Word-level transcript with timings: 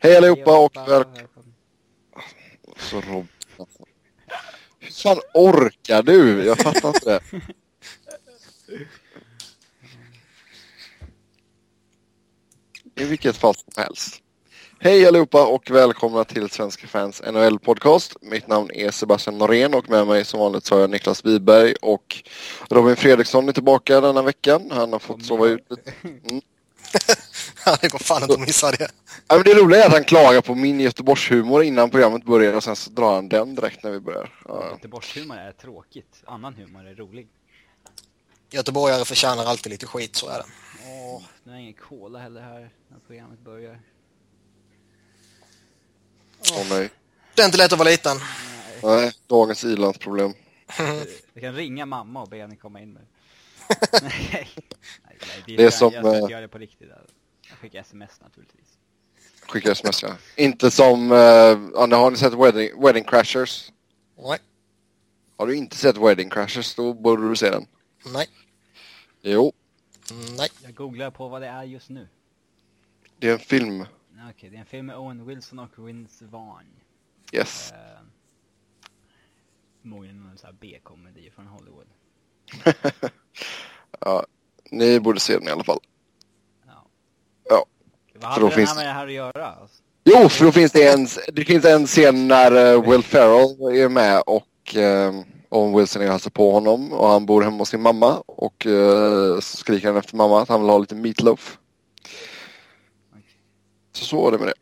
Hej 0.00 0.16
allihopa 0.16 0.58
och 0.58 0.76
välkomna. 0.76 1.28
Så 2.76 3.00
Rob. 3.00 3.26
Hur 4.78 4.90
fan 4.90 5.20
orkar 5.34 6.02
du? 6.02 6.44
Jag 6.44 6.58
fattar 6.58 6.88
inte 6.88 7.04
det. 7.10 7.40
I 13.02 13.04
vilket 13.04 13.36
fall 13.36 13.54
som 13.54 13.82
helst. 13.82 14.22
Hej 14.80 15.06
allihopa 15.06 15.46
och 15.46 15.70
välkomna 15.70 16.24
till 16.24 16.50
Svenska 16.50 16.86
fans 16.86 17.22
NHL 17.32 17.58
podcast. 17.58 18.16
Mitt 18.20 18.46
namn 18.46 18.70
är 18.74 18.90
Sebastian 18.90 19.38
Norén 19.38 19.74
och 19.74 19.90
med 19.90 20.06
mig 20.06 20.24
som 20.24 20.40
vanligt 20.40 20.64
så 20.64 20.74
har 20.74 20.80
jag 20.80 20.90
Niklas 20.90 21.24
Wiberg 21.24 21.74
och 21.82 22.24
Robin 22.70 22.96
Fredriksson 22.96 23.48
är 23.48 23.52
tillbaka 23.52 24.00
denna 24.00 24.22
veckan. 24.22 24.70
Han 24.70 24.92
har 24.92 24.98
fått 24.98 25.24
sova 25.24 25.46
ut 25.46 25.66
lite. 25.70 25.92
Mm. 26.02 26.40
det 27.80 27.88
går 27.88 27.98
fan 27.98 28.22
att 28.22 28.40
missa 28.40 28.70
det. 28.70 28.90
Ja, 29.28 29.34
men 29.34 29.44
det 29.44 29.54
roliga 29.54 29.82
är 29.82 29.86
att 29.86 29.92
han 29.92 30.04
klagar 30.04 30.40
på 30.40 30.54
min 30.54 30.80
Göteborgshumor 30.80 31.62
innan 31.62 31.90
programmet 31.90 32.24
börjar 32.24 32.54
och 32.54 32.64
sen 32.64 32.76
så 32.76 32.90
drar 32.90 33.14
han 33.14 33.28
den 33.28 33.54
direkt 33.54 33.82
när 33.82 33.90
vi 33.90 34.00
börjar. 34.00 34.32
Ja. 34.48 34.70
Göteborgshumor 34.70 35.36
är 35.36 35.52
tråkigt. 35.52 36.22
Annan 36.26 36.54
humor 36.54 36.86
är 36.86 36.94
rolig. 36.94 37.28
Göteborgare 38.50 39.04
förtjänar 39.04 39.44
alltid 39.44 39.72
lite 39.72 39.86
skit, 39.86 40.16
så 40.16 40.28
är 40.28 40.38
det. 40.38 40.44
Åh, 40.86 41.22
det 41.44 41.50
är 41.50 41.54
ingen 41.56 41.74
cola 41.74 42.18
heller 42.18 42.40
här 42.40 42.70
när 42.88 42.98
programmet 43.06 43.38
börjar. 43.38 43.80
Åh 46.52 46.66
nej. 46.70 46.90
Det 47.34 47.42
är 47.42 47.46
inte 47.46 47.58
lätt 47.58 47.72
att 47.72 47.78
vara 47.78 47.88
liten. 47.88 48.16
Nej, 48.82 49.12
dagens 49.26 49.64
ilandsproblem. 49.64 50.32
Jag 51.32 51.42
kan 51.42 51.54
ringa 51.54 51.86
mamma 51.86 52.22
och 52.22 52.28
be 52.28 52.36
henne 52.36 52.56
komma 52.56 52.80
in 52.80 52.94
nu. 52.94 53.00
nej, 54.02 54.48
nej, 55.04 55.18
det 55.46 55.52
är, 55.52 55.56
Det 55.56 55.62
är 55.62 55.64
jag, 55.64 55.72
som, 55.72 55.92
jag 55.92 56.04
ska 56.04 56.12
eh, 56.12 56.18
inte 56.20 56.32
göra 56.32 56.40
det 56.40 56.48
på 56.48 56.58
riktigt. 56.58 56.88
Jag 57.48 57.58
skickar 57.58 57.80
sms 57.80 58.20
naturligtvis. 58.20 58.78
Skicka 59.48 59.72
sms 59.72 60.02
ja. 60.02 60.16
Inte 60.36 60.70
som, 60.70 61.12
uh, 61.12 61.18
ja, 61.18 61.96
har 61.96 62.10
ni 62.10 62.16
sett 62.16 62.34
Wedding, 62.34 62.82
Wedding 62.82 63.04
Crashers? 63.04 63.72
Nej. 64.16 64.38
Har 65.36 65.46
du 65.46 65.56
inte 65.56 65.76
sett 65.76 65.96
Wedding 65.96 66.30
Crashers 66.30 66.74
då 66.74 66.94
borde 66.94 67.28
du 67.28 67.36
se 67.36 67.50
den. 67.50 67.66
Nej. 68.12 68.26
Jo, 69.22 69.52
Nej. 70.36 70.48
Jag 70.62 70.74
googlar 70.74 71.10
på 71.10 71.28
vad 71.28 71.42
det 71.42 71.48
är 71.48 71.62
just 71.64 71.88
nu. 71.88 72.08
det 73.18 73.28
är 73.28 73.32
en 73.32 73.38
film. 73.38 73.84
Okej, 74.30 74.50
det 74.50 74.56
är 74.56 74.60
en 74.60 74.66
film 74.66 74.86
med 74.86 74.96
Owen 74.96 75.26
Wilson 75.26 75.58
och 75.58 75.88
Vince 75.88 76.24
Vaughn. 76.24 76.66
Yes. 77.32 77.72
Eh, 77.72 77.78
Förmodligen 79.80 80.22
någon 80.22 80.38
sån 80.38 80.46
här 80.46 80.56
B-komedi 80.60 81.30
från 81.30 81.46
Hollywood. 81.46 81.86
ja, 84.00 84.24
ni 84.70 85.00
borde 85.00 85.20
se 85.20 85.38
den 85.38 85.48
i 85.48 85.50
alla 85.50 85.64
fall. 85.64 85.78
Ja. 86.66 86.86
Ja. 87.48 87.64
Vad 88.14 88.30
hade 88.30 88.44
den 88.44 88.50
finns 88.50 88.70
här 88.70 88.76
med 88.76 88.86
det 88.86 88.92
här 88.92 89.06
att 89.06 89.12
göra? 89.12 89.46
Alltså? 89.46 89.82
Jo, 90.04 90.28
för 90.28 90.44
då 90.44 90.52
finns 90.52 90.72
det 90.72 90.88
en, 90.88 91.06
det 91.32 91.44
finns 91.44 91.64
en 91.64 91.86
scen 91.86 92.28
när 92.28 92.72
eh, 92.72 92.90
Will 92.90 93.02
Ferrell 93.02 93.76
är 93.76 93.88
med 93.88 94.22
och 94.26 94.76
uh, 94.76 95.22
Owen 95.48 95.76
Wilson 95.76 96.02
är 96.02 96.06
och 96.06 96.12
hälsar 96.12 96.30
på 96.30 96.52
honom 96.52 96.92
och 96.92 97.08
han 97.08 97.26
bor 97.26 97.42
hemma 97.42 97.58
hos 97.58 97.68
sin 97.68 97.82
mamma 97.82 98.22
och 98.26 98.66
uh, 98.66 99.40
skriker 99.40 99.88
han 99.88 99.96
efter 99.96 100.16
mamma 100.16 100.42
att 100.42 100.48
han 100.48 100.60
vill 100.60 100.70
ha 100.70 100.78
lite 100.78 100.94
meatloaf. 100.94 101.58
Så 103.92 104.04
så 104.04 104.22
var 104.22 104.32
det 104.32 104.38
med 104.38 104.48
det. 104.48 104.54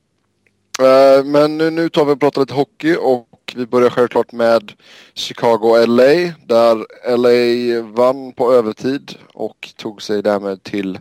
Eh, 0.79 1.25
men 1.25 1.59
nu, 1.59 1.71
nu 1.71 1.89
tar 1.89 2.05
vi 2.05 2.13
och 2.13 2.21
pratar 2.21 2.41
lite 2.41 2.55
hockey 2.55 2.97
och 2.97 3.46
vi 3.57 3.67
börjar 3.67 3.91
självklart 3.91 4.33
med 4.33 4.73
Chicago-LA 5.15 6.35
där 6.47 6.87
LA 7.17 7.83
vann 7.83 8.33
på 8.33 8.53
övertid 8.53 9.19
och 9.35 9.75
tog 9.77 10.03
sig 10.03 10.23
därmed 10.23 10.63
till 10.63 10.99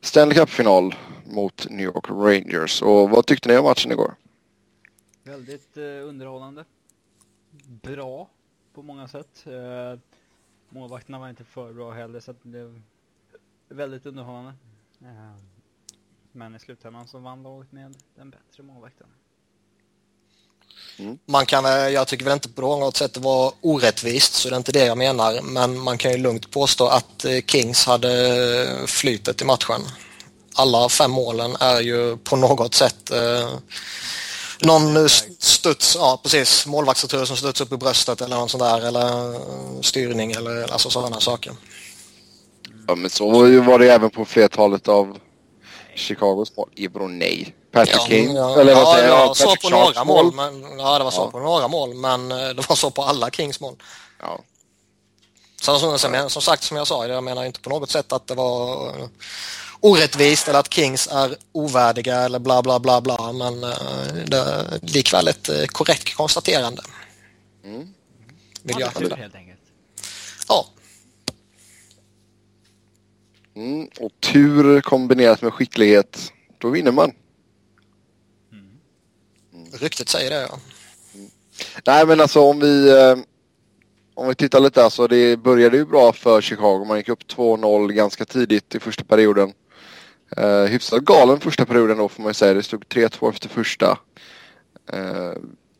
Stanley 0.00 0.38
Cup-final 0.38 0.94
mot 1.24 1.66
New 1.70 1.86
York 1.86 2.10
Rangers. 2.10 2.82
Och 2.82 3.10
vad 3.10 3.26
tyckte 3.26 3.48
ni 3.48 3.58
om 3.58 3.64
matchen 3.64 3.92
igår? 3.92 4.14
Väldigt 5.22 5.76
eh, 5.76 5.82
underhållande. 5.84 6.64
Bra 7.66 8.28
på 8.74 8.82
många 8.82 9.08
sätt. 9.08 9.46
Eh, 9.46 9.98
målvakterna 10.68 11.18
var 11.18 11.28
inte 11.28 11.44
för 11.44 11.72
bra 11.72 11.90
heller 11.90 12.20
så 12.20 12.30
att 12.30 12.42
det 12.42 12.48
blev 12.48 12.82
väldigt 13.68 14.06
underhållande. 14.06 14.52
Eh, 15.00 15.34
men 16.32 16.54
i 16.54 16.58
slutändan 16.58 17.06
så 17.06 17.18
vann 17.18 17.42
laget 17.42 17.72
med 17.72 17.96
den 18.14 18.30
bättre 18.30 18.62
målvakten. 18.62 19.06
Mm. 20.98 21.18
Man 21.28 21.46
kan, 21.46 21.64
eh, 21.66 21.72
jag 21.88 22.08
tycker 22.08 22.24
väl 22.24 22.32
inte 22.34 22.48
på 22.48 22.60
något 22.76 22.96
sätt 22.96 23.14
det 23.14 23.20
var 23.20 23.52
orättvist, 23.60 24.34
så 24.34 24.48
det 24.48 24.54
är 24.54 24.56
inte 24.56 24.72
det 24.72 24.84
jag 24.84 24.98
menar. 24.98 25.40
Men 25.42 25.78
man 25.80 25.98
kan 25.98 26.10
ju 26.12 26.16
lugnt 26.18 26.50
påstå 26.50 26.86
att 26.86 27.24
eh, 27.24 27.38
Kings 27.46 27.86
hade 27.86 28.68
flytet 28.86 29.42
i 29.42 29.44
matchen. 29.44 29.80
Alla 30.54 30.88
fem 30.88 31.10
målen 31.10 31.56
är 31.60 31.80
ju 31.80 32.16
på 32.16 32.36
något 32.36 32.74
sätt 32.74 33.10
eh, 33.10 33.50
någon 34.62 35.08
studs, 35.38 35.96
ja 35.98 36.20
precis, 36.22 36.66
målvaktsretur 36.66 37.24
som 37.24 37.36
studs 37.36 37.60
upp 37.60 37.72
i 37.72 37.76
bröstet 37.76 38.20
eller 38.20 38.36
något 38.36 38.50
sånt 38.50 38.62
där 38.62 38.86
eller 38.86 39.34
eh, 39.34 39.40
styrning 39.82 40.32
eller 40.32 40.72
alltså 40.72 40.90
sådana 40.90 41.20
saker. 41.20 41.52
Ja 42.86 42.94
men 42.94 43.10
så 43.10 43.30
var 43.30 43.46
ju- 43.46 43.60
var 43.60 43.78
det 43.78 43.92
även 43.92 44.10
på 44.10 44.24
flertalet 44.24 44.88
av 44.88 45.16
Chicagos 45.94 46.56
mål. 46.56 46.68
Ibro 46.74 47.08
nej. 47.08 47.54
Patrick 47.72 48.00
Kane. 48.08 48.32
Ja, 48.34 48.60
Eller 48.60 48.74
vad 48.74 48.82
ja, 48.82 48.94
säger 48.94 49.08
jag? 49.08 49.26
var 49.26 49.34
så 49.34 49.56
på 49.56 49.68
några 49.68 50.04
mål, 50.04 50.34
men, 50.34 50.78
ja, 50.78 50.98
det 50.98 51.04
var 51.04 51.10
så 51.10 51.20
Ja. 51.20 51.30
på 51.30 51.38
några 51.40 51.68
mål, 51.68 51.94
men 51.94 52.32
eh, 52.32 52.48
det 52.48 52.68
var 52.68 52.76
så 52.76 52.90
på 52.90 53.02
alla 53.02 53.30
Kings 53.30 53.60
mål. 53.60 53.76
Ja. 54.20 54.40
Så, 55.60 55.78
som, 55.78 55.98
som, 55.98 56.30
som 56.30 56.42
sagt, 56.42 56.62
som 56.62 56.76
jag 56.76 56.86
sa, 56.86 57.06
jag 57.06 57.24
menar 57.24 57.44
inte 57.44 57.60
på 57.60 57.70
något 57.70 57.90
sätt 57.90 58.12
att 58.12 58.26
det 58.26 58.34
var 58.34 58.88
eh, 58.88 59.06
orättvist 59.80 60.48
eller 60.48 60.58
att 60.58 60.74
Kings 60.74 61.08
är 61.12 61.36
ovärdiga 61.52 62.16
eller 62.16 62.38
bla 62.38 62.62
bla 62.62 62.78
bla 62.78 63.00
bla, 63.00 63.32
men 63.32 63.64
eh, 63.64 64.14
det 64.26 64.36
är 64.36 64.78
likväl 64.82 65.28
ett 65.28 65.72
korrekt 65.72 66.14
konstaterande. 66.16 66.82
Mm. 67.64 67.88
Vill 68.62 68.76
jag 68.80 68.88
hävda. 68.88 69.16
helt 69.16 69.34
enkelt. 69.34 69.60
Ja, 70.48 70.66
Mm. 73.60 73.88
Och 74.00 74.10
tur 74.20 74.80
kombinerat 74.80 75.42
med 75.42 75.52
skicklighet. 75.52 76.32
Då 76.58 76.68
vinner 76.68 76.92
man. 76.92 77.12
ryktet 79.72 80.08
säger 80.08 80.30
det 80.30 80.40
ja. 80.40 80.58
Nej 81.86 82.06
men 82.06 82.20
alltså 82.20 82.40
om 82.40 82.60
vi 82.60 82.90
eh, 82.90 83.16
om 84.14 84.28
vi 84.28 84.34
tittar 84.34 84.60
lite 84.60 84.82
där 84.82 84.88
så 84.88 85.06
det 85.06 85.36
började 85.36 85.76
ju 85.76 85.84
bra 85.84 86.12
för 86.12 86.40
Chicago. 86.40 86.84
Man 86.84 86.96
gick 86.96 87.08
upp 87.08 87.22
2-0 87.22 87.92
ganska 87.92 88.24
tidigt 88.24 88.74
i 88.74 88.80
första 88.80 89.04
perioden. 89.04 89.52
Eh, 90.36 90.62
hyfsat 90.62 91.02
galen 91.02 91.40
första 91.40 91.66
perioden 91.66 91.98
då 91.98 92.08
får 92.08 92.22
man 92.22 92.30
ju 92.30 92.34
säga. 92.34 92.54
Det 92.54 92.62
stod 92.62 92.84
3-2 92.84 93.30
efter 93.30 93.48
första. 93.48 93.98
Eh, 94.92 95.32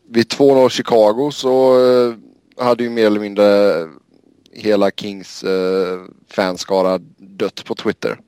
vid 0.09 0.27
2-0 0.27 0.69
Chicago 0.69 1.31
så 1.31 1.79
eh, 1.85 2.15
hade 2.65 2.83
ju 2.83 2.89
mer 2.89 3.05
eller 3.05 3.19
mindre 3.19 3.87
hela 4.53 4.91
Kings 4.91 5.43
eh, 5.43 5.99
fanskara 6.29 6.97
dött 7.17 7.65
på 7.65 7.75
Twitter. 7.75 8.19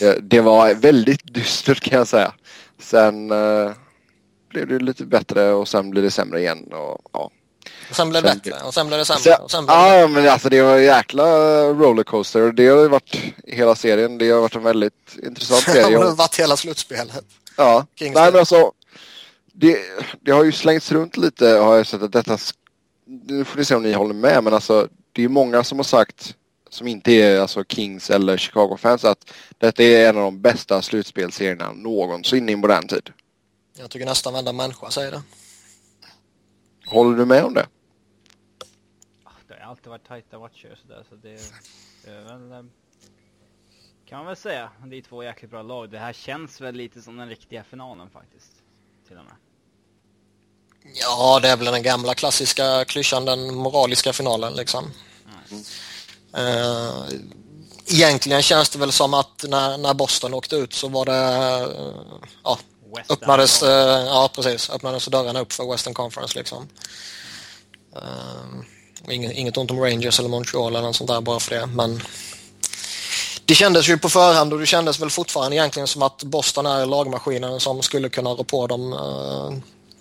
det, 0.00 0.18
det 0.22 0.40
var 0.40 0.74
väldigt 0.74 1.34
dystert 1.34 1.80
kan 1.80 1.98
jag 1.98 2.08
säga. 2.08 2.32
Sen 2.78 3.30
eh, 3.30 3.70
blev 4.50 4.68
det 4.68 4.78
lite 4.78 5.04
bättre 5.04 5.52
och 5.52 5.68
sen 5.68 5.90
blir 5.90 6.02
det 6.02 6.10
sämre 6.10 6.40
igen. 6.40 6.72
Och, 6.72 7.00
ja. 7.12 7.30
Och 7.90 7.96
sen 7.96 8.10
blev 8.10 8.22
det 8.22 8.34
bättre 8.34 8.66
och 8.66 8.74
sen 8.74 8.86
blev 8.86 8.98
det 8.98 9.04
sämre 9.04 9.22
Sen, 9.22 9.42
och 9.42 9.50
sen 9.50 9.66
blev 9.66 9.78
det 9.78 9.98
ja 10.00 10.08
men 10.08 10.28
alltså 10.28 10.48
det 10.48 10.62
var 10.62 10.76
en 10.76 10.84
jäkla 10.84 11.24
rollercoaster. 11.64 12.52
Det 12.52 12.68
har 12.68 12.82
ju 12.82 12.88
varit 12.88 13.16
hela 13.44 13.74
serien. 13.74 14.18
Det 14.18 14.30
har 14.30 14.40
varit 14.40 14.56
en 14.56 14.62
väldigt 14.62 15.18
intressant 15.22 15.64
Det 15.74 15.82
har 15.82 15.90
serie. 15.90 16.10
varit 16.14 16.40
hela 16.40 16.56
slutspelet. 16.56 17.24
Ja, 17.56 17.86
Kings 17.98 18.14
nej 18.14 18.30
men 18.30 18.38
alltså. 18.40 18.72
Det, 19.54 19.78
det 20.20 20.32
har 20.32 20.44
ju 20.44 20.52
slängts 20.52 20.92
runt 20.92 21.16
lite 21.16 21.46
har 21.46 21.76
jag 21.76 21.86
sett 21.86 22.02
att 22.02 22.12
detta, 22.12 22.38
nu 23.04 23.44
får 23.44 23.58
ni 23.58 23.64
se 23.64 23.74
om 23.74 23.82
ni 23.82 23.92
håller 23.92 24.14
med 24.14 24.44
men 24.44 24.54
alltså 24.54 24.88
det 25.12 25.22
är 25.24 25.28
många 25.28 25.64
som 25.64 25.78
har 25.78 25.84
sagt 25.84 26.36
som 26.70 26.86
inte 26.88 27.12
är 27.12 27.40
alltså 27.40 27.64
Kings 27.64 28.10
eller 28.10 28.36
Chicago-fans 28.36 29.04
att 29.04 29.32
detta 29.58 29.82
är 29.82 30.08
en 30.08 30.16
av 30.16 30.22
de 30.22 30.40
bästa 30.40 30.82
slutspelserierna 30.82 31.72
någonsin 31.72 32.48
i 32.48 32.56
modern 32.56 32.88
tid. 32.88 33.10
Jag 33.78 33.90
tycker 33.90 34.06
nästan 34.06 34.32
varenda 34.32 34.52
människa 34.52 34.90
säger 34.90 35.10
det. 35.10 35.22
Håller 36.86 37.18
du 37.18 37.24
med 37.24 37.44
om 37.44 37.54
det? 37.54 37.66
Det 39.48 39.54
har 39.54 39.70
alltid 39.70 39.88
varit 39.88 40.04
tajta 40.08 40.38
matcher 40.38 40.78
sådär 40.82 41.04
så 41.08 41.14
det, 41.16 41.28
väl... 42.06 42.52
eh, 42.52 42.64
Kan 44.06 44.18
man 44.18 44.26
väl 44.26 44.36
säga. 44.36 44.70
Det 44.86 44.96
är 44.96 45.02
två 45.02 45.22
jäkligt 45.24 45.50
bra 45.50 45.62
lag. 45.62 45.90
Det 45.90 45.98
här 45.98 46.12
känns 46.12 46.60
väl 46.60 46.74
lite 46.74 47.02
som 47.02 47.16
den 47.16 47.28
riktiga 47.28 47.64
finalen 47.64 48.10
faktiskt. 48.10 48.52
Till 49.08 49.16
och 49.18 49.24
med. 49.24 49.34
Ja, 50.94 51.40
det 51.42 51.48
är 51.48 51.56
väl 51.56 51.72
den 51.72 51.82
gamla 51.82 52.14
klassiska 52.14 52.84
klyschan, 52.84 53.24
den 53.24 53.54
moraliska 53.54 54.12
finalen 54.12 54.54
liksom. 54.54 54.92
Eh, 56.36 57.04
egentligen 57.86 58.42
känns 58.42 58.70
det 58.70 58.78
väl 58.78 58.92
som 58.92 59.14
att 59.14 59.44
när, 59.48 59.78
när 59.78 59.94
Boston 59.94 60.34
åkte 60.34 60.56
ut 60.56 60.74
så 60.74 60.88
var 60.88 61.04
det, 61.04 61.12
eh, 61.12 61.92
ja, 62.44 62.58
West 62.96 63.10
öppnades, 63.10 63.62
eh, 63.62 64.04
ja 64.06 64.30
precis, 64.34 64.70
öppnades 64.70 65.06
dörrarna 65.06 65.40
upp 65.40 65.52
för 65.52 65.70
Western 65.70 65.94
Conference 65.94 66.38
liksom. 66.38 66.68
Eh, 67.96 69.14
inget, 69.14 69.32
inget 69.32 69.56
ont 69.56 69.70
om 69.70 69.80
Rangers 69.80 70.18
eller 70.18 70.28
Montreal 70.28 70.76
eller 70.76 70.86
något 70.86 70.96
sånt 70.96 71.10
där 71.10 71.20
bara 71.20 71.40
för 71.40 71.54
det, 71.54 71.66
men 71.66 72.02
det 73.44 73.54
kändes 73.54 73.88
ju 73.88 73.98
på 73.98 74.08
förhand 74.08 74.52
och 74.52 74.58
det 74.58 74.66
kändes 74.66 75.00
väl 75.00 75.10
fortfarande 75.10 75.56
egentligen 75.56 75.86
som 75.86 76.02
att 76.02 76.22
Boston 76.22 76.66
är 76.66 76.86
lagmaskinen 76.86 77.60
som 77.60 77.82
skulle 77.82 78.08
kunna 78.08 78.30
rå 78.30 78.44
på 78.44 78.66
de 78.66 78.92
uh, 78.92 79.52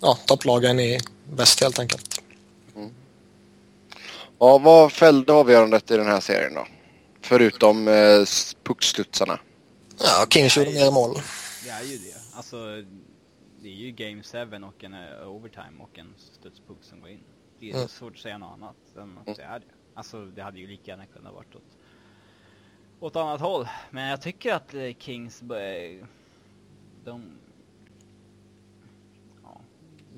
ja, 0.02 0.18
topplagen 0.26 0.80
i 0.80 1.00
väst 1.34 1.62
helt 1.62 1.80
enkelt. 1.80 2.22
Mm. 2.76 2.90
Ja, 4.40 4.58
vad 4.58 4.92
fällde 4.92 5.34
avgörandet 5.34 5.92
i 5.92 5.98
den 5.98 6.06
här 6.06 6.20
serien 6.20 6.54
då? 6.54 6.68
Förutom 7.22 7.88
eh, 7.88 8.24
puckstudsarna. 8.64 9.40
Ja, 10.00 10.26
Kings 10.30 10.58
gjorde 10.58 10.72
mer 10.72 10.92
mål. 10.92 11.16
Det 11.64 11.70
är 11.70 11.84
ju 11.84 11.98
det. 11.98 12.18
Alltså, 12.34 12.58
det 13.62 13.70
är 13.70 13.74
ju 13.74 13.92
Game 13.92 14.24
7 14.24 14.38
och 14.66 14.84
en 14.84 14.94
uh, 14.94 15.28
overtime 15.28 15.80
och 15.80 16.00
en 16.00 16.14
studspuck 16.18 16.78
som 16.82 17.02
går 17.02 17.10
in. 17.10 17.24
Det 17.60 17.72
är 17.72 17.76
mm. 17.76 17.88
svårt 17.88 18.14
att 18.14 18.20
säga 18.22 18.38
något 18.38 18.54
annat 18.54 18.76
än 18.98 19.18
att 19.18 19.36
det 19.36 19.44
är 19.44 19.60
det. 19.60 19.66
Alltså, 19.94 20.26
det 20.26 20.42
hade 20.42 20.60
ju 20.60 20.68
lika 20.68 20.92
gärna 20.92 21.06
kunnat 21.06 21.34
varit 21.34 21.56
åt 21.56 21.64
åt 23.02 23.16
annat 23.16 23.42
håll. 23.42 23.68
Men 23.90 24.08
jag 24.08 24.22
tycker 24.22 24.54
att 24.54 24.74
eh, 24.74 24.94
Kings, 25.00 25.44
de... 27.04 27.38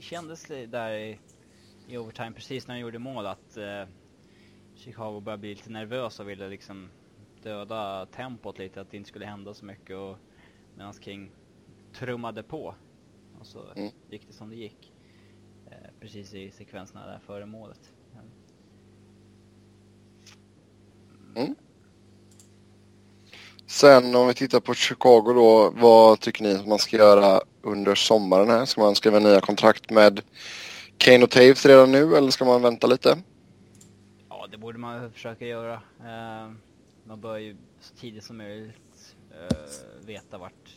Det 0.03 0.07
kändes 0.07 0.47
där 0.47 0.93
i, 0.93 1.19
i 1.87 1.97
overtime 1.97 2.31
precis 2.31 2.67
när 2.67 2.75
de 2.75 2.81
gjorde 2.81 2.99
mål 2.99 3.25
att 3.25 3.57
eh, 3.57 3.85
Chicago 4.75 5.19
började 5.19 5.41
bli 5.41 5.49
lite 5.49 5.69
nervös 5.69 6.19
och 6.19 6.29
ville 6.29 6.49
liksom 6.49 6.89
döda 7.43 8.05
tempot 8.05 8.59
lite, 8.59 8.81
att 8.81 8.91
det 8.91 8.97
inte 8.97 9.09
skulle 9.09 9.25
hända 9.25 9.53
så 9.53 9.65
mycket 9.65 9.97
och 9.97 10.17
medan 10.75 10.93
King 10.93 11.31
trummade 11.93 12.43
på. 12.43 12.75
Och 13.39 13.47
så 13.47 13.71
mm. 13.75 13.91
gick 14.09 14.27
det 14.27 14.33
som 14.33 14.49
det 14.49 14.55
gick. 14.55 14.93
Eh, 15.71 15.89
precis 15.99 16.33
i 16.33 16.51
sekvenserna 16.51 17.07
där 17.07 17.19
före 17.19 17.45
målet. 17.45 17.93
Mm. 21.35 21.55
Sen 23.73 24.15
om 24.15 24.27
vi 24.27 24.33
tittar 24.33 24.59
på 24.59 24.73
Chicago 24.73 25.33
då, 25.33 25.73
vad 25.75 26.19
tycker 26.19 26.43
ni 26.43 26.55
att 26.55 26.67
man 26.67 26.79
ska 26.79 26.97
göra 26.97 27.41
under 27.61 27.95
sommaren 27.95 28.49
här? 28.49 28.65
Ska 28.65 28.81
man 28.81 28.95
skriva 28.95 29.19
nya 29.19 29.41
kontrakt 29.41 29.89
med 29.89 30.21
Kane 30.97 31.23
och 31.23 31.29
Taves 31.29 31.65
redan 31.65 31.91
nu 31.91 32.15
eller 32.15 32.31
ska 32.31 32.45
man 32.45 32.61
vänta 32.61 32.87
lite? 32.87 33.17
Ja, 34.29 34.47
det 34.51 34.57
borde 34.57 34.77
man 34.77 35.11
försöka 35.11 35.45
göra. 35.45 35.73
Eh, 35.99 36.51
man 37.03 37.21
bör 37.21 37.37
ju 37.37 37.57
så 37.79 37.95
tidigt 37.95 38.23
som 38.23 38.37
möjligt 38.37 39.15
eh, 39.31 39.57
veta 40.05 40.37
vart, 40.37 40.73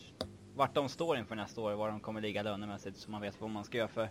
vart 0.55 0.75
de 0.75 0.89
står 0.89 1.19
inför 1.19 1.35
nästa 1.35 1.61
år, 1.61 1.73
var 1.73 1.89
de 1.89 2.01
kommer 2.01 2.21
ligga 2.21 2.43
lönemässigt 2.43 2.99
så 2.99 3.11
man 3.11 3.21
vet 3.21 3.41
vad 3.41 3.51
man 3.51 3.65
ska 3.65 3.79
göra 3.79 3.89
för 3.89 4.11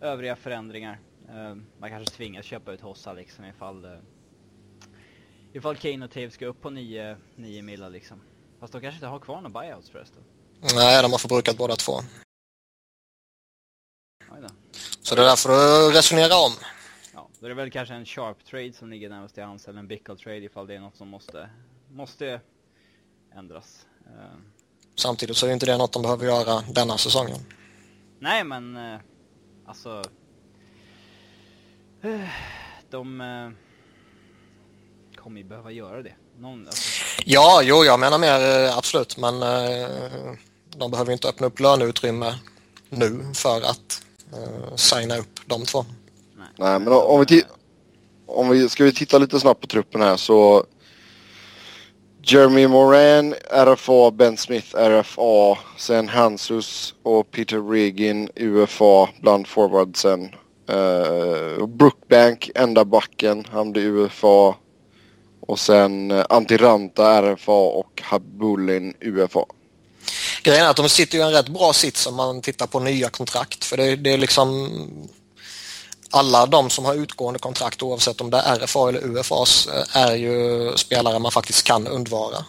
övriga 0.00 0.36
förändringar. 0.36 1.00
Eh, 1.28 1.54
man 1.78 1.90
kanske 1.90 2.16
tvingas 2.16 2.44
köpa 2.44 2.72
ut 2.72 2.80
Hossa 2.80 3.12
liksom 3.12 3.44
ifall 3.44 3.86
Ifall 5.52 5.76
Kane 5.76 6.04
och 6.04 6.10
Taves 6.10 6.34
ska 6.34 6.46
upp 6.46 6.62
på 6.62 6.70
9, 6.70 7.16
9 7.36 7.62
millar 7.62 7.90
liksom. 7.90 8.20
Fast 8.60 8.72
de 8.72 8.80
kanske 8.80 8.96
inte 8.96 9.06
har 9.06 9.18
kvar 9.18 9.40
några 9.40 9.60
buyouts 9.60 9.90
förresten. 9.90 10.22
Nej, 10.74 11.02
de 11.02 11.12
har 11.12 11.18
förbrukat 11.18 11.56
båda 11.56 11.76
två. 11.76 11.92
Så 15.02 15.14
det 15.14 15.22
är 15.22 15.26
därför 15.26 15.48
du 15.48 15.96
resonerar 15.96 16.46
om. 16.46 16.52
Ja, 17.14 17.28
då 17.40 17.46
är 17.46 17.48
det 17.48 17.54
väl 17.54 17.70
kanske 17.70 17.94
en 17.94 18.06
sharp 18.06 18.44
trade 18.44 18.72
som 18.72 18.90
ligger 18.90 19.08
närmast 19.08 19.34
till 19.34 19.44
hands, 19.44 19.68
eller 19.68 19.78
en 19.78 19.88
bickle 19.88 20.16
trade 20.16 20.44
ifall 20.44 20.66
det 20.66 20.74
är 20.74 20.80
något 20.80 20.96
som 20.96 21.08
måste, 21.08 21.50
måste 21.90 22.40
ändras. 23.34 23.86
Uh... 24.06 24.40
Samtidigt 24.94 25.36
så 25.36 25.46
är 25.46 25.52
inte 25.52 25.66
det 25.66 25.76
något 25.76 25.92
de 25.92 26.02
behöver 26.02 26.26
göra 26.26 26.60
denna 26.60 26.98
säsongen. 26.98 27.38
Nej, 28.18 28.44
men 28.44 28.76
uh, 28.76 29.00
alltså... 29.66 30.02
Uh, 32.04 32.28
de 32.90 33.20
kommer 35.22 35.40
ju 35.40 35.44
behöva 35.46 35.70
göra 35.70 36.02
det. 36.02 36.12
Någon, 36.38 36.66
alltså... 36.66 36.82
Ja, 37.24 37.60
jo, 37.64 37.84
jag 37.84 38.00
menar 38.00 38.18
mer 38.18 38.66
eh, 38.66 38.78
absolut, 38.78 39.16
men 39.16 39.42
eh, 39.42 39.88
de 40.76 40.90
behöver 40.90 41.12
inte 41.12 41.28
öppna 41.28 41.46
upp 41.46 41.60
löneutrymme 41.60 42.34
nu 42.88 43.24
för 43.34 43.56
att 43.56 44.02
eh, 44.32 44.74
signa 44.76 45.16
upp 45.16 45.40
de 45.46 45.64
två. 45.64 45.84
Nej, 46.38 46.48
Nej 46.56 46.78
men 46.78 46.92
om 46.92 47.24
vi, 47.28 47.42
om 48.26 48.48
vi 48.48 48.68
ska 48.68 48.84
vi 48.84 48.92
titta 48.92 49.18
lite 49.18 49.40
snabbt 49.40 49.60
på 49.60 49.66
truppen 49.66 50.00
här 50.00 50.16
så 50.16 50.64
Jeremy 52.22 52.66
Moran, 52.66 53.34
RFA, 53.50 54.10
Ben 54.10 54.36
Smith, 54.36 54.76
RFA, 54.76 55.58
sen 55.76 56.08
Hansus 56.08 56.94
och 57.02 57.30
Peter 57.30 57.70
Regin, 57.70 58.30
UFA 58.36 59.08
bland 59.22 59.46
forwardsen. 59.46 60.34
Uh, 60.70 61.66
Brookbank, 61.66 62.50
enda 62.54 62.84
backen, 62.84 63.44
han 63.50 63.72
blir 63.72 63.86
UFA. 63.86 64.54
Och 65.50 65.58
sen 65.58 66.10
eh, 66.10 66.24
Antiranta 66.28 67.22
RFA 67.22 67.52
och 67.52 68.02
Habulin 68.02 68.94
UFA. 69.00 69.44
Grejen 70.42 70.64
är 70.64 70.70
att 70.70 70.76
de 70.76 70.88
sitter 70.88 71.18
i 71.18 71.20
en 71.20 71.32
rätt 71.32 71.48
bra 71.48 71.72
sits 71.72 72.06
om 72.06 72.14
man 72.14 72.42
tittar 72.42 72.66
på 72.66 72.80
nya 72.80 73.10
kontrakt. 73.10 73.64
För 73.64 73.76
det, 73.76 73.96
det 73.96 74.12
är 74.12 74.18
liksom 74.18 74.70
alla 76.10 76.46
de 76.46 76.70
som 76.70 76.84
har 76.84 76.94
utgående 76.94 77.38
kontrakt 77.38 77.82
oavsett 77.82 78.20
om 78.20 78.30
det 78.30 78.36
är 78.36 78.58
RFA 78.58 78.88
eller 78.88 79.00
UFAs 79.00 79.66
eh, 79.66 79.96
är 79.96 80.14
ju 80.14 80.72
spelare 80.76 81.18
man 81.18 81.32
faktiskt 81.32 81.62
kan 81.62 81.86
undvara. 81.86 82.44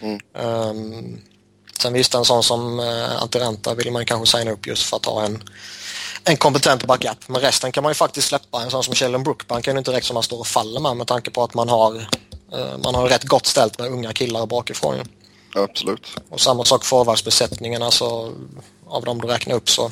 Mm. 0.00 0.20
Um, 0.32 1.20
sen 1.78 1.92
visst 1.92 2.14
en 2.14 2.24
sån 2.24 2.42
som 2.42 2.80
uh, 2.80 3.22
Antiranta 3.22 3.74
vill 3.74 3.92
man 3.92 4.06
kanske 4.06 4.38
signa 4.38 4.50
upp 4.50 4.66
just 4.66 4.82
för 4.82 4.96
att 4.96 5.06
ha 5.06 5.24
en 5.24 5.42
en 6.28 6.36
kompetent 6.36 6.84
backup. 6.84 7.28
Men 7.28 7.40
resten 7.40 7.72
kan 7.72 7.82
man 7.82 7.90
ju 7.90 7.94
faktiskt 7.94 8.28
släppa. 8.28 8.62
En 8.62 8.70
sån 8.70 8.84
som 8.84 8.94
Sheldon 8.94 9.22
Brookbank 9.22 9.64
kan 9.64 9.74
ju 9.74 9.78
inte 9.78 9.90
direkt 9.90 10.06
som 10.06 10.14
man 10.14 10.22
står 10.22 10.38
och 10.38 10.46
faller 10.46 10.80
med 10.80 10.96
med 10.96 11.06
tanke 11.06 11.30
på 11.30 11.42
att 11.42 11.54
man 11.54 11.68
har, 11.68 11.96
eh, 12.52 12.78
man 12.84 12.94
har 12.94 13.08
rätt 13.08 13.24
gott 13.24 13.46
ställt 13.46 13.78
med 13.78 13.88
unga 13.90 14.12
killar 14.12 14.46
bakifrån. 14.46 14.96
Ju. 14.96 15.04
Absolut. 15.62 16.06
Och 16.30 16.40
samma 16.40 16.64
sak 16.64 16.84
forwardsbesättningen, 16.84 17.82
alltså 17.82 18.32
av 18.86 19.04
de 19.04 19.20
du 19.20 19.28
räknar 19.28 19.54
upp 19.54 19.70
så 19.70 19.90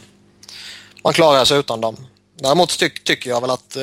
man 1.04 1.12
klarar 1.12 1.44
sig 1.44 1.58
utan 1.58 1.80
dem. 1.80 1.96
Däremot 2.38 2.78
ty 2.78 2.90
tycker 2.90 3.30
jag 3.30 3.40
väl 3.40 3.50
att... 3.50 3.76
Eh... 3.76 3.82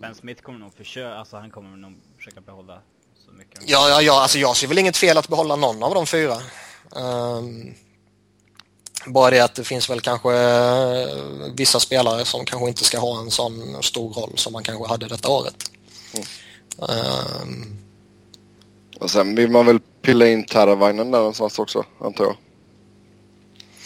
Ben 0.00 0.14
Smith 0.14 0.42
kommer 0.42 0.58
nog 0.58 0.74
försöka, 0.74 1.14
alltså 1.14 1.36
han 1.36 1.50
kommer 1.50 1.76
nog 1.76 1.92
försöka 2.16 2.40
behålla 2.40 2.78
så 3.26 3.32
mycket. 3.32 3.60
Ja, 3.66 3.88
ja, 3.88 4.02
ja, 4.02 4.22
alltså 4.22 4.38
jag 4.38 4.56
ser 4.56 4.66
väl 4.66 4.78
inget 4.78 4.96
fel 4.96 5.18
att 5.18 5.28
behålla 5.28 5.56
någon 5.56 5.82
av 5.82 5.94
de 5.94 6.06
fyra. 6.06 6.36
Um... 6.90 7.74
Bara 9.06 9.30
det 9.30 9.40
att 9.40 9.54
det 9.54 9.64
finns 9.64 9.90
väl 9.90 10.00
kanske 10.00 10.34
eh, 10.34 11.08
vissa 11.54 11.80
spelare 11.80 12.24
som 12.24 12.44
kanske 12.44 12.68
inte 12.68 12.84
ska 12.84 12.98
ha 12.98 13.20
en 13.20 13.30
sån 13.30 13.82
stor 13.82 14.12
roll 14.12 14.32
som 14.34 14.52
man 14.52 14.62
kanske 14.62 14.88
hade 14.88 15.08
detta 15.08 15.28
året. 15.28 15.70
Mm. 16.14 16.26
Um... 16.78 17.76
Och 19.00 19.10
sen 19.10 19.34
vill 19.34 19.50
man 19.50 19.66
väl 19.66 19.80
pilla 20.02 20.28
in 20.28 20.44
Taravainen 20.44 21.10
där 21.10 21.18
någonstans 21.18 21.58
också, 21.58 21.84
antar 22.00 22.24
jag. 22.24 22.36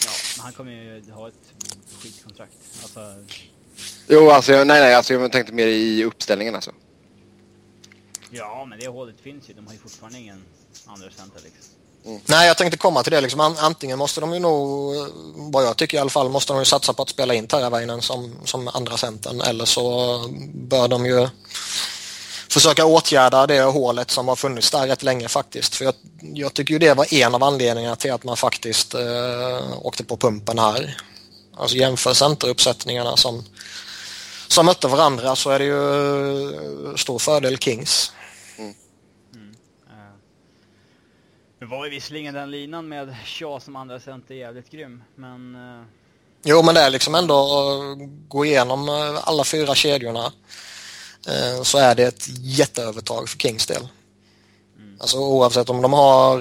Ja, 0.05 0.11
men 0.37 0.44
han 0.44 0.52
kommer 0.52 0.72
ju 0.72 1.11
ha 1.11 1.28
ett 1.28 1.34
skitkontrakt. 2.02 2.56
Alltså... 2.82 3.00
Jo, 4.08 4.31
alltså 4.31 4.53
nej, 4.53 4.65
nej, 4.65 4.94
alltså 4.94 5.15
jag 5.15 5.32
tänkte 5.32 5.53
mer 5.53 5.67
i 5.67 6.05
uppställningen 6.05 6.55
alltså. 6.55 6.72
Ja, 8.31 8.65
men 8.65 8.79
det 8.79 8.89
hålet 8.89 9.20
finns 9.22 9.50
ju. 9.50 9.55
De 9.55 9.67
har 9.67 9.72
ju 9.72 9.79
fortfarande 9.79 10.19
ingen 10.19 10.44
andra 10.86 11.10
center 11.10 11.41
liksom. 11.44 11.73
Mm. 12.06 12.20
Nej, 12.27 12.46
jag 12.46 12.56
tänkte 12.56 12.79
komma 12.79 13.03
till 13.03 13.13
det. 13.13 13.20
Liksom. 13.20 13.41
Antingen 13.41 13.99
måste 13.99 14.20
de 14.20 14.34
ju 14.34 14.39
nog, 14.39 14.94
vad 15.34 15.65
jag 15.65 15.77
tycker 15.77 15.96
i 15.96 16.01
alla 16.01 16.11
fall, 16.11 16.29
måste 16.29 16.53
de 16.53 16.58
ju 16.58 16.65
satsa 16.65 16.93
på 16.93 17.03
att 17.03 17.08
spela 17.08 17.34
in 17.34 17.46
terravainen 17.46 18.03
som, 18.03 18.34
som 18.44 18.69
andra 18.69 18.96
centern 18.96 19.41
eller 19.41 19.65
så 19.65 20.19
bör 20.55 20.89
de 20.89 21.06
ju 21.06 21.29
försöka 22.49 22.84
åtgärda 22.84 23.46
det 23.46 23.63
hålet 23.63 24.11
som 24.11 24.29
har 24.29 24.37
funnits 24.37 24.70
där 24.70 24.87
rätt 24.87 25.03
länge 25.03 25.29
faktiskt. 25.29 25.75
För 25.75 25.84
jag, 25.84 25.94
jag 26.20 26.55
tycker 26.55 26.73
ju 26.73 26.79
det 26.79 26.94
var 26.94 27.15
en 27.15 27.34
av 27.34 27.43
anledningarna 27.43 27.96
till 27.96 28.13
att 28.13 28.25
man 28.25 28.37
faktiskt 28.37 28.94
eh, 28.94 29.79
åkte 29.82 30.05
på 30.05 30.17
pumpen 30.17 30.58
här. 30.58 30.96
Alltså 31.56 31.77
jämför 31.77 32.15
centeruppsättningarna 32.15 33.17
som, 33.17 33.44
som 34.49 34.67
mötte 34.67 34.89
varandra 34.89 35.37
så 35.37 35.51
är 35.51 35.58
det 35.58 35.65
ju 35.65 36.96
stor 36.96 37.19
fördel 37.19 37.58
Kings. 37.58 38.13
Nu 41.65 41.71
var 41.71 41.85
ju 41.85 41.91
visserligen 41.91 42.35
den 42.35 42.51
linan 42.51 42.89
med 42.89 43.17
Shaw 43.25 43.61
som 43.61 43.77
andra 43.77 44.01
center 44.01 44.35
jävligt 44.35 44.71
grym, 44.71 45.03
men... 45.15 45.55
Uh... 45.55 45.85
Jo, 46.43 46.63
men 46.63 46.75
det 46.75 46.81
är 46.81 46.91
liksom 46.91 47.15
ändå 47.15 47.35
att 47.35 47.99
gå 48.29 48.44
igenom 48.44 48.89
eh, 48.89 49.29
alla 49.29 49.44
fyra 49.44 49.75
kedjorna 49.75 50.25
uh, 51.29 51.63
så 51.63 51.79
är 51.79 51.94
det 51.94 52.03
ett 52.03 52.29
jätteövertag 52.29 53.29
för 53.29 53.39
Kings 53.39 53.67
del. 53.67 53.89
Mm. 54.79 54.97
Alltså 55.01 55.19
oavsett 55.19 55.71
om 55.71 55.83
de 55.83 55.93
har 55.93 56.41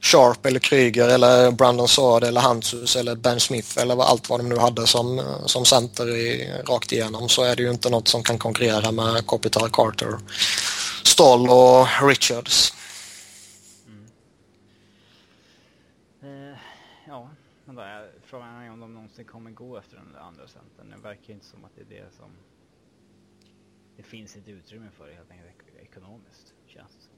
Sharp 0.00 0.46
eller 0.46 0.60
Kryger 0.60 1.08
eller 1.08 1.50
Brandon 1.50 1.88
Saad 1.88 2.24
eller 2.24 2.40
Hansus 2.40 2.96
eller 2.96 3.14
Ben 3.14 3.40
Smith 3.40 3.78
eller 3.78 4.02
allt 4.02 4.28
vad 4.28 4.40
de 4.40 4.48
nu 4.48 4.56
hade 4.56 4.86
som, 4.86 5.22
som 5.46 5.64
center 5.64 6.16
i, 6.16 6.52
rakt 6.68 6.92
igenom 6.92 7.28
så 7.28 7.42
är 7.42 7.56
det 7.56 7.62
ju 7.62 7.70
inte 7.70 7.90
något 7.90 8.08
som 8.08 8.22
kan 8.22 8.38
konkurrera 8.38 8.92
med 8.92 9.26
Kopitar, 9.26 9.68
Carter, 9.68 10.18
Stoll 11.04 11.50
och 11.50 11.86
Richards. 12.08 12.72
Frågan 18.30 18.62
är 18.62 18.70
om 18.70 18.80
de 18.80 18.94
någonsin 18.94 19.24
kommer 19.24 19.50
gå 19.50 19.78
efter 19.78 19.96
den 19.96 20.12
där 20.12 20.20
andra 20.20 20.42
centern. 20.46 20.90
Det 20.90 20.99
verkar 21.10 21.32
inte 21.34 21.46
som 21.46 21.64
att 21.64 21.70
det 21.76 21.80
är 21.80 22.00
det 22.00 22.08
som 22.16 22.30
det 23.96 24.02
finns 24.02 24.36
inte 24.36 24.50
utrymme 24.50 24.86
för 24.98 25.06
det 25.06 25.14
helt 25.14 25.30
enkelt 25.30 25.90
ekonomiskt, 25.90 26.46
känns 26.74 26.92
det 26.96 27.02
som. 27.06 27.14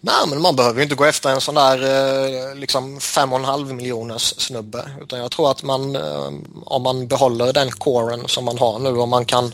Nej, 0.00 0.28
men 0.28 0.42
man 0.42 0.56
behöver 0.56 0.78
ju 0.78 0.82
inte 0.82 0.94
gå 0.94 1.04
efter 1.04 1.30
en 1.30 1.40
sån 1.40 1.54
där 1.54 1.78
eh, 1.82 2.54
liksom 2.54 3.00
fem 3.00 3.32
och 3.32 3.38
en 3.38 3.44
halv 3.44 3.74
miljoners 3.74 4.22
snubbe. 4.22 4.90
Utan 5.02 5.18
jag 5.18 5.30
tror 5.30 5.50
att 5.50 5.62
man, 5.62 5.96
eh, 5.96 6.32
om 6.64 6.82
man 6.82 7.06
behåller 7.08 7.52
den 7.52 7.70
coren 7.70 8.28
som 8.28 8.44
man 8.44 8.58
har 8.58 8.78
nu 8.78 8.88
och 8.88 9.08
man 9.08 9.24
kan 9.24 9.52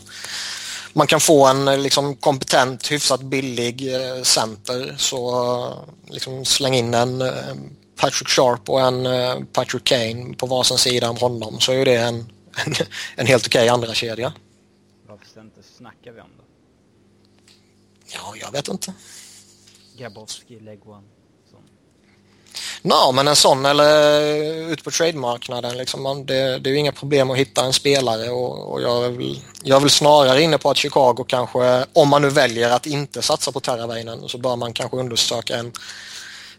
man 0.93 1.07
kan 1.07 1.19
få 1.19 1.45
en 1.47 1.67
eh, 1.67 1.77
liksom 1.77 2.15
kompetent, 2.15 2.91
hyfsat 2.91 3.21
billig 3.21 3.89
center 4.23 4.95
så 4.97 5.73
liksom 6.07 6.45
släng 6.45 6.73
in 6.73 6.93
en 6.93 7.23
Patrick 7.95 8.29
Sharp 8.29 8.69
och 8.69 8.81
en 8.81 9.07
Patrick 9.45 9.83
Kane 9.83 10.33
på 10.33 10.45
varsin 10.45 10.77
sida 10.77 11.09
om 11.09 11.17
honom 11.17 11.59
så 11.59 11.71
är 11.71 11.85
det 11.85 11.95
en, 11.95 12.25
en, 12.65 12.73
en 13.15 13.27
helt 13.27 13.47
okej 13.47 13.59
okay 13.59 13.69
andra 13.69 13.93
kedja. 13.93 14.33
Varför 15.07 15.25
center 15.25 15.63
snackar 15.77 16.11
vi 16.11 16.21
om 16.21 16.29
då? 16.37 16.43
Ja, 18.13 18.33
jag 18.41 18.51
vet 18.51 18.67
inte. 18.67 18.93
Grabowski, 19.97 20.59
Leguan. 20.59 21.03
Ja, 22.81 23.11
men 23.11 23.27
en 23.27 23.35
sån 23.35 23.65
eller 23.65 24.71
ut 24.71 24.83
på 24.83 24.91
trademarknaden 24.91 25.77
liksom, 25.77 26.25
det, 26.25 26.59
det 26.59 26.69
är 26.69 26.71
ju 26.71 26.79
inga 26.79 26.91
problem 26.91 27.31
att 27.31 27.37
hitta 27.37 27.65
en 27.65 27.73
spelare 27.73 28.29
och, 28.29 28.71
och 28.71 28.81
jag, 28.81 29.05
är 29.05 29.09
väl, 29.09 29.39
jag 29.63 29.75
är 29.75 29.79
väl 29.79 29.89
snarare 29.89 30.41
inne 30.41 30.57
på 30.57 30.69
att 30.69 30.77
Chicago 30.77 31.25
kanske, 31.27 31.85
om 31.93 32.09
man 32.09 32.21
nu 32.21 32.29
väljer 32.29 32.69
att 32.69 32.85
inte 32.85 33.21
satsa 33.21 33.51
på 33.51 33.59
Terravainen 33.59 34.29
så 34.29 34.37
bör 34.37 34.55
man 34.55 34.73
kanske 34.73 34.97
undersöka 34.97 35.57
en, 35.57 35.71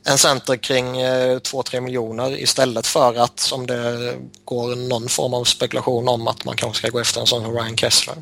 en 0.05 0.19
center 0.19 0.57
kring 0.57 1.01
eh, 1.01 1.39
2-3 1.39 1.81
miljoner 1.81 2.41
istället 2.43 2.87
för 2.87 3.15
att 3.15 3.41
som 3.41 3.67
det 3.67 4.15
går 4.45 4.77
någon 4.77 5.09
form 5.09 5.35
av 5.35 5.45
spekulation 5.45 6.09
om 6.09 6.29
att 6.29 6.45
man 6.45 6.57
kanske 6.57 6.79
ska 6.79 6.91
gå 6.91 6.99
efter 6.99 7.21
en 7.21 7.27
sån 7.27 7.43
som 7.45 7.55
Ryan 7.55 7.77
Kessler. 7.77 8.17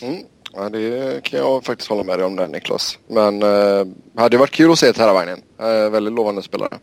Mm. 0.00 0.24
Ja, 0.52 0.68
det 0.68 1.22
kan 1.22 1.40
jag 1.40 1.64
faktiskt 1.64 1.90
hålla 1.90 2.02
med 2.02 2.18
dig 2.18 2.26
om 2.26 2.36
där 2.36 2.46
Niklas. 2.46 2.98
Men 3.06 3.42
eh, 3.42 3.86
hade 4.16 4.36
varit 4.36 4.50
kul 4.50 4.72
att 4.72 4.78
se 4.78 4.92
Terravagnen. 4.92 5.42
Eh, 5.60 5.90
väldigt 5.90 6.14
lovande 6.14 6.42
spelare. 6.42 6.78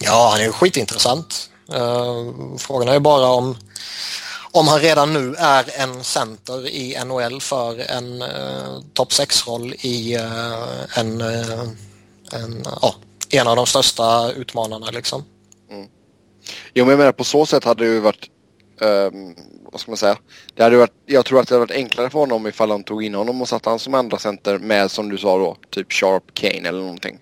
Ja, 0.00 0.30
han 0.32 0.40
är 0.40 0.52
skitintressant. 0.52 1.50
Eh, 1.74 2.32
frågan 2.58 2.88
är 2.88 2.92
ju 2.92 3.00
bara 3.00 3.26
om, 3.26 3.56
om 4.56 4.68
han 4.68 4.80
redan 4.80 5.12
nu 5.12 5.34
är 5.38 5.80
en 5.80 6.04
center 6.04 6.68
i 6.68 6.96
NHL 7.04 7.40
för 7.40 7.90
en 7.90 8.22
eh, 8.22 8.80
topp 8.92 9.08
6-roll 9.08 9.74
i 9.80 10.14
eh, 10.14 10.98
en, 10.98 11.20
eh, 11.20 11.60
en, 12.32 12.64
ja, 12.82 12.94
en 13.30 13.46
av 13.46 13.56
de 13.56 13.66
största 13.66 14.32
utmanarna 14.32 14.90
liksom. 14.90 15.24
Mm. 15.70 15.86
Jo, 16.74 16.84
men 16.84 16.90
jag 16.90 16.98
menar 16.98 17.12
på 17.12 17.24
så 17.24 17.46
sätt 17.46 17.64
hade 17.64 17.84
det 17.84 17.90
ju 17.90 18.00
varit 18.00 18.30
um, 18.80 19.34
vad 19.72 19.80
ska 19.80 19.90
man 19.90 19.96
säga? 19.96 20.18
Det 20.54 20.62
hade 20.62 20.76
varit, 20.76 20.94
jag 21.06 21.24
tror 21.24 21.40
att 21.40 21.48
det 21.48 21.54
hade 21.54 21.66
varit 21.66 21.76
enklare 21.76 22.10
för 22.10 22.18
honom 22.18 22.46
ifall 22.46 22.70
han 22.70 22.84
tog 22.84 23.04
in 23.04 23.14
honom 23.14 23.42
och 23.42 23.48
satte 23.48 23.70
han 23.70 23.78
som 23.78 23.94
andra 23.94 24.18
center 24.18 24.58
med 24.58 24.90
som 24.90 25.08
du 25.08 25.18
sa 25.18 25.38
då, 25.38 25.56
typ 25.70 25.92
Sharp 25.92 26.34
Kane 26.34 26.68
eller 26.68 26.80
någonting. 26.80 27.18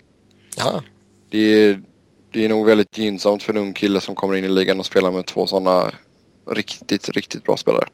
Ja. 0.57 0.83
Det 1.29 1.37
är, 1.37 1.81
det 2.33 2.45
är 2.45 2.49
nog 2.49 2.65
väldigt 2.65 2.97
gynnsamt 2.97 3.43
för 3.43 3.53
en 3.53 3.59
ung 3.59 3.73
kille 3.73 4.01
som 4.01 4.15
kommer 4.15 4.35
in 4.35 4.45
i 4.45 4.49
ligan 4.49 4.79
och 4.79 4.85
spelar 4.85 5.11
med 5.11 5.25
två 5.25 5.47
sådana 5.47 5.91
riktigt, 6.47 7.09
riktigt 7.09 7.43
bra 7.43 7.57
spelare. 7.57 7.87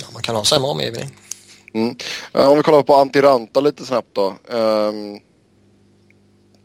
Ja, 0.00 0.06
man 0.12 0.22
kan 0.22 0.36
ha 0.36 0.44
sämre 0.44 0.70
omgivning. 0.70 1.16
Mm. 1.74 1.96
Om 2.32 2.56
vi 2.56 2.62
kollar 2.62 2.82
på 2.82 2.94
Antiranta 2.94 3.60
lite 3.60 3.86
snabbt 3.86 4.08
då. 4.12 4.36
Um, 4.46 5.20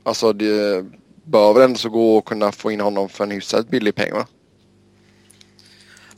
alltså 0.04 0.34
det 0.34 0.86
bör 1.24 1.54
väl 1.54 1.64
ändå 1.64 1.78
så 1.78 1.90
gå 1.90 2.18
att 2.18 2.26
kunna 2.26 2.52
få 2.52 2.72
in 2.72 2.82
honom 2.82 3.10
för 3.10 3.24
en 3.24 3.32
hyfsat 3.32 3.70
billig 3.70 3.96
peng 3.96 4.14
va? 4.14 4.28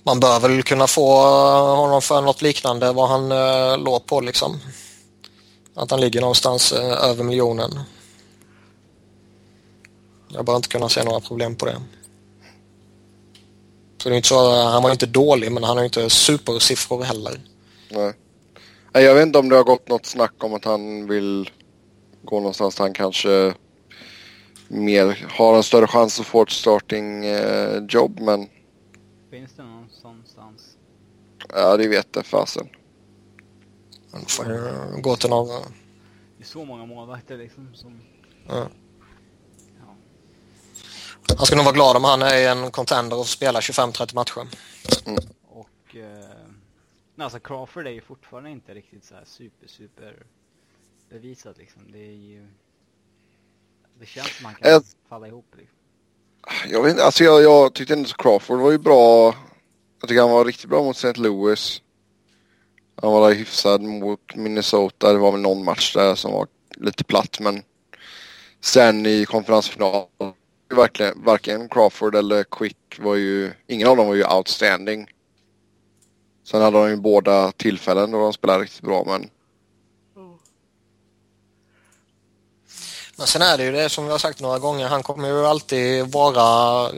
man 0.06 0.20
bör 0.20 0.39
väl 0.39 0.63
kunna 0.63 0.88
få 0.88 1.22
honom 1.75 2.01
för 2.01 2.22
något 2.22 2.42
liknande 2.42 2.94
vad 2.94 3.10
han 3.10 3.32
uh, 3.32 3.77
låg 3.77 4.06
på 4.06 4.22
liksom. 4.22 4.60
Att 5.74 5.92
han 5.92 6.01
ligger 6.01 6.22
någonstans 6.22 6.74
uh, 6.74 6.80
över 6.80 7.24
miljonen. 7.24 7.80
Jag 10.27 10.46
bör 10.46 10.56
inte 10.56 10.68
kunna 10.68 10.89
se 10.89 11.04
några 11.04 11.20
problem 11.20 11.56
på 11.56 11.65
det. 11.65 11.82
Så 14.05 14.09
det 14.09 14.15
är 14.15 14.17
inte 14.17 14.27
så, 14.27 14.63
han 14.63 14.83
var 14.83 14.91
inte 14.91 15.05
dålig 15.05 15.51
men 15.51 15.63
han 15.63 15.77
har 15.77 15.83
inte 15.83 16.09
supersiffror 16.09 17.03
heller. 17.03 17.39
Nej. 17.91 18.13
Jag 18.93 19.15
vet 19.15 19.25
inte 19.25 19.39
om 19.39 19.50
det 19.50 19.55
har 19.55 19.63
gått 19.63 19.89
något 19.89 20.05
snack 20.05 20.43
om 20.43 20.53
att 20.53 20.65
han 20.65 21.07
vill 21.07 21.50
gå 22.24 22.39
någonstans 22.39 22.75
där 22.75 22.83
han 22.83 22.93
kanske 22.93 23.53
mer 24.67 25.27
har 25.29 25.57
en 25.57 25.63
större 25.63 25.88
chans 25.88 26.19
att 26.19 26.25
få 26.25 26.41
ett 26.41 26.50
starting 26.50 27.25
eh, 27.25 27.83
jobb 27.89 28.19
men 28.19 28.47
Finns 29.31 29.53
det 29.55 29.63
någonstans? 29.63 30.77
Ja, 31.53 31.77
det 31.77 31.88
vet 31.88 32.07
jag 32.15 32.25
fasen. 32.25 32.67
Han 34.12 34.25
får 34.25 35.01
gå 35.01 35.15
till 35.15 35.29
någon... 35.29 35.47
Det 36.38 36.43
är 36.43 36.47
så 36.47 36.65
många 36.65 36.85
målvakter 36.85 37.38
liksom 37.38 37.69
som... 37.74 38.01
Ja. 38.47 38.67
Han 41.38 41.46
ska 41.46 41.55
nog 41.55 41.65
vara 41.65 41.75
glad 41.75 41.96
om 41.96 42.03
han 42.03 42.22
är 42.22 42.50
en 42.50 42.72
contender 42.72 43.17
och 43.17 43.27
spelar 43.27 43.62
25-30 43.62 44.15
matcher. 44.15 44.48
Mm. 45.05 45.20
Och... 45.48 45.96
Eh, 45.96 47.24
alltså 47.24 47.39
Crawford 47.39 47.88
är 47.88 47.91
ju 47.91 48.01
fortfarande 48.01 48.50
inte 48.50 48.74
riktigt 48.74 49.05
så 49.05 49.15
här 49.15 49.24
super, 49.25 49.67
super 49.67 50.25
bevisat 51.10 51.58
liksom. 51.58 51.82
Det 51.91 52.00
är 52.00 52.15
ju... 52.15 52.48
Det 54.00 54.05
känns 54.05 54.38
som 54.38 54.46
han 54.46 54.55
kan 54.55 54.72
jag... 54.72 54.84
falla 55.10 55.27
ihop 55.27 55.53
liksom. 55.58 55.77
Jag 56.67 56.84
vet 56.84 56.91
inte, 56.91 57.03
alltså 57.03 57.24
jag, 57.24 57.44
jag 57.44 57.74
tyckte 57.74 57.94
ändå 57.94 58.10
Crawford 58.10 58.60
var 58.60 58.72
ju 58.72 58.77
bra. 58.77 59.36
Jag 60.01 60.10
tycker 60.10 60.22
han 60.22 60.32
var 60.32 60.46
riktigt 60.46 60.70
bra 60.70 60.84
mot 60.84 60.96
St. 60.96 61.22
Louis. 61.22 61.82
Han 63.01 63.12
var 63.12 63.29
där 63.29 63.36
hyfsad 63.36 63.82
mot 63.82 64.36
Minnesota. 64.36 65.13
Det 65.13 65.20
var 65.20 65.32
väl 65.32 65.41
någon 65.41 65.63
match 65.63 65.94
där 65.94 66.15
som 66.15 66.34
var 66.34 66.48
lite 66.75 67.03
platt 67.03 67.39
men 67.39 67.63
sen 68.62 69.05
i 69.05 69.25
konferensfinal 69.25 70.08
verkligen, 70.69 71.24
varken 71.24 71.69
Crawford 71.69 72.15
eller 72.15 72.43
Quick 72.43 73.00
var 73.00 73.15
ju, 73.15 73.53
ingen 73.67 73.88
av 73.88 73.98
dem 73.98 74.07
var 74.07 74.15
ju 74.15 74.25
outstanding. 74.25 75.07
Sen 76.43 76.62
hade 76.62 76.77
de 76.77 76.89
ju 76.89 76.95
båda 76.95 77.51
tillfällen 77.51 78.12
då 78.12 78.19
de 78.19 78.34
spelade 78.34 78.63
riktigt 78.63 78.81
bra 78.81 79.03
men 79.05 79.29
Men 83.17 83.27
sen 83.27 83.41
är 83.41 83.57
det 83.57 83.63
ju 83.63 83.72
det 83.72 83.89
som 83.89 84.05
vi 84.05 84.12
har 84.12 84.17
sagt 84.17 84.41
några 84.41 84.60
gånger, 84.60 84.88
han 84.88 85.03
kommer 85.03 85.27
ju 85.27 85.45
alltid 85.45 86.12
vara, 86.12 86.89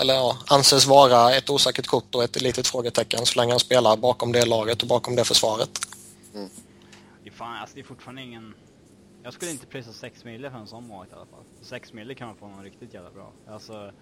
eller 0.00 0.14
ja, 0.14 0.38
anses 0.46 0.86
vara 0.86 1.34
ett 1.34 1.50
osäkert 1.50 1.86
kort 1.86 2.14
och 2.14 2.24
ett 2.24 2.42
litet 2.42 2.66
frågetecken 2.66 3.26
så 3.26 3.40
länge 3.40 3.52
han 3.52 3.60
spelar 3.60 3.96
bakom 3.96 4.32
det 4.32 4.46
laget 4.46 4.82
och 4.82 4.88
bakom 4.88 5.16
det 5.16 5.24
försvaret. 5.24 5.70
Mm. 6.34 6.48
Det, 7.24 7.30
är 7.30 7.34
fan, 7.34 7.56
alltså 7.56 7.74
det 7.74 7.80
är 7.80 7.84
fortfarande 7.84 8.22
ingen... 8.22 8.54
Jag 9.22 9.32
skulle 9.32 9.50
inte 9.50 9.66
prisa 9.66 9.92
6 9.92 10.24
mille 10.24 10.50
för 10.50 10.58
en 10.58 10.66
sån 10.66 10.86
målvakt 10.86 11.12
i 11.12 11.14
alla 11.14 11.26
fall. 11.26 11.44
6 11.60 11.92
mille 11.92 12.14
kan 12.14 12.26
man 12.26 12.36
få 12.36 12.48
någon 12.48 12.64
riktigt 12.64 12.94
jävla 12.94 13.10
bra. 13.10 13.32
Alltså... 13.46 13.92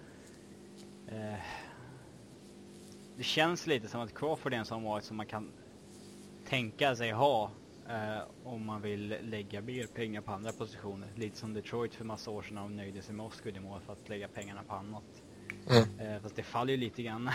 Eh, 1.07 1.39
det 3.17 3.23
känns 3.23 3.67
lite 3.67 3.87
som 3.87 4.01
att 4.01 4.15
Crawford 4.15 4.53
är 4.53 4.57
en 4.57 4.65
sån 4.65 4.83
målvakt 4.83 5.05
som 5.05 5.17
man 5.17 5.25
kan 5.25 5.51
tänka 6.45 6.95
sig 6.95 7.11
ha 7.11 7.51
Eh, 7.89 8.21
om 8.43 8.65
man 8.65 8.81
vill 8.81 9.15
lägga 9.21 9.61
mer 9.61 9.87
pengar 9.87 10.21
på 10.21 10.31
andra 10.31 10.51
positioner. 10.51 11.07
Lite 11.15 11.37
som 11.37 11.53
Detroit 11.53 11.95
för 11.95 12.05
massa 12.05 12.31
år 12.31 12.41
sedan 12.41 12.57
och 12.57 12.71
nöjde 12.71 13.01
sig 13.01 13.15
med 13.15 13.25
Oscar 13.25 13.57
i 13.57 13.59
mål 13.59 13.81
för 13.85 13.93
att 13.93 14.09
lägga 14.09 14.27
pengarna 14.27 14.61
på 14.67 14.75
annat. 14.75 15.03
Mm. 15.69 15.99
Eh, 15.99 16.21
fast 16.21 16.35
det 16.35 16.43
faller 16.43 16.73
ju 16.73 16.77
lite 16.77 17.03
grann 17.03 17.29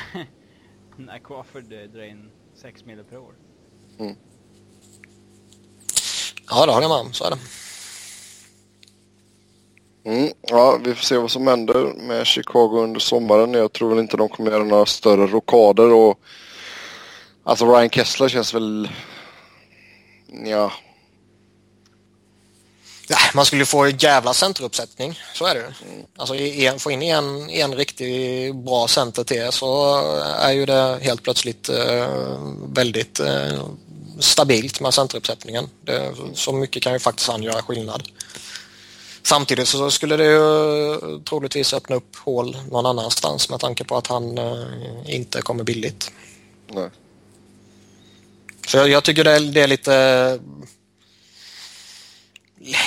när 0.96 1.18
Crawford 1.18 1.72
eh, 1.72 1.82
drar 1.82 2.02
in 2.02 2.30
6 2.54 2.84
miljoner 2.84 3.10
per 3.10 3.18
år. 3.18 3.34
Mm. 3.98 4.16
Ja, 6.50 6.66
det 6.66 6.72
håller 6.72 6.82
jag 6.82 6.90
med 6.90 7.06
om. 7.06 7.12
Så 7.12 7.24
är 7.24 7.30
det. 7.30 7.38
Mm, 10.04 10.32
ja, 10.42 10.78
vi 10.84 10.94
får 10.94 11.04
se 11.04 11.16
vad 11.16 11.30
som 11.30 11.46
händer 11.46 11.92
med 11.96 12.26
Chicago 12.26 12.82
under 12.82 13.00
sommaren. 13.00 13.54
Jag 13.54 13.72
tror 13.72 13.90
väl 13.90 13.98
inte 13.98 14.16
de 14.16 14.28
kommer 14.28 14.50
göra 14.50 14.64
några 14.64 14.86
större 14.86 15.26
rokader 15.26 15.92
och 15.92 16.20
alltså 17.44 17.66
Ryan 17.66 17.90
Kessler 17.90 18.28
känns 18.28 18.54
väl 18.54 18.88
Ja. 20.42 20.72
ja 23.08 23.16
man 23.34 23.46
skulle 23.46 23.66
få 23.66 23.84
en 23.84 23.96
jävla 23.96 24.34
centeruppsättning, 24.34 25.20
så 25.34 25.46
är 25.46 25.54
det 25.54 25.60
mm. 25.60 25.74
Alltså 26.16 26.34
en, 26.34 26.78
få 26.78 26.90
in 26.90 27.02
en, 27.02 27.50
en 27.50 27.74
riktigt 27.74 28.54
bra 28.54 28.88
center 28.88 29.24
till 29.24 29.52
så 29.52 30.00
är 30.38 30.52
ju 30.52 30.66
det 30.66 30.98
helt 31.02 31.22
plötsligt 31.22 31.68
eh, 31.68 32.08
väldigt 32.72 33.20
eh, 33.20 33.68
stabilt 34.18 34.80
med 34.80 34.94
centeruppsättningen. 34.94 35.68
Det, 35.80 36.14
så 36.34 36.52
mycket 36.52 36.82
kan 36.82 36.92
ju 36.92 36.98
faktiskt 36.98 37.28
han 37.28 37.42
göra 37.42 37.62
skillnad. 37.62 38.02
Samtidigt 39.26 39.68
så 39.68 39.90
skulle 39.90 40.16
det 40.16 40.24
ju 40.24 41.20
troligtvis 41.20 41.74
öppna 41.74 41.96
upp 41.96 42.16
hål 42.16 42.56
någon 42.70 42.86
annanstans 42.86 43.50
med 43.50 43.60
tanke 43.60 43.84
på 43.84 43.96
att 43.96 44.06
han 44.06 44.38
eh, 44.38 44.66
inte 45.06 45.42
kommer 45.42 45.64
billigt. 45.64 46.12
Nej. 46.68 46.90
Så 48.66 48.76
jag, 48.76 48.88
jag 48.88 49.04
tycker 49.04 49.24
det 49.24 49.30
är, 49.30 49.40
det 49.40 49.60
är, 49.60 49.66
lite 49.68 50.40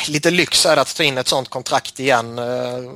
lite 0.08 0.32
lyx 0.32 0.66
är 0.66 0.78
att 0.78 0.96
ta 0.96 1.04
in 1.04 1.18
ett 1.18 1.28
sånt 1.28 1.50
kontrakt 1.50 2.00
igen. 2.00 2.40
Eh, 2.40 2.94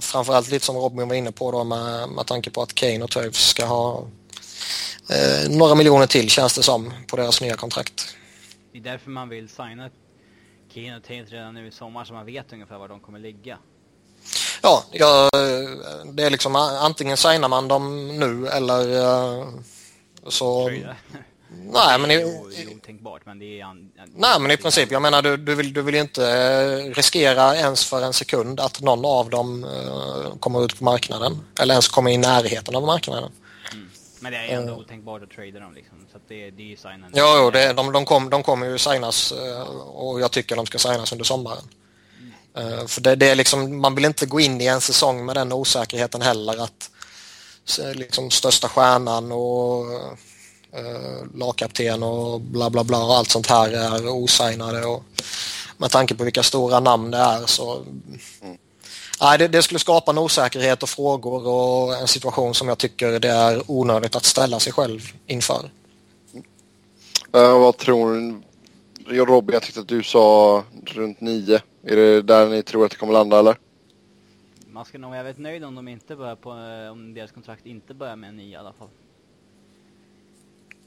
framförallt 0.00 0.50
lite 0.50 0.64
som 0.64 0.76
Robin 0.76 1.08
var 1.08 1.14
inne 1.14 1.32
på 1.32 1.52
då 1.52 1.64
med, 1.64 2.08
med 2.08 2.26
tanke 2.26 2.50
på 2.50 2.62
att 2.62 2.74
Kane 2.74 3.04
och 3.04 3.10
Toews 3.10 3.48
ska 3.48 3.64
ha 3.64 4.06
eh, 5.10 5.50
några 5.50 5.74
miljoner 5.74 6.06
till 6.06 6.30
känns 6.30 6.54
det 6.54 6.62
som 6.62 6.92
på 7.06 7.16
deras 7.16 7.40
nya 7.40 7.56
kontrakt. 7.56 8.16
Det 8.72 8.78
är 8.78 8.82
därför 8.82 9.10
man 9.10 9.28
vill 9.28 9.48
signa 9.48 9.90
Kane 10.74 10.96
och 10.96 11.02
Tate 11.02 11.24
redan 11.24 11.54
nu 11.54 11.66
i 11.66 11.70
sommar 11.70 12.04
så 12.04 12.12
man 12.12 12.26
vet 12.26 12.52
ungefär 12.52 12.78
var 12.78 12.88
de 12.88 13.00
kommer 13.00 13.18
ligga. 13.18 13.58
Ja, 14.62 14.84
ja, 14.92 15.28
det 16.12 16.22
är 16.22 16.30
liksom 16.30 16.56
antingen 16.56 17.16
signar 17.16 17.48
man 17.48 17.68
dem 17.68 18.08
nu 18.18 18.46
eller 18.48 18.98
eh, 18.98 19.48
så... 20.28 20.70
Nej, 21.72 21.98
men 21.98 22.10
i, 22.10 22.24
otänkbart 22.76 23.26
men 23.26 23.38
det 23.38 23.60
är... 23.60 23.64
an- 23.64 23.92
nej, 24.16 24.40
men 24.40 24.50
i 24.50 24.56
princip, 24.56 24.90
jag 24.90 25.02
menar 25.02 25.22
du, 25.22 25.36
du, 25.36 25.54
vill, 25.54 25.72
du 25.72 25.82
vill 25.82 25.94
ju 25.94 26.00
inte 26.00 26.26
eh, 26.26 26.94
riskera 26.94 27.56
ens 27.56 27.84
för 27.84 28.02
en 28.02 28.12
sekund 28.12 28.60
att 28.60 28.80
någon 28.80 29.04
av 29.04 29.30
dem 29.30 29.64
eh, 29.64 30.38
kommer 30.40 30.64
ut 30.64 30.78
på 30.78 30.84
marknaden 30.84 31.40
eller 31.60 31.74
ens 31.74 31.88
kommer 31.88 32.10
i 32.10 32.16
närheten 32.16 32.76
av 32.76 32.82
marknaden. 32.82 33.32
Men 34.20 34.32
det 34.32 34.38
är 34.38 34.48
ändå 34.48 34.74
otänkbart 34.74 35.22
att 35.22 35.30
trada 35.30 35.60
dem 35.60 35.74
liksom. 35.74 36.06
Så 36.10 36.16
att 36.16 36.22
det, 36.28 36.50
det 36.50 36.62
är 36.62 36.66
ju 36.66 36.76
signen. 36.76 37.10
Ja, 37.14 37.42
jo, 37.42 37.50
det, 37.50 37.72
de, 37.72 37.92
de, 37.92 38.04
kom, 38.04 38.30
de 38.30 38.42
kommer 38.42 38.66
ju 38.66 38.78
signas 38.78 39.32
eh, 39.32 39.62
och 39.78 40.20
jag 40.20 40.30
tycker 40.30 40.56
de 40.56 40.66
ska 40.66 40.78
signas 40.78 41.12
under 41.12 41.24
sommaren. 41.24 41.64
Eh, 42.56 42.86
För 42.86 43.00
det, 43.00 43.16
det 43.16 43.28
är 43.30 43.34
liksom, 43.34 43.80
man 43.80 43.94
vill 43.94 44.04
inte 44.04 44.26
gå 44.26 44.40
in 44.40 44.60
i 44.60 44.66
en 44.66 44.80
säsong 44.80 45.26
med 45.26 45.36
den 45.36 45.52
osäkerheten 45.52 46.22
heller 46.22 46.62
att 46.62 46.90
liksom 47.94 48.30
största 48.30 48.68
stjärnan 48.68 49.32
och 49.32 49.84
uh, 50.78 51.26
lagkapten 51.34 52.02
och 52.02 52.40
bla 52.40 52.70
bla 52.70 52.84
bla 52.84 53.04
och 53.04 53.14
allt 53.14 53.30
sånt 53.30 53.46
här 53.46 53.70
är 53.70 54.08
osignade 54.08 54.84
och 54.84 55.04
med 55.76 55.90
tanke 55.90 56.14
på 56.14 56.24
vilka 56.24 56.42
stora 56.42 56.80
namn 56.80 57.10
det 57.10 57.18
är 57.18 57.46
så 57.46 57.84
Nej, 59.20 59.38
det, 59.38 59.48
det 59.48 59.62
skulle 59.62 59.78
skapa 59.78 60.10
en 60.10 60.18
osäkerhet 60.18 60.82
och 60.82 60.88
frågor 60.88 61.46
och 61.46 61.94
en 61.94 62.08
situation 62.08 62.54
som 62.54 62.68
jag 62.68 62.78
tycker 62.78 63.20
det 63.20 63.28
är 63.28 63.62
onödigt 63.66 64.16
att 64.16 64.24
ställa 64.24 64.60
sig 64.60 64.72
själv 64.72 65.00
inför. 65.26 65.70
Eh, 67.34 67.58
vad 67.58 67.76
tror 67.76 68.14
du? 68.14 68.40
Jag 69.16 69.28
Robin, 69.28 69.52
jag 69.52 69.62
tyckte 69.62 69.80
att 69.80 69.88
du 69.88 70.02
sa 70.02 70.64
runt 70.86 71.20
nio. 71.20 71.60
Är 71.84 71.96
det 71.96 72.22
där 72.22 72.48
ni 72.48 72.62
tror 72.62 72.84
att 72.84 72.90
det 72.90 72.96
kommer 72.96 73.12
landa 73.12 73.38
eller? 73.38 73.56
Man 74.66 74.84
ska 74.84 74.98
nog 74.98 75.10
vara 75.10 75.22
väldigt 75.22 75.42
nöjd 75.42 75.64
om 75.64 75.74
de 75.74 75.88
inte 75.88 76.16
börjar 76.16 76.36
på, 76.36 76.50
eh, 76.50 76.92
om 76.92 77.14
deras 77.14 77.30
kontrakt 77.30 77.66
inte 77.66 77.94
börjar 77.94 78.16
med 78.16 78.28
en 78.28 78.36
ny 78.36 78.50
i 78.50 78.56
alla 78.56 78.72
fall. 78.72 78.88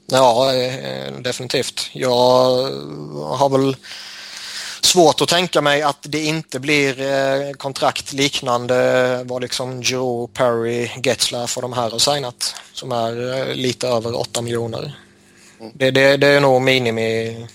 Ja, 0.06 0.54
eh, 0.54 1.12
definitivt. 1.12 1.90
Jag 1.92 2.10
har 3.36 3.48
väl 3.48 3.76
svårt 4.84 5.20
att 5.20 5.28
tänka 5.28 5.60
mig 5.60 5.82
att 5.82 6.06
det 6.08 6.24
inte 6.24 6.60
blir 6.60 7.00
eh, 7.00 7.52
kontrakt 7.52 8.12
liknande 8.12 9.24
vad 9.24 9.42
liksom 9.42 9.82
Joe, 9.82 10.26
Perry, 10.26 10.90
Getzlaff 11.04 11.56
och 11.56 11.62
de 11.62 11.72
här 11.72 11.90
har 11.90 11.98
signat. 11.98 12.54
Som 12.72 12.92
är 12.92 13.40
eh, 13.48 13.54
lite 13.54 13.88
över 13.88 14.20
8 14.20 14.42
miljoner. 14.42 14.96
Det, 15.74 15.90
det, 15.90 16.16
det 16.16 16.26
är 16.26 16.40
nog 16.40 16.62
minimi. 16.62 17.46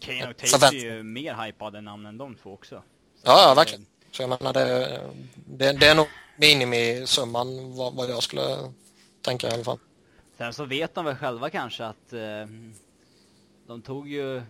Kane 0.00 0.30
och 0.30 0.36
Tate 0.36 0.66
är 0.66 0.72
ju 0.72 1.02
mer 1.02 1.34
hypade 1.34 1.80
namn 1.80 2.06
än 2.06 2.18
de 2.18 2.34
två 2.34 2.52
också. 2.52 2.82
Ja, 3.22 3.42
ja 3.48 3.54
verkligen. 3.54 3.86
Så 4.12 4.22
jag 4.22 4.28
menar 4.28 4.52
det, 4.52 5.00
det, 5.34 5.72
det 5.72 5.86
är 5.86 5.94
nog 5.94 6.06
minimisumman 6.36 7.76
vad, 7.76 7.94
vad 7.94 8.10
jag 8.10 8.22
skulle 8.22 8.56
tänka 9.22 9.48
i 9.48 9.50
alla 9.50 9.64
fall. 9.64 9.78
Sen 10.38 10.52
så 10.52 10.64
vet 10.64 10.94
de 10.94 11.04
väl 11.04 11.16
själva 11.16 11.50
kanske 11.50 11.84
att 11.84 12.12
eh, 12.12 12.46
de 13.66 13.82
tog 13.82 14.08
ju 14.08 14.42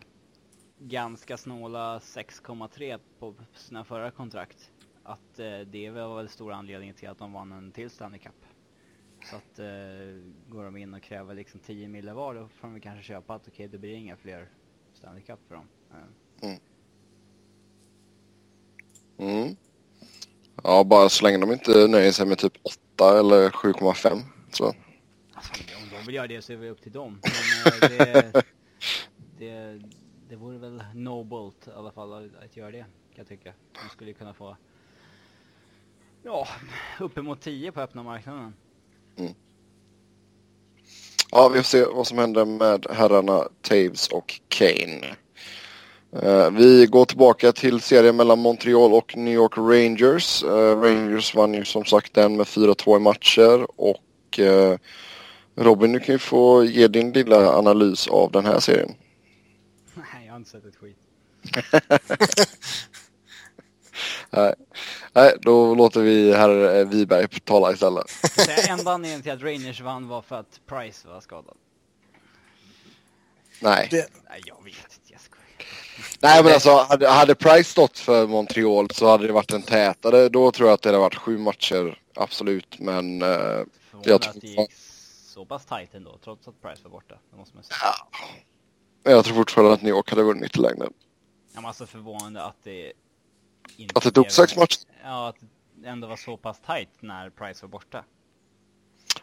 ganska 0.79 1.37
snåla 1.37 1.99
6,3 1.99 2.99
på 3.19 3.35
sina 3.55 3.85
förra 3.85 4.11
kontrakt. 4.11 4.71
Att 5.03 5.39
eh, 5.39 5.61
det 5.61 5.91
var 5.91 6.17
väl 6.17 6.29
stora 6.29 6.57
anledningen 6.57 6.95
till 6.95 7.09
att 7.09 7.19
de 7.19 7.33
vann 7.33 7.53
en 7.53 7.73
till 7.73 7.91
Stanley 7.91 8.21
Cup. 8.21 8.45
Så 9.31 9.37
att 9.37 9.59
eh, 9.59 9.67
går 10.49 10.65
de 10.65 10.77
in 10.77 10.95
och 10.95 11.03
kräver 11.03 11.35
liksom 11.35 11.61
10 11.61 11.89
mille 11.89 12.13
var 12.13 12.35
då 12.35 12.49
får 12.49 12.69
de 12.69 12.81
kanske 12.81 13.03
köpa 13.03 13.35
att 13.35 13.49
okej 13.49 13.69
det 13.69 13.79
blir 13.79 13.95
inga 13.95 14.17
fler 14.17 14.49
Stanley 14.95 15.23
Cup 15.23 15.39
för 15.49 15.55
dem. 15.55 15.69
Eh, 15.91 16.59
Mm. 19.19 19.57
Ja, 20.63 20.85
bara 20.85 21.09
så 21.09 21.25
länge 21.25 21.39
de 21.39 21.53
inte 21.53 21.87
nöjer 21.87 22.13
sig 22.13 22.27
med 22.27 22.39
typ 22.39 22.53
8 22.97 23.19
eller 23.19 23.51
7,5. 23.51 24.23
Så. 24.51 24.75
Alltså, 25.35 25.53
om 25.83 25.89
de 25.91 26.07
vill 26.07 26.15
göra 26.15 26.27
det 26.27 26.43
så 26.43 26.53
är 26.53 26.57
det 26.57 26.71
upp 26.71 26.83
till 26.83 26.93
dem. 26.93 27.21
Men 27.65 27.91
eh, 27.91 27.99
det, 27.99 28.43
det, 29.39 29.81
det 30.29 30.37
vore 30.37 30.59
väl 30.59 30.83
nobelt 30.95 31.69
i 31.69 31.71
alla 31.77 31.91
fall 31.91 32.13
att, 32.13 32.45
att 32.45 32.57
göra 32.57 32.71
det, 32.71 32.79
kan 32.79 32.89
jag 33.15 33.29
tycka. 33.29 33.53
De 33.73 33.89
skulle 33.89 34.11
ju 34.11 34.15
kunna 34.15 34.35
få 34.35 34.57
ja, 36.23 36.49
uppemot 37.01 37.41
10 37.41 37.73
på 37.73 37.81
öppna 37.81 38.03
marknaden. 38.03 38.55
Mm. 39.17 39.33
Ja, 41.31 41.49
vi 41.49 41.59
får 41.59 41.65
se 41.65 41.85
vad 41.85 42.07
som 42.07 42.19
händer 42.19 42.45
med 42.45 42.87
herrarna 42.91 43.49
Taves 43.61 44.09
och 44.09 44.41
Kane. 44.49 45.17
Eh, 46.13 46.51
vi 46.51 46.87
går 46.87 47.05
tillbaka 47.05 47.53
till 47.53 47.81
serien 47.81 48.17
mellan 48.17 48.39
Montreal 48.39 48.93
och 48.93 49.17
New 49.17 49.35
York 49.35 49.59
Rangers. 49.59 50.43
Eh, 50.45 50.81
Rangers 50.81 51.35
vann 51.35 51.55
ju 51.55 51.65
som 51.65 51.85
sagt 51.85 52.15
den 52.15 52.37
med 52.37 52.47
4-2 52.47 52.97
i 52.97 53.01
matcher 53.01 53.67
och 53.77 54.39
eh, 54.39 54.79
Robin, 55.55 55.93
du 55.93 56.01
kan 56.01 56.15
ju 56.15 56.19
få 56.19 56.65
ge 56.65 56.89
din 56.89 57.13
lilla 57.13 57.59
analys 57.59 58.09
av 58.09 58.33
den 58.33 58.47
här 58.47 58.61
serien. 58.61 58.95
Har 60.39 60.41
inte 60.41 60.51
sett 60.51 60.65
ett 60.65 60.77
skit. 60.77 60.97
Nej, 64.31 64.55
Nej 65.13 65.35
då 65.41 65.75
låter 65.75 66.01
vi 66.01 66.33
herr 66.35 66.77
eh, 66.81 66.89
Wiberg 66.89 67.29
tala 67.29 67.73
istället. 67.73 68.07
Enda 68.69 68.93
anledningen 68.93 69.23
till 69.23 69.33
att 69.33 69.43
Rangers 69.43 69.81
vann 69.81 70.09
var 70.09 70.23
för 70.23 70.37
att 70.37 70.61
Price 70.67 71.09
var 71.09 71.21
skadad. 71.21 71.57
Nej. 73.63 73.89
Det, 73.91 74.09
Nej, 74.29 74.41
jag 74.45 74.65
vet 74.65 74.75
inte, 74.75 75.13
jag 75.13 75.21
skojar. 75.21 75.47
Nej 76.21 76.45
men 76.45 76.53
alltså 76.53 76.77
hade, 76.77 77.09
hade 77.09 77.35
Price 77.35 77.71
stått 77.71 77.99
för 77.99 78.27
Montreal 78.27 78.91
så 78.91 79.09
hade 79.11 79.27
det 79.27 79.33
varit 79.33 79.53
en 79.53 79.63
tätare. 79.63 80.29
Då 80.29 80.51
tror 80.53 80.69
jag 80.69 80.75
att 80.75 80.83
det 80.83 80.89
hade 80.89 80.99
varit 80.99 81.15
sju 81.15 81.39
matcher, 81.39 82.03
absolut. 82.15 82.79
Men 82.79 83.23
eh, 83.23 83.29
Jag 83.29 83.67
tror 84.05 84.15
att 84.15 84.41
det 84.41 84.47
gick 84.47 84.73
så 85.27 85.45
pass 85.45 85.67
tight 85.67 85.95
ändå, 85.95 86.19
trots 86.25 86.49
att 86.49 86.63
Price 86.63 86.83
var 86.83 86.91
borta. 86.91 87.15
Det 87.31 87.37
måste 87.37 87.55
man 87.57 87.65
säga. 87.65 87.77
ja, 87.83 88.09
jag 89.03 89.25
tror 89.25 89.35
fortfarande 89.35 89.73
att 89.73 89.83
New 89.83 89.91
York 89.95 90.11
hade 90.11 90.23
vunnit 90.23 90.57
i 90.57 90.61
längden. 90.61 90.93
Jag 91.55 91.63
var 91.63 91.69
alltså 91.69 91.87
förvånande 91.87 92.43
att 92.45 92.57
det 92.65 92.93
inte 93.77 93.93
Att 93.99 94.05
det 94.05 94.11
tog 94.11 94.31
sex 94.31 94.57
matcher? 94.57 94.79
Ja, 95.05 95.29
att 95.29 95.37
det 95.75 95.89
ändå 95.89 96.07
var 96.09 96.17
så 96.17 96.37
pass 96.37 96.61
tight 96.67 96.89
när 97.01 97.31
Price 97.31 97.63
var 97.67 97.69
borta. 97.69 98.05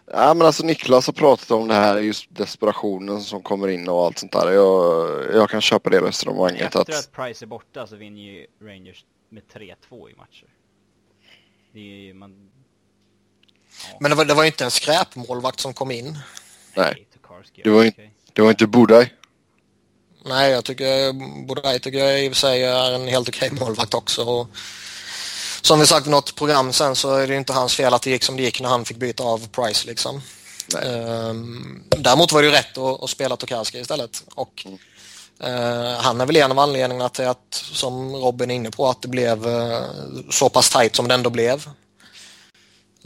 Ja 0.06 0.34
men 0.34 0.48
alltså 0.48 0.66
Niklas 0.66 1.08
har 1.08 1.14
pratat 1.14 1.52
om 1.52 1.68
det 1.68 1.74
här 1.74 1.98
just 1.98 2.36
desperationen 2.36 3.22
som 3.22 3.42
kommer 3.42 3.68
in 3.68 3.90
och 3.90 4.06
allt 4.06 4.18
sånt 4.20 4.32
där. 4.32 4.52
Jag, 4.52 5.36
jag 5.36 5.50
kan 5.50 5.62
köpa 5.62 5.90
det 5.90 6.02
resonemanget 6.02 6.62
Efter 6.62 6.80
att... 6.80 6.90
att 6.90 7.12
Price 7.12 7.46
är 7.46 7.48
borta 7.48 7.88
så 7.88 7.96
vinner 7.96 8.22
ju 8.22 8.48
Rangers 8.62 9.06
med 9.30 9.44
3-2 9.54 10.10
i 10.10 10.16
matcher. 10.16 10.48
Det 11.74 11.80
är 11.80 11.84
ju 11.84 12.14
man... 12.14 12.50
Ja, 13.92 13.98
men 14.02 14.12
det 14.12 14.18
var, 14.18 14.26
det 14.26 14.34
var 14.34 14.44
ju 14.44 14.48
inte 14.48 14.64
en 14.64 14.72
skräpmålvakt 14.72 15.60
som 15.60 15.74
kom 15.74 15.92
in. 15.92 16.18
Nej. 16.76 17.08
Tokarski, 17.14 17.62
Det 17.64 17.70
var 17.70 17.84
ju- 17.84 17.90
okej. 17.90 18.14
Det 18.34 18.42
var 18.42 18.50
inte 18.50 18.68
Budaj. 18.68 19.14
Nej, 20.26 20.52
jag 20.52 20.66
tycker 20.66 21.14
Bodaj 21.46 21.80
tycker 21.80 21.98
jag 22.00 22.24
i 22.24 22.30
och 22.30 22.34
för 22.34 22.40
sig 22.40 22.64
är 22.64 22.92
en 22.92 23.08
helt 23.08 23.30
okej 23.30 23.52
målvakt 23.60 23.94
också. 23.94 24.24
Och 24.24 24.48
som 25.62 25.80
vi 25.80 25.88
sagt 25.88 26.08
i 26.08 26.10
något 26.10 26.36
program 26.36 26.74
sen 26.74 26.96
så 26.96 27.16
är 27.16 27.28
det 27.28 27.36
inte 27.36 27.54
hans 27.54 27.76
fel 27.76 27.94
att 27.94 28.02
det 28.02 28.10
gick 28.10 28.24
som 28.24 28.38
det 28.38 28.44
gick 28.44 28.62
när 28.62 28.70
han 28.70 28.86
fick 28.86 28.98
byta 28.98 29.24
av 29.24 29.48
Price 29.48 29.88
liksom. 29.88 30.22
Ehm, 30.82 31.84
däremot 31.90 32.32
var 32.32 32.42
det 32.42 32.48
ju 32.48 32.54
rätt 32.54 32.78
att, 32.78 33.04
att 33.04 33.10
spela 33.10 33.36
Tokarski 33.36 33.80
istället. 33.80 34.24
Och 34.36 34.68
eh, 35.40 35.98
han 35.98 36.22
är 36.22 36.26
väl 36.26 36.36
en 36.36 36.52
av 36.52 36.60
anledningarna 36.60 37.10
till 37.10 37.28
att, 37.28 37.48
som 37.52 38.16
Robin 38.16 38.52
är 38.52 38.56
inne 38.56 38.72
på, 38.72 38.90
att 38.90 39.02
det 39.02 39.08
blev 39.08 39.48
eh, 39.48 39.84
så 40.30 40.50
pass 40.50 40.70
tight 40.70 40.96
som 40.96 41.08
det 41.08 41.14
ändå 41.14 41.30
blev. 41.30 41.70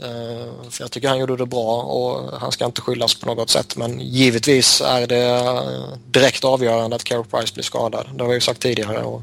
Eh, 0.02 0.70
för 0.70 0.84
jag 0.84 0.90
tycker 0.90 1.08
han 1.08 1.18
gjorde 1.18 1.36
det 1.36 1.46
bra 1.46 1.82
och 1.82 2.40
han 2.40 2.52
ska 2.52 2.64
inte 2.64 2.80
skyllas 2.80 3.14
på 3.14 3.26
något 3.26 3.50
sätt. 3.50 3.76
Men 3.76 4.00
givetvis 4.00 4.80
är 4.80 5.06
det 5.06 5.26
eh, 5.26 5.96
direkt 6.06 6.44
avgörande 6.44 6.96
att 6.96 7.04
Carey 7.04 7.24
Price 7.24 7.54
blir 7.54 7.64
skadad. 7.64 8.10
Det 8.14 8.22
har 8.22 8.28
jag 8.28 8.34
ju 8.34 8.40
sagt 8.40 8.60
tidigare. 8.60 9.02
Och 9.02 9.22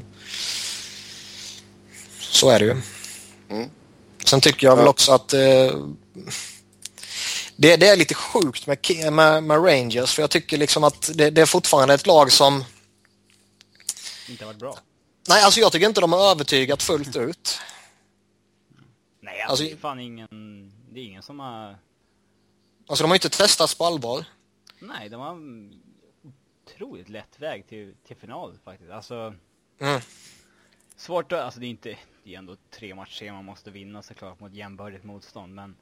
så 2.20 2.50
är 2.50 2.58
det 2.58 2.64
ju. 2.64 2.76
Mm. 3.50 3.70
Sen 4.24 4.40
tycker 4.40 4.66
jag 4.66 4.76
väl 4.76 4.84
Ja. 4.84 4.90
också 4.90 5.12
att 5.12 5.32
eh, 5.32 5.76
det, 7.56 7.76
det 7.76 7.88
är 7.88 7.96
lite 7.96 8.14
sjukt 8.14 8.66
med, 8.66 8.78
med, 9.12 9.42
med 9.42 9.64
Rangers. 9.64 10.14
För 10.14 10.22
jag 10.22 10.30
tycker 10.30 10.58
liksom 10.58 10.84
att 10.84 11.10
det, 11.14 11.30
det 11.30 11.40
är 11.40 11.46
fortfarande 11.46 11.94
ett 11.94 12.06
lag 12.06 12.32
som... 12.32 12.64
Inte 14.28 14.44
varit 14.44 14.58
bra. 14.58 14.78
Nej, 15.28 15.42
alltså 15.42 15.60
jag 15.60 15.72
tycker 15.72 15.86
inte 15.86 16.00
de 16.00 16.12
har 16.12 16.30
övertygat 16.30 16.82
fullt 16.82 17.16
ut. 17.16 17.58
Nej, 19.38 19.46
alltså, 19.48 19.64
det 19.64 19.72
är 19.72 19.76
fan 19.76 20.00
ingen... 20.00 20.72
Det 20.92 21.00
är 21.00 21.04
ingen 21.04 21.22
som 21.22 21.40
har... 21.40 21.76
Alltså 22.86 23.04
de 23.04 23.10
har 23.10 23.16
inte 23.16 23.28
testats 23.28 23.74
på 23.74 23.84
allvar. 23.84 24.24
Nej, 24.78 25.08
de 25.08 25.20
har 25.20 25.30
en 25.30 25.82
otroligt 26.66 27.08
lätt 27.08 27.40
väg 27.40 27.66
till, 27.68 27.94
till 28.06 28.16
final 28.16 28.58
faktiskt. 28.64 28.90
Alltså, 28.90 29.34
Mm. 29.80 30.00
svårt 30.96 31.32
att... 31.32 31.40
Alltså 31.40 31.60
det 31.60 31.66
är 31.66 31.70
inte... 31.70 31.96
Det 32.24 32.34
är 32.34 32.38
ändå 32.38 32.56
tre 32.70 32.94
matcher 32.94 33.32
man 33.32 33.44
måste 33.44 33.70
vinna 33.70 34.02
såklart 34.02 34.40
mot 34.40 34.54
jämbördigt 34.54 35.04
motstånd, 35.04 35.54
men... 35.54 35.76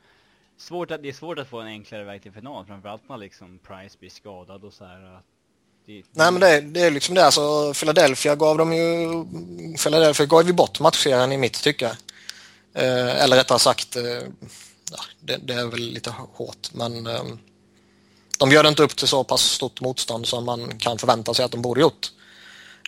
Svårt 0.58 0.90
att, 0.90 1.02
det 1.02 1.08
är 1.08 1.12
svårt 1.12 1.38
att 1.38 1.48
få 1.48 1.60
en 1.60 1.66
enklare 1.66 2.04
väg 2.04 2.22
till 2.22 2.32
final, 2.32 2.66
framförallt 2.66 3.08
när 3.08 3.16
liksom 3.16 3.58
Price 3.58 3.96
blir 3.98 4.10
skadad 4.10 4.64
och 4.64 4.72
så 4.72 4.84
här. 4.84 5.20
Det... 5.86 6.02
Nej 6.12 6.32
men 6.32 6.40
det, 6.40 6.60
det, 6.60 6.80
är 6.80 6.90
liksom 6.90 7.14
det. 7.14 7.24
Alltså, 7.24 7.72
Philadelphia 7.74 8.36
gav 8.36 8.58
dem 8.58 8.72
ju... 8.72 9.24
Philadelphia 9.76 10.26
gav 10.26 10.46
ju 10.46 10.52
bort 10.52 10.80
matchserien 10.80 11.32
i 11.32 11.36
mitt 11.36 11.62
tycke. 11.62 11.96
Eh, 12.76 13.22
eller 13.22 13.36
rättare 13.36 13.58
sagt, 13.58 13.96
eh, 13.96 14.02
ja, 14.90 14.98
det, 15.20 15.36
det, 15.36 15.54
är 15.54 15.66
väl 15.66 15.80
lite 15.80 16.14
hårt 16.32 16.68
men 16.72 17.06
eh, 17.06 17.24
de 18.38 18.52
gör 18.52 18.62
det 18.62 18.68
inte 18.68 18.82
upp 18.82 18.96
till 18.96 19.08
så 19.08 19.24
pass 19.24 19.42
stort 19.42 19.80
motstånd 19.80 20.26
som 20.26 20.44
man 20.44 20.78
kan 20.78 20.98
förvänta 20.98 21.34
sig 21.34 21.44
att 21.44 21.50
de 21.50 21.62
borde 21.62 21.80
gjort. 21.80 22.10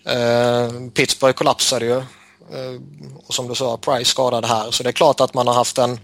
Eh, 0.05 0.71
Pittsburgh 0.95 1.35
kollapsade 1.35 1.85
ju 1.85 1.97
eh, 1.97 2.81
och 3.27 3.35
som 3.35 3.49
du 3.49 3.55
sa, 3.55 3.77
Price 3.77 4.11
skadade 4.11 4.47
här 4.47 4.71
så 4.71 4.83
det 4.83 4.91
är 4.91 4.93
klart 4.93 5.21
att 5.21 5.35
man 5.35 5.47
har 5.47 5.55
haft 5.55 5.79
en 5.79 6.01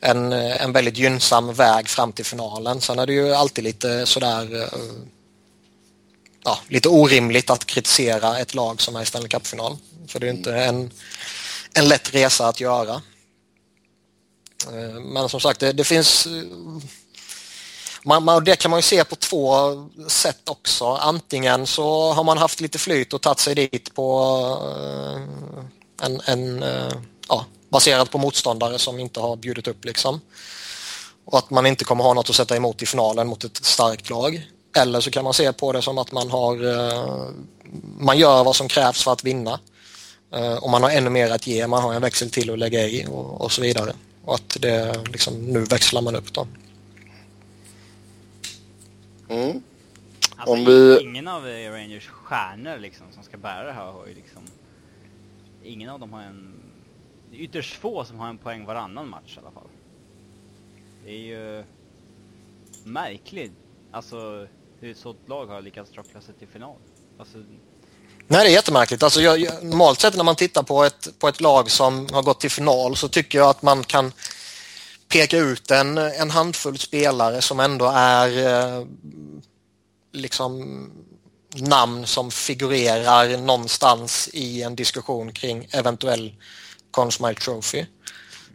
en, 0.00 0.32
en 0.32 0.72
väldigt 0.72 0.98
gynnsam 0.98 1.52
väg 1.52 1.88
fram 1.88 2.12
till 2.12 2.24
finalen. 2.24 2.80
Sen 2.80 2.98
är 2.98 3.06
det 3.06 3.12
ju 3.12 3.34
alltid 3.34 3.64
lite 3.64 4.06
sådär 4.06 4.62
eh, 4.62 4.80
ja, 6.44 6.58
lite 6.68 6.88
orimligt 6.88 7.50
att 7.50 7.66
kritisera 7.66 8.38
ett 8.38 8.54
lag 8.54 8.80
som 8.80 8.96
är 8.96 9.02
i 9.02 9.06
Stanley 9.06 9.28
Cup-final. 9.28 9.76
För 10.08 10.20
det 10.20 10.26
är 10.26 10.30
inte 10.30 10.54
en, 10.54 10.90
en 11.74 11.88
lätt 11.88 12.14
resa 12.14 12.48
att 12.48 12.60
göra. 12.60 13.02
Eh, 14.66 15.00
men 15.00 15.28
som 15.28 15.40
sagt, 15.40 15.60
det, 15.60 15.72
det 15.72 15.84
finns 15.84 16.26
eh, 16.26 16.32
man, 18.04 18.24
man, 18.24 18.44
det 18.44 18.56
kan 18.56 18.70
man 18.70 18.78
ju 18.78 18.82
se 18.82 19.04
på 19.04 19.16
två 19.16 19.54
sätt 20.08 20.48
också. 20.48 20.86
Antingen 20.86 21.66
så 21.66 22.12
har 22.12 22.24
man 22.24 22.38
haft 22.38 22.60
lite 22.60 22.78
flyt 22.78 23.12
och 23.12 23.22
tagit 23.22 23.38
sig 23.38 23.54
dit 23.54 23.94
på 23.94 24.20
eh, 24.76 26.06
en, 26.06 26.20
en 26.24 26.64
ja, 27.28 27.44
baserat 27.68 28.10
på 28.10 28.18
motståndare 28.18 28.78
som 28.78 29.00
inte 29.00 29.20
har 29.20 29.36
bjudit 29.36 29.68
upp 29.68 29.84
liksom. 29.84 30.20
Och 31.24 31.38
att 31.38 31.50
man 31.50 31.66
inte 31.66 31.84
kommer 31.84 32.04
ha 32.04 32.14
något 32.14 32.30
att 32.30 32.36
sätta 32.36 32.56
emot 32.56 32.82
i 32.82 32.86
finalen 32.86 33.28
mot 33.28 33.44
ett 33.44 33.64
starkt 33.64 34.10
lag. 34.10 34.42
Eller 34.76 35.00
så 35.00 35.10
kan 35.10 35.24
man 35.24 35.34
se 35.34 35.52
på 35.52 35.72
det 35.72 35.82
som 35.82 35.98
att 35.98 36.12
man 36.12 36.30
har 36.30 36.56
man 37.98 38.18
gör 38.18 38.44
vad 38.44 38.56
som 38.56 38.68
krävs 38.68 39.04
för 39.04 39.12
att 39.12 39.24
vinna. 39.24 39.60
Eh, 40.32 40.56
och 40.64 40.70
man 40.70 40.82
har 40.82 40.90
ännu 40.90 41.10
mer 41.10 41.30
att 41.30 41.46
ge, 41.46 41.66
man 41.66 41.82
har 41.82 41.94
en 41.94 42.02
växel 42.02 42.30
till 42.30 42.50
att 42.50 42.58
lägga 42.58 42.86
i 42.86 43.06
och, 43.06 43.40
och 43.40 43.52
så 43.52 43.62
vidare. 43.62 43.92
Och 44.24 44.34
att 44.34 44.56
det 44.60 45.04
liksom, 45.12 45.34
nu 45.34 45.64
växlar 45.64 46.02
man 46.02 46.16
upp 46.16 46.32
då. 46.32 46.46
Mm. 49.28 49.62
Alltså, 50.36 50.52
Om 50.52 50.64
vi... 50.64 51.00
Ingen 51.02 51.28
av 51.28 51.44
Rangers 51.44 52.06
stjärnor 52.06 52.78
liksom, 52.78 53.06
som 53.10 53.22
ska 53.22 53.36
bära 53.36 53.64
det 53.64 53.72
här 53.72 53.92
har 53.92 54.06
ju 54.06 54.14
liksom... 54.14 54.42
Ingen 55.64 55.90
av 55.90 56.00
dem 56.00 56.12
har 56.12 56.22
en 56.22 56.60
det 57.30 57.36
är 57.36 57.40
ytterst 57.40 57.74
få 57.74 58.04
som 58.04 58.18
har 58.18 58.28
en 58.28 58.38
poäng 58.38 58.66
varannan 58.66 59.08
match 59.08 59.36
i 59.36 59.40
alla 59.40 59.50
fall. 59.50 59.68
Det 61.04 61.10
är 61.10 61.18
ju 61.18 61.64
märkligt, 62.84 63.52
alltså 63.90 64.46
hur 64.80 64.90
ett 64.90 64.96
sådant 64.96 65.28
lag 65.28 65.46
har 65.46 65.62
lyckats 65.62 65.90
trockla 65.90 66.20
sig 66.20 66.34
till 66.34 66.48
final. 66.48 66.76
Alltså... 67.18 67.38
Nej, 68.32 68.44
det 68.44 68.50
är 68.50 68.52
jättemärkligt. 68.52 69.02
Alltså, 69.02 69.20
jag, 69.20 69.64
normalt 69.64 70.00
sett 70.00 70.16
när 70.16 70.24
man 70.24 70.36
tittar 70.36 70.62
på 70.62 70.84
ett, 70.84 71.08
på 71.18 71.28
ett 71.28 71.40
lag 71.40 71.70
som 71.70 72.08
har 72.12 72.22
gått 72.22 72.40
till 72.40 72.50
final 72.50 72.96
så 72.96 73.08
tycker 73.08 73.38
jag 73.38 73.48
att 73.48 73.62
man 73.62 73.84
kan 73.84 74.12
peka 75.08 75.38
ut 75.38 75.70
en, 75.70 75.98
en 75.98 76.30
handfull 76.30 76.78
spelare 76.78 77.42
som 77.42 77.60
ändå 77.60 77.92
är 77.94 78.48
eh, 78.48 78.86
liksom 80.12 80.84
namn 81.54 82.06
som 82.06 82.30
figurerar 82.30 83.36
någonstans 83.36 84.28
i 84.32 84.62
en 84.62 84.76
diskussion 84.76 85.32
kring 85.32 85.68
eventuell 85.70 86.34
Conn 86.90 87.12
Smythe 87.12 87.40
Trophy. 87.40 87.84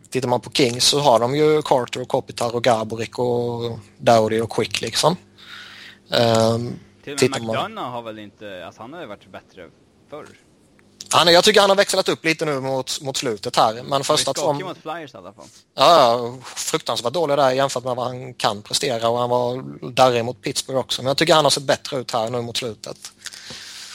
Tittar 0.10 0.28
man 0.28 0.42
på 0.42 0.52
Kings 0.52 0.86
så 0.86 1.00
har 1.00 1.20
de 1.20 1.36
ju 1.36 1.62
Carter 1.62 2.02
och 2.02 2.08
Kopitar 2.08 2.56
och 2.56 2.64
Gaborik 2.64 3.20
och 3.20 3.80
Dowdy 3.98 4.42
och 4.42 4.52
Quick 4.52 4.82
liksom. 4.82 5.16
Um, 6.10 6.80
till 7.06 7.14
och 7.14 7.22
med 7.22 7.42
McDonough 7.42 7.90
har 7.90 8.02
väl 8.02 8.20
inte, 8.20 8.66
alltså 8.66 8.82
han 8.82 8.94
har 8.94 9.02
ju 9.02 9.08
varit 9.08 9.32
bättre 9.32 9.70
förr. 10.10 10.28
Han, 11.10 11.34
jag 11.34 11.44
tycker 11.44 11.62
han 11.62 11.70
har 11.70 11.78
växlat 11.78 12.10
upp 12.10 12.26
lite 12.26 12.46
nu 12.46 12.60
mot, 12.60 13.02
mot 13.02 13.18
slutet 13.18 13.56
här. 13.56 13.84
Men 13.84 14.04
första 14.04 14.34
två... 14.34 14.54
mot 14.54 14.78
Flyers 14.78 15.14
i 15.14 15.18
alla 15.18 15.34
fall. 15.34 15.46
Ja, 15.76 16.38
fruktansvärt 16.44 17.14
dålig 17.14 17.38
där 17.38 17.52
jämfört 17.52 17.84
med 17.84 17.96
vad 17.96 18.08
han 18.08 18.34
kan 18.34 18.62
prestera 18.62 19.10
och 19.10 19.20
han 19.20 19.30
var 19.30 19.64
darrig 19.92 20.26
mot 20.26 20.42
Pittsburgh 20.42 20.80
också. 20.80 21.02
Men 21.02 21.08
jag 21.08 21.18
tycker 21.18 21.34
han 21.34 21.46
har 21.46 21.50
sett 21.50 21.64
bättre 21.64 21.98
ut 21.98 22.12
här 22.12 22.30
nu 22.30 22.42
mot 22.42 22.58
slutet. 22.58 23.12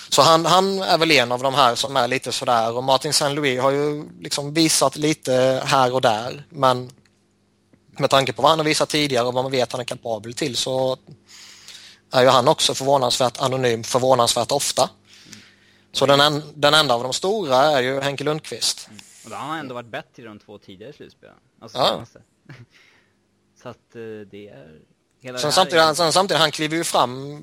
Så 0.08 0.22
han, 0.22 0.46
han 0.46 0.82
är 0.82 0.98
väl 0.98 1.10
en 1.10 1.32
av 1.32 1.42
de 1.42 1.54
här 1.54 1.74
som 1.74 1.96
är 1.96 2.08
lite 2.08 2.32
sådär 2.32 2.76
och 2.76 2.84
Martin 2.84 3.12
Saint 3.12 3.34
Louis 3.36 3.60
har 3.60 3.70
ju 3.70 4.08
liksom 4.20 4.54
visat 4.54 4.96
lite 4.96 5.62
här 5.64 5.94
och 5.94 6.00
där 6.00 6.44
men 6.48 6.90
med 7.98 8.10
tanke 8.10 8.32
på 8.32 8.42
vad 8.42 8.50
han 8.50 8.58
har 8.58 8.64
visat 8.64 8.88
tidigare 8.88 9.26
och 9.26 9.34
vad 9.34 9.44
man 9.44 9.52
vet 9.52 9.72
han 9.72 9.80
är 9.80 9.84
kapabel 9.84 10.34
till 10.34 10.56
så 10.56 10.98
är 12.12 12.22
ju 12.22 12.28
han 12.28 12.48
också 12.48 12.74
förvånansvärt 12.74 13.40
anonym 13.40 13.84
förvånansvärt 13.84 14.52
ofta. 14.52 14.90
Så 15.92 16.06
den, 16.06 16.20
en, 16.20 16.42
den 16.54 16.74
enda 16.74 16.94
av 16.94 17.02
de 17.02 17.12
stora 17.12 17.56
är 17.56 17.82
ju 17.82 18.00
Henke 18.00 18.24
Lundqvist. 18.24 18.88
Mm. 18.88 19.00
Och 19.24 19.30
då 19.30 19.36
har 19.36 19.46
han 19.46 19.58
ändå 19.58 19.74
varit 19.74 19.90
bättre 19.90 20.22
i 20.22 20.26
de 20.26 20.38
två 20.38 20.58
tidigare 20.58 20.92
slutspelen. 20.92 21.36
Alltså 21.60 21.78
ja. 21.78 22.04
Så 23.62 23.68
att 23.68 23.76
eh, 23.94 24.02
det 24.30 24.48
är... 24.48 24.80
Hela 25.22 25.38
sen, 25.38 25.52
samtidigt, 25.52 25.84
är... 25.84 25.94
sen 25.94 26.12
samtidigt, 26.12 26.40
han 26.40 26.50
kliver 26.50 26.76
ju 26.76 26.84
fram 26.84 27.42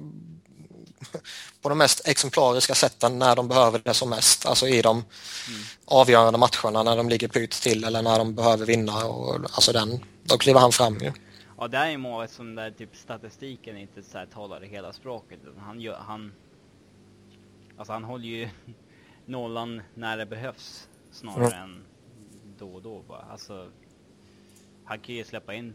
på 1.61 1.69
de 1.69 1.77
mest 1.77 2.07
exemplariska 2.07 2.75
sätten 2.75 3.19
när 3.19 3.35
de 3.35 3.47
behöver 3.47 3.81
det 3.83 3.93
som 3.93 4.09
mest. 4.09 4.45
Alltså 4.45 4.67
i 4.67 4.81
de 4.81 4.97
mm. 4.97 5.61
avgörande 5.85 6.39
matcherna 6.39 6.83
när 6.83 6.97
de 6.97 7.09
ligger 7.09 7.27
pyrt 7.27 7.51
till 7.51 7.83
eller 7.83 8.01
när 8.01 8.17
de 8.17 8.35
behöver 8.35 8.65
vinna. 8.65 9.05
Och, 9.05 9.35
alltså 9.35 9.71
den, 9.71 10.05
då 10.23 10.37
kliver 10.37 10.59
han 10.59 10.71
fram 10.71 10.97
ju. 11.01 11.11
Ja, 11.59 11.67
det 11.67 11.77
är 11.77 11.89
ju 11.89 11.97
målet 11.97 12.31
som 12.31 12.55
där 12.55 12.71
typ 12.71 12.95
statistiken 12.95 13.77
inte 13.77 14.03
så 14.03 14.17
här 14.17 14.25
talar 14.25 14.59
det 14.59 14.67
hela 14.67 14.93
språket. 14.93 15.39
Han 15.57 15.81
gör, 15.81 15.95
han... 15.95 16.33
Alltså 17.77 17.93
han 17.93 18.03
håller 18.03 18.25
ju 18.25 18.49
nollan 19.25 19.81
när 19.93 20.17
det 20.17 20.25
behövs 20.25 20.89
snarare 21.11 21.55
mm. 21.55 21.63
än 21.63 21.83
då 22.57 22.69
och 22.73 22.81
då 22.81 23.01
bara. 23.01 23.21
Alltså, 23.21 23.71
han 24.83 24.99
kan 24.99 25.15
ju 25.15 25.23
släppa 25.23 25.53
in 25.53 25.73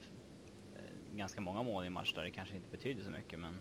eh, 0.77 1.17
ganska 1.17 1.41
många 1.41 1.63
mål 1.63 1.85
i 1.85 1.91
match 1.91 2.13
där 2.15 2.23
det 2.23 2.31
kanske 2.31 2.57
inte 2.57 2.71
betyder 2.71 3.05
så 3.05 3.11
mycket 3.11 3.39
men 3.39 3.59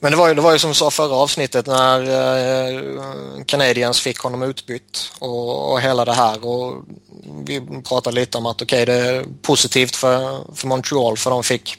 men 0.00 0.12
det 0.12 0.18
var 0.18 0.28
ju, 0.28 0.34
det 0.34 0.40
var 0.40 0.52
ju 0.52 0.58
som 0.58 0.70
vi 0.70 0.74
sa 0.74 0.90
förra 0.90 1.14
avsnittet 1.14 1.66
när 1.66 2.00
eh, 2.00 3.44
Canadiens 3.46 4.00
fick 4.00 4.18
honom 4.18 4.42
utbytt 4.42 5.12
och, 5.18 5.72
och 5.72 5.80
hela 5.80 6.04
det 6.04 6.12
här 6.12 6.46
och 6.46 6.84
vi 7.44 7.60
pratade 7.88 8.16
lite 8.16 8.38
om 8.38 8.46
att 8.46 8.62
okej 8.62 8.82
okay, 8.82 8.94
det 8.94 9.08
är 9.08 9.24
positivt 9.42 9.96
för, 9.96 10.44
för 10.54 10.66
Montreal 10.66 11.16
för 11.16 11.30
de 11.30 11.42
fick 11.42 11.78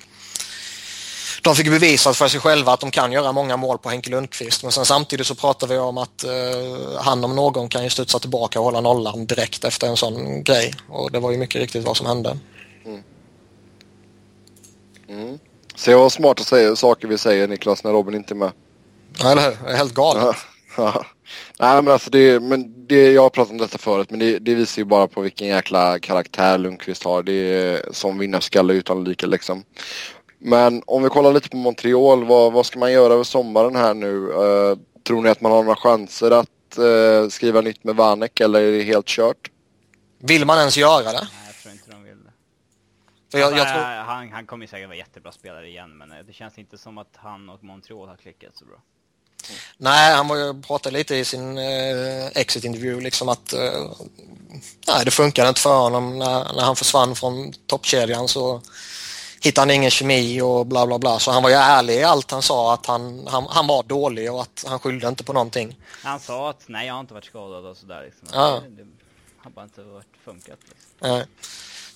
de 1.45 1.55
fick 1.55 1.69
bevisat 1.69 2.17
för 2.17 2.27
sig 2.27 2.39
själva 2.39 2.73
att 2.73 2.79
de 2.79 2.91
kan 2.91 3.11
göra 3.11 3.31
många 3.31 3.57
mål 3.57 3.77
på 3.77 3.89
Henke 3.89 4.09
Lundqvist. 4.09 4.63
Men 4.63 4.71
sen 4.71 4.85
samtidigt 4.85 5.27
så 5.27 5.35
pratar 5.35 5.67
vi 5.67 5.77
om 5.77 5.97
att 5.97 6.23
eh, 6.23 7.01
han 7.01 7.23
om 7.23 7.35
någon 7.35 7.69
kan 7.69 7.83
ju 7.83 7.89
studsa 7.89 8.19
tillbaka 8.19 8.59
och 8.59 8.65
hålla 8.65 8.81
nollan 8.81 9.25
direkt 9.25 9.63
efter 9.63 9.87
en 9.87 9.97
sån 9.97 10.43
grej. 10.43 10.73
Och 10.89 11.11
det 11.11 11.19
var 11.19 11.31
ju 11.31 11.37
mycket 11.37 11.61
riktigt 11.61 11.85
vad 11.85 11.97
som 11.97 12.05
hände. 12.05 12.37
Mm. 12.85 13.03
Mm. 15.07 15.39
Se 15.75 15.95
vad 15.95 16.11
smarta 16.11 16.75
saker 16.75 17.07
vi 17.07 17.17
säger 17.17 17.47
Niklas 17.47 17.83
när 17.83 17.91
Robin 17.91 18.15
inte 18.15 18.33
är 18.33 18.35
med. 18.35 18.51
Ja, 19.19 19.31
eller? 19.31 19.57
Jag 19.63 19.73
är 19.73 19.77
helt 19.77 19.93
galen. 19.93 20.33
Ja. 20.77 21.05
Nej 21.59 21.81
men 21.81 21.93
alltså 21.93 22.09
det, 22.09 22.39
men 22.39 22.87
det, 22.87 23.11
jag 23.11 23.21
har 23.21 23.29
pratat 23.29 23.51
om 23.51 23.57
detta 23.57 23.77
förut 23.77 24.09
men 24.09 24.19
det, 24.19 24.39
det, 24.39 24.55
visar 24.55 24.81
ju 24.81 24.85
bara 24.85 25.07
på 25.07 25.21
vilken 25.21 25.47
jäkla 25.47 25.99
karaktär 25.99 26.57
Lundqvist 26.57 27.03
har. 27.03 27.23
Det 27.23 27.33
är 27.33 27.85
som 27.91 28.17
vinnarskalle 28.17 28.73
utan 28.73 29.03
like 29.03 29.27
liksom. 29.27 29.63
Men 30.39 30.83
om 30.85 31.03
vi 31.03 31.09
kollar 31.09 31.33
lite 31.33 31.49
på 31.49 31.57
Montreal, 31.57 32.23
vad, 32.25 32.53
vad 32.53 32.65
ska 32.65 32.79
man 32.79 32.91
göra 32.91 33.13
över 33.13 33.23
sommaren 33.23 33.75
här 33.75 33.93
nu? 33.93 34.15
Uh, 34.15 34.77
tror 35.07 35.21
ni 35.21 35.29
att 35.29 35.41
man 35.41 35.51
har 35.51 35.63
några 35.63 35.75
chanser 35.75 36.31
att 36.31 36.79
uh, 36.79 37.29
skriva 37.29 37.61
nytt 37.61 37.83
med 37.83 37.95
Vanek 37.95 38.39
eller 38.39 38.61
är 38.61 38.71
det 38.71 38.83
helt 38.83 39.07
kört? 39.07 39.51
Vill 40.19 40.45
man 40.45 40.59
ens 40.59 40.77
göra 40.77 41.11
det? 41.11 41.27
För 43.35 43.39
jag, 43.39 43.57
jag 43.57 43.67
tror... 43.67 43.81
han, 43.81 44.31
han 44.31 44.45
kommer 44.45 44.67
säkert 44.67 44.87
vara 44.87 44.97
jättebra 44.97 45.31
spelare 45.31 45.67
igen, 45.67 45.97
men 45.97 46.11
eh, 46.11 46.17
det 46.27 46.33
känns 46.33 46.57
inte 46.57 46.77
som 46.77 46.97
att 46.97 47.13
han 47.15 47.49
och 47.49 47.63
Montreal 47.63 48.07
har 48.07 48.15
klickat 48.15 48.57
så 48.57 48.65
bra. 48.65 48.75
Mm. 48.75 49.59
Nej, 49.77 50.15
han 50.15 50.27
var 50.27 50.35
ju 50.35 50.61
pratade 50.61 50.97
lite 50.97 51.15
i 51.15 51.25
sin 51.25 51.57
eh, 51.57 52.25
exit-intervju 52.35 53.01
liksom 53.01 53.29
att 53.29 53.53
eh, 53.53 53.91
nej, 54.87 55.05
det 55.05 55.11
funkade 55.11 55.49
inte 55.49 55.61
för 55.61 55.77
honom 55.77 56.19
när, 56.19 56.53
när 56.53 56.63
han 56.63 56.75
försvann 56.75 57.15
från 57.15 57.53
toppkedjan 57.53 58.27
så 58.27 58.61
hittade 59.41 59.61
han 59.61 59.71
ingen 59.71 59.91
kemi 59.91 60.41
och 60.41 60.65
bla 60.65 60.87
bla 60.87 60.99
bla. 60.99 61.19
Så 61.19 61.31
han 61.31 61.43
var 61.43 61.49
ju 61.49 61.55
ärlig 61.55 61.93
i 61.95 62.03
allt 62.03 62.31
han 62.31 62.41
sa 62.41 62.73
att 62.73 62.85
han, 62.85 63.27
han, 63.27 63.45
han 63.49 63.67
var 63.67 63.83
dålig 63.83 64.33
och 64.33 64.41
att 64.41 64.65
han 64.67 64.79
skyllde 64.79 65.07
inte 65.07 65.23
på 65.23 65.33
någonting. 65.33 65.77
Han 66.03 66.19
sa 66.19 66.49
att 66.49 66.63
nej, 66.67 66.87
jag 66.87 66.93
har 66.93 67.01
inte 67.01 67.13
varit 67.13 67.25
skadad 67.25 67.65
och 67.65 67.77
sådär. 67.77 68.03
Liksom. 68.05 68.27
Ja. 68.33 68.61
Det, 68.63 68.83
det 68.83 68.89
har 69.37 69.51
bara 69.51 69.65
inte 69.65 69.83
varit 69.83 70.07
funkat. 70.25 70.59
Liksom. 70.69 70.89
Nej. 70.99 71.25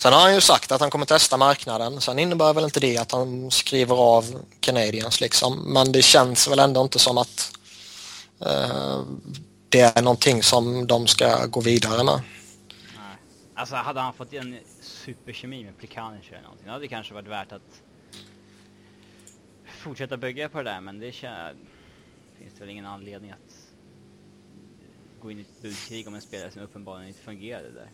Sen 0.02 0.14
har 0.14 0.22
han 0.22 0.34
ju 0.34 0.42
sagt 0.42 0.72
att 0.72 0.82
han 0.82 0.90
kommer 0.90 1.06
testa 1.06 1.38
marknaden. 1.38 2.02
Sen 2.02 2.20
innebär 2.20 2.54
väl 2.54 2.64
inte 2.64 2.80
det 2.80 2.98
att 2.98 3.12
han 3.12 3.52
skriver 3.52 3.96
av 3.96 4.46
Canadiens 4.60 5.22
liksom. 5.22 5.74
Men 5.74 5.92
det 5.92 6.02
känns 6.02 6.48
väl 6.48 6.60
ändå 6.60 6.82
inte 6.82 7.00
som 7.00 7.18
att 7.18 7.58
eh, 8.40 9.02
det 9.70 9.82
är 9.82 10.02
någonting 10.02 10.44
som 10.44 10.88
de 10.88 11.08
ska 11.08 11.46
gå 11.46 11.62
vidare 11.62 12.04
med. 12.04 12.22
Nej. 12.98 13.16
Alltså 13.54 13.76
hade 13.76 14.00
han 14.00 14.14
fått 14.14 14.34
en 14.34 14.60
superkemi 14.82 15.64
med 15.64 15.78
Plikanic 15.78 16.26
eller 16.30 16.42
någonting, 16.42 16.66
då 16.66 16.72
hade 16.72 16.84
det 16.84 16.88
kanske 16.88 17.14
varit 17.14 17.28
värt 17.28 17.52
att 17.52 17.82
fortsätta 19.66 20.18
bygga 20.18 20.50
på 20.50 20.58
det 20.58 20.70
där, 20.70 20.82
men 20.82 21.00
det 21.00 21.12
känns... 21.12 21.58
finns 22.38 22.54
det 22.54 22.60
väl 22.60 22.70
ingen 22.70 22.86
anledning 22.86 23.32
att 23.32 23.56
gå 25.22 25.32
in 25.32 25.40
i 25.40 25.42
ett 25.42 25.62
budkrig 25.62 26.08
om 26.08 26.16
en 26.16 26.22
spelare 26.22 26.52
som 26.52 26.62
uppenbarligen 26.62 27.08
inte 27.08 27.22
fungerade 27.22 27.72
där. 27.72 27.90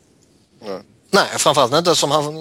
Nej. 0.59 0.81
Nej, 1.09 1.27
framförallt 1.37 1.73
inte 1.73 1.95
som 1.95 2.11
han... 2.11 2.35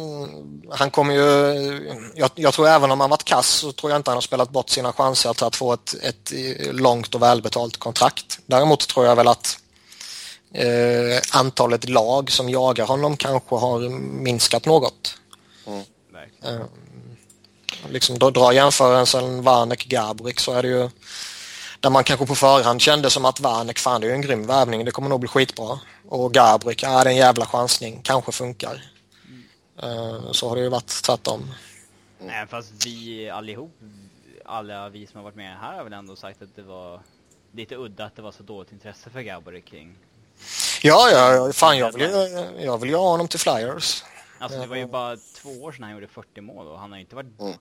Han 0.70 0.90
kommer 0.90 1.14
ju... 1.14 2.02
Jag, 2.14 2.30
jag, 2.34 2.54
tror 2.54 2.68
även 2.68 2.90
om 2.90 3.00
han 3.00 3.10
varit 3.10 3.24
kass 3.24 3.48
så 3.48 3.72
tror 3.72 3.92
jag 3.92 3.98
inte 3.98 4.10
han 4.10 4.16
har 4.16 4.22
spelat 4.22 4.50
bort 4.50 4.70
sina 4.70 4.92
chanser 4.92 5.46
att 5.46 5.56
få 5.56 5.72
ett, 5.72 5.94
ett 6.02 6.32
långt 6.72 7.14
och 7.14 7.22
välbetalt 7.22 7.76
kontrakt. 7.76 8.38
Däremot 8.46 8.88
tror 8.88 9.06
jag 9.06 9.16
väl 9.16 9.28
att 9.28 9.58
eh, 10.54 11.38
antalet 11.38 11.88
lag 11.88 12.30
som 12.30 12.48
jagar 12.48 12.86
honom 12.86 13.16
kanske 13.16 13.54
har 13.54 13.88
minskat 14.22 14.66
något. 14.66 15.14
Mm. 15.66 15.84
Eh, 16.44 16.66
liksom 17.88 18.18
då 18.18 18.30
dra 18.30 18.52
jämförelsen 18.52 19.42
Vanek-Gabrik 19.42 20.40
så 20.40 20.52
är 20.52 20.62
det 20.62 20.68
ju 20.68 20.90
där 21.84 21.90
man 21.90 22.04
kanske 22.04 22.26
på 22.26 22.34
förhand 22.34 22.80
kände 22.80 23.10
som 23.10 23.24
att 23.24 23.40
Vanek, 23.40 23.78
fan 23.78 24.00
det 24.00 24.06
är 24.06 24.08
ju 24.08 24.14
en 24.14 24.20
grym 24.20 24.46
värvning, 24.46 24.84
det 24.84 24.90
kommer 24.90 25.08
nog 25.08 25.20
bli 25.20 25.28
skitbra. 25.28 25.80
Och 26.08 26.34
Gabrik, 26.34 26.82
ja 26.82 27.04
det 27.04 27.10
är 27.10 27.12
en 27.12 27.16
jävla 27.16 27.46
chansning, 27.46 28.00
kanske 28.02 28.32
funkar. 28.32 28.82
Mm. 29.82 30.32
Så 30.32 30.48
har 30.48 30.56
det 30.56 30.62
ju 30.62 30.68
varit 30.68 31.02
tvärtom. 31.04 31.50
Nej 32.18 32.46
fast 32.46 32.86
vi 32.86 33.30
allihop, 33.30 33.78
alla 34.44 34.88
vi 34.88 35.06
som 35.06 35.16
har 35.16 35.24
varit 35.24 35.36
med 35.36 35.58
här 35.58 35.76
har 35.76 35.84
väl 35.84 35.92
ändå 35.92 36.16
sagt 36.16 36.42
att 36.42 36.56
det 36.56 36.62
var 36.62 37.00
lite 37.52 37.76
udda 37.76 38.04
att 38.04 38.16
det 38.16 38.22
var 38.22 38.32
så 38.32 38.42
dåligt 38.42 38.72
intresse 38.72 39.10
för 39.10 39.20
Gabrik 39.20 39.64
kring 39.64 39.96
Ja, 40.82 41.10
ja, 41.10 41.52
fan 41.52 41.78
jag 41.78 41.92
vill, 41.92 42.10
jag 42.64 42.78
vill 42.78 42.90
ju 42.90 42.96
ha 42.96 43.10
honom 43.10 43.28
till 43.28 43.40
Flyers. 43.40 44.04
Alltså 44.38 44.60
det 44.60 44.66
var 44.66 44.76
ju 44.76 44.86
bara 44.86 45.16
två 45.42 45.50
år 45.50 45.72
sedan 45.72 45.82
han 45.82 45.92
gjorde 45.92 46.08
40 46.08 46.40
mål 46.40 46.66
och 46.66 46.78
han 46.78 46.92
har 46.92 46.98
inte 46.98 47.16
varit 47.16 47.38
bort, 47.38 47.60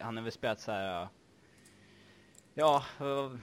han 0.00 0.16
har 0.16 0.24
väl 0.24 0.32
spelat 0.32 0.60
så 0.60 0.72
här. 0.72 1.08
Ja, 2.54 2.84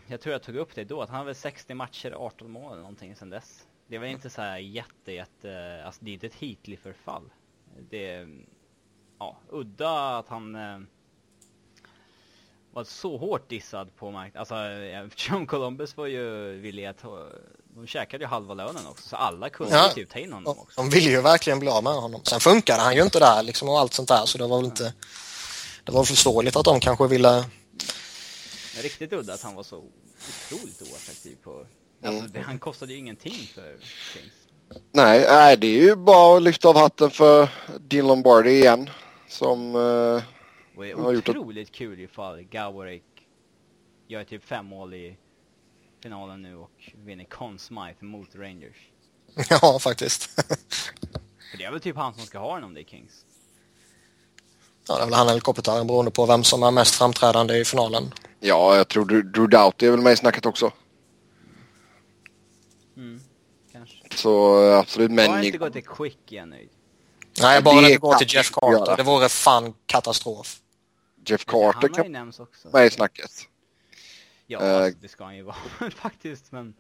jag 0.08 0.22
tror 0.22 0.34
jag 0.34 0.44
tog 0.44 0.56
upp 0.56 0.76
det 0.76 0.84
då, 0.84 1.02
att 1.02 1.10
han 1.10 1.18
har 1.18 1.26
väl 1.26 1.36
60 1.36 1.74
matcher, 1.74 2.12
18 2.12 2.52
mål 2.52 2.72
eller 2.72 2.82
någonting 2.82 3.16
sedan 3.16 3.30
dess. 3.30 3.68
Det 3.88 3.98
väl 3.98 4.10
inte 4.10 4.30
så 4.30 4.42
här 4.42 4.58
jätte, 4.58 5.12
jätte, 5.12 5.82
alltså 5.86 6.06
det 6.06 6.12
är 6.12 6.14
inte 6.14 6.28
ett 6.28 6.36
hitligt 6.36 6.84
förfall. 6.84 7.24
Det 7.90 8.10
är, 8.10 8.28
ja, 9.20 9.38
udda 9.50 10.18
att 10.18 10.28
han 10.28 10.56
eh, 10.56 10.80
var 12.72 12.84
så 12.84 13.18
hårt 13.18 13.50
dissad 13.50 13.96
på 13.96 14.12
marknaden. 14.12 14.40
Alltså, 14.40 15.30
John 15.30 15.48
Columbus 15.48 15.98
var 15.98 16.08
ju 16.08 16.52
villig 16.60 16.86
att, 16.86 17.04
de 17.76 17.88
käkade 17.88 18.24
ju 18.24 18.28
halva 18.28 18.54
lönen 18.54 18.88
också, 18.88 19.10
så 19.10 19.16
alla 19.16 19.50
kunde 19.50 19.76
ja, 19.76 19.90
typ 19.90 20.10
ta 20.10 20.20
in 20.20 20.34
honom 20.34 20.60
också. 20.60 20.82
De 20.82 20.90
ville 20.90 21.10
ju 21.10 21.22
verkligen 21.22 21.60
bli 21.60 21.70
av 21.70 21.84
med 21.84 21.94
honom. 21.94 22.22
Sen 22.24 22.40
funkade 22.40 22.82
han 22.82 22.96
ju 22.96 23.02
inte 23.02 23.20
där 23.20 23.44
liksom 23.44 23.70
och 23.70 23.80
allt 23.80 23.94
sånt 23.94 24.10
där, 24.10 24.26
så 24.26 24.38
det 24.38 24.48
var 24.48 24.58
väl 24.58 24.66
inte, 24.66 24.94
det 25.84 25.92
var 25.92 26.04
förståeligt 26.04 26.56
att 26.56 26.66
de 26.66 26.80
kanske 26.80 27.08
ville 27.08 27.46
Riktigt 28.84 29.14
udda 29.14 29.34
att 29.34 29.42
han 29.42 29.56
var 29.56 29.64
så 29.64 29.78
otroligt 29.78 30.82
oattraktiv 30.82 31.38
på 31.44 31.66
Alltså, 32.04 32.28
det, 32.28 32.40
han 32.40 32.60
kostade 32.60 32.94
ju 32.94 33.00
ingenting 33.00 33.50
för 33.54 33.78
Kings. 34.14 34.34
Nej, 34.92 35.26
nej, 35.30 35.58
det 35.58 35.68
är 35.68 35.82
ju 35.82 35.96
bara 35.96 36.38
att 36.38 36.44
lyfta 36.44 36.70
av 36.70 36.78
hatten 36.78 37.12
för 37.12 37.50
Dean 37.80 38.08
Lombardi 38.08 38.50
igen. 38.50 38.90
Som 39.28 39.76
uh, 39.76 40.22
har 40.76 41.14
gjort 41.14 41.30
otroligt 41.30 41.72
kul 41.72 42.00
ifall 42.00 42.42
Gawarek 42.42 43.04
gör 44.08 44.24
typ 44.24 44.44
fem 44.44 44.66
mål 44.66 44.94
i 44.94 45.18
finalen 46.04 46.42
nu 46.42 46.56
och 46.56 46.92
vinner 46.96 47.26
Conn 47.26 47.60
Smythe 47.60 48.06
mot 48.06 48.36
Rangers. 48.36 48.78
Ja, 49.50 49.80
faktiskt. 49.80 50.24
för 51.52 51.58
det 51.58 51.64
är 51.64 51.72
väl 51.72 51.80
typ 51.80 51.96
han 51.96 52.14
som 52.14 52.26
ska 52.26 52.40
ha 52.40 52.56
den 52.56 52.64
om 52.64 52.74
det 52.74 52.82
är 52.82 52.86
Kings. 52.86 53.26
Ja, 54.88 54.96
det 54.96 55.02
är 55.02 55.06
väl 55.06 55.14
han 55.14 55.28
eller 55.28 55.40
Kopitar 55.40 55.84
beroende 55.84 56.12
på 56.12 56.26
vem 56.26 56.44
som 56.44 56.64
är 56.64 56.72
mest 56.72 56.96
framträdande 56.96 57.58
i 57.58 57.66
finalen. 57.66 58.12
Ja, 58.40 58.76
jag 58.78 58.88
tror 58.88 59.06
Drew 59.06 59.50
Doughty 59.50 59.88
är 59.88 59.92
väl 59.92 60.02
med 60.02 60.14
i 60.14 60.16
snacket 60.16 60.46
också. 60.46 60.72
Mm, 62.98 63.20
kanske. 63.72 63.98
Så 64.16 64.56
absolut, 64.74 65.12
men... 65.12 65.28
Bara 65.28 65.44
inte 65.44 65.58
gå 65.58 65.70
till 65.70 65.84
Quick 65.84 66.32
igen 66.32 66.50
nöjd. 66.50 66.70
Nej, 67.42 67.62
bara 67.62 67.88
inte 67.88 67.98
gå 67.98 68.14
till 68.14 68.36
Jeff 68.36 68.52
Carter. 68.52 68.72
Göra. 68.72 68.96
Det 68.96 69.04
vore 69.04 69.30
fan 69.30 69.74
katastrof. 69.86 70.62
Jeff 71.26 71.46
Carter 71.46 71.88
kan 71.88 72.04
ju 72.04 72.10
nämns 72.10 72.40
också. 72.40 72.70
med 72.74 72.86
i 72.86 72.90
snacket. 72.90 73.32
Ja, 74.48 74.60
uh, 74.60 74.84
alltså, 74.84 75.00
det 75.02 75.08
ska 75.08 75.24
han 75.24 75.36
ju 75.36 75.44
vara 75.44 75.56
faktiskt, 75.96 76.52
men... 76.52 76.74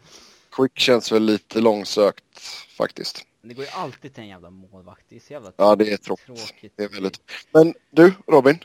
Quick 0.51 0.79
känns 0.79 1.11
väl 1.11 1.23
lite 1.23 1.61
långsökt 1.61 2.39
faktiskt. 2.77 3.25
Det 3.41 3.53
går 3.53 3.65
ju 3.65 3.71
alltid 3.71 4.13
till 4.13 4.23
en 4.23 4.29
jävla 4.29 4.49
målvakt. 4.49 5.05
Det 5.09 5.15
är 5.15 5.19
så 5.19 5.33
jävla 5.33 5.51
Ja, 5.55 5.75
det 5.75 5.93
är 5.93 5.97
tråkigt. 5.97 6.25
tråkigt. 6.25 6.73
Det 6.75 6.83
är 6.83 6.89
väldigt... 6.89 7.21
Men 7.51 7.73
du, 7.89 8.13
Robin. 8.27 8.59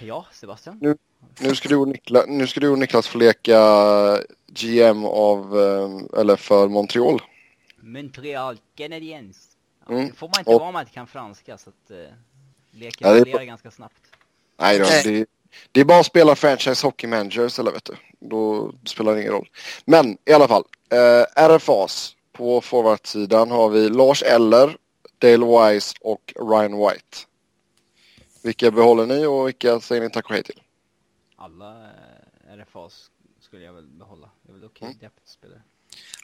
Ja, 0.00 0.26
Sebastian. 0.32 0.78
Nu, 0.80 0.96
nu, 1.38 1.54
ska 1.54 1.68
du 1.68 1.76
och 1.76 1.88
Niklas, 1.88 2.24
nu 2.28 2.46
ska 2.46 2.60
du 2.60 2.68
och 2.68 2.78
Niklas 2.78 3.08
få 3.08 3.18
leka 3.18 3.58
GM 4.46 5.04
av, 5.04 5.60
eh, 5.60 6.20
eller 6.20 6.36
för 6.36 6.68
Montreal. 6.68 7.22
Montreal 7.80 8.58
Canadiens. 8.74 9.48
Ja, 9.86 9.94
mm. 9.94 10.06
Det 10.08 10.14
får 10.14 10.28
man 10.28 10.38
inte 10.38 10.50
och... 10.50 10.60
vara 10.60 10.68
om 10.68 10.72
man 10.72 10.82
inte 10.82 10.92
kan 10.94 11.06
franska 11.06 11.58
så 11.58 11.70
att 11.70 11.90
uh, 11.90 11.96
leken 12.70 13.08
ja, 13.08 13.24
det 13.24 13.32
är... 13.32 13.44
ganska 13.44 13.70
snabbt. 13.70 14.00
Nej 14.58 14.78
då, 14.78 14.84
det, 14.84 15.26
det, 15.72 15.80
är 15.80 15.84
bara 15.84 16.00
att 16.00 16.06
spela 16.06 16.34
franchise 16.34 16.86
hockey 16.86 17.06
managers 17.06 17.58
eller 17.58 17.72
vet 17.72 17.84
du. 17.84 17.96
Då 18.20 18.72
spelar 18.84 19.14
det 19.14 19.20
ingen 19.20 19.32
roll. 19.32 19.48
Men 19.84 20.18
i 20.24 20.32
alla 20.32 20.48
fall, 20.48 20.64
eh, 20.92 21.48
RFAs. 21.48 22.16
På 22.32 22.60
forwardsidan 22.60 23.50
har 23.50 23.68
vi 23.68 23.88
Lars 23.88 24.22
Eller, 24.22 24.76
Dale 25.18 25.72
Wise 25.72 25.94
och 26.00 26.34
Ryan 26.36 26.78
White. 26.78 27.18
Vilka 28.42 28.70
behåller 28.70 29.06
ni 29.06 29.26
och 29.26 29.46
vilka 29.46 29.80
säger 29.80 30.02
ni 30.02 30.10
tack 30.10 30.24
och 30.24 30.32
hej 30.32 30.42
till? 30.42 30.60
Alla 31.42 31.84
eh, 31.84 32.56
RFAs 32.56 33.10
skulle 33.40 33.64
jag 33.64 33.72
väl 33.72 33.86
behålla. 33.86 34.30
Det 34.42 34.52
är 34.52 34.54
väl 34.54 34.64
okej 34.64 34.88
okay, 34.88 35.00
mm. 35.00 35.12
spelare. 35.24 35.62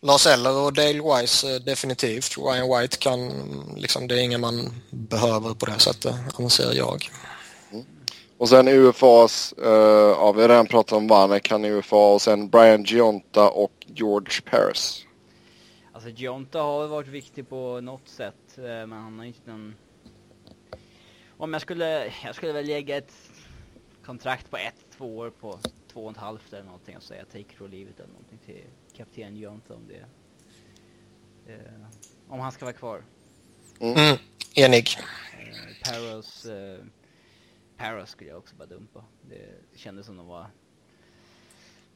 Lars 0.02 0.26
Eller 0.26 0.64
och 0.64 0.72
Dale 0.72 1.02
Wise 1.02 1.54
eh, 1.54 1.60
definitivt. 1.60 2.38
Ryan 2.38 2.80
White 2.80 2.96
kan, 2.96 3.30
liksom, 3.76 4.08
det 4.08 4.14
är 4.14 4.24
ingen 4.24 4.40
man 4.40 4.72
behöver 4.90 5.54
på 5.54 5.66
det 5.66 5.78
sättet, 5.78 6.14
anser 6.38 6.72
jag. 6.74 7.10
Mm. 7.72 7.84
Och 8.38 8.48
sen 8.48 8.68
UFAs, 8.68 9.54
uh, 9.58 9.68
ja 9.68 10.32
vi 10.32 10.42
har 10.42 10.48
redan 10.48 10.66
pratat 10.66 10.92
om 10.92 11.08
Vanek, 11.08 11.50
är 11.50 11.70
UFA 11.70 12.14
och 12.14 12.22
sen 12.22 12.48
Brian 12.48 12.84
Gionta 12.84 13.50
och 13.50 13.86
George 13.86 14.40
Paris. 14.50 15.06
Alltså 15.92 16.08
Gionta 16.08 16.58
har 16.58 16.86
varit 16.86 17.08
viktig 17.08 17.48
på 17.48 17.80
något 17.80 18.08
sätt, 18.08 18.56
men 18.56 18.92
han 18.92 19.18
har 19.18 19.24
inte 19.24 19.50
någon... 19.50 19.74
Om 21.36 21.52
jag 21.52 21.62
skulle, 21.62 22.12
jag 22.24 22.34
skulle 22.34 22.52
väl 22.52 22.66
lägga 22.66 22.96
ett 22.96 23.12
kontrakt 24.06 24.50
på 24.50 24.56
ett, 24.56 24.85
två 24.96 25.16
år 25.16 25.30
på 25.30 25.58
två 25.92 26.04
och 26.04 26.10
ett 26.10 26.16
halvt 26.16 26.52
eller 26.52 26.64
någonting 26.64 26.96
och 26.96 27.02
säga 27.02 27.24
take 27.24 27.40
it 27.40 27.60
or 27.60 27.68
leave 27.68 27.90
it 27.90 28.00
eller 28.00 28.12
någonting 28.12 28.38
till 28.46 28.64
kapten 28.96 29.36
Jonte 29.36 29.72
om 29.72 29.88
det. 29.88 30.04
Eh, 31.52 31.58
om 32.28 32.40
han 32.40 32.52
ska 32.52 32.64
vara 32.64 32.76
kvar. 32.76 33.02
Mm. 33.80 33.96
mm. 33.96 34.16
Enig. 34.54 34.98
Eh, 35.38 35.90
Paros, 35.90 36.46
eh, 36.46 36.78
Paros 37.76 38.10
skulle 38.10 38.30
jag 38.30 38.38
också 38.38 38.54
bara 38.56 38.66
dumpa. 38.66 39.04
Det 39.28 39.78
kändes 39.78 40.06
som 40.06 40.16
de 40.16 40.26
var 40.26 40.46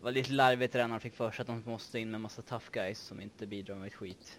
det 0.01 0.05
var 0.05 0.13
lite 0.13 0.33
larvigt 0.33 0.75
redan 0.75 0.91
när 0.91 0.95
han 0.95 1.01
fick 1.01 1.17
för 1.17 1.31
sig 1.31 1.41
att 1.41 1.47
de 1.47 1.63
måste 1.67 1.99
in 1.99 2.11
med 2.11 2.21
massa 2.21 2.43
tough 2.43 2.65
guys 2.73 2.99
som 2.99 3.21
inte 3.21 3.47
bidrar 3.47 3.75
med 3.75 3.87
ett 3.87 3.95
skit. 3.95 4.39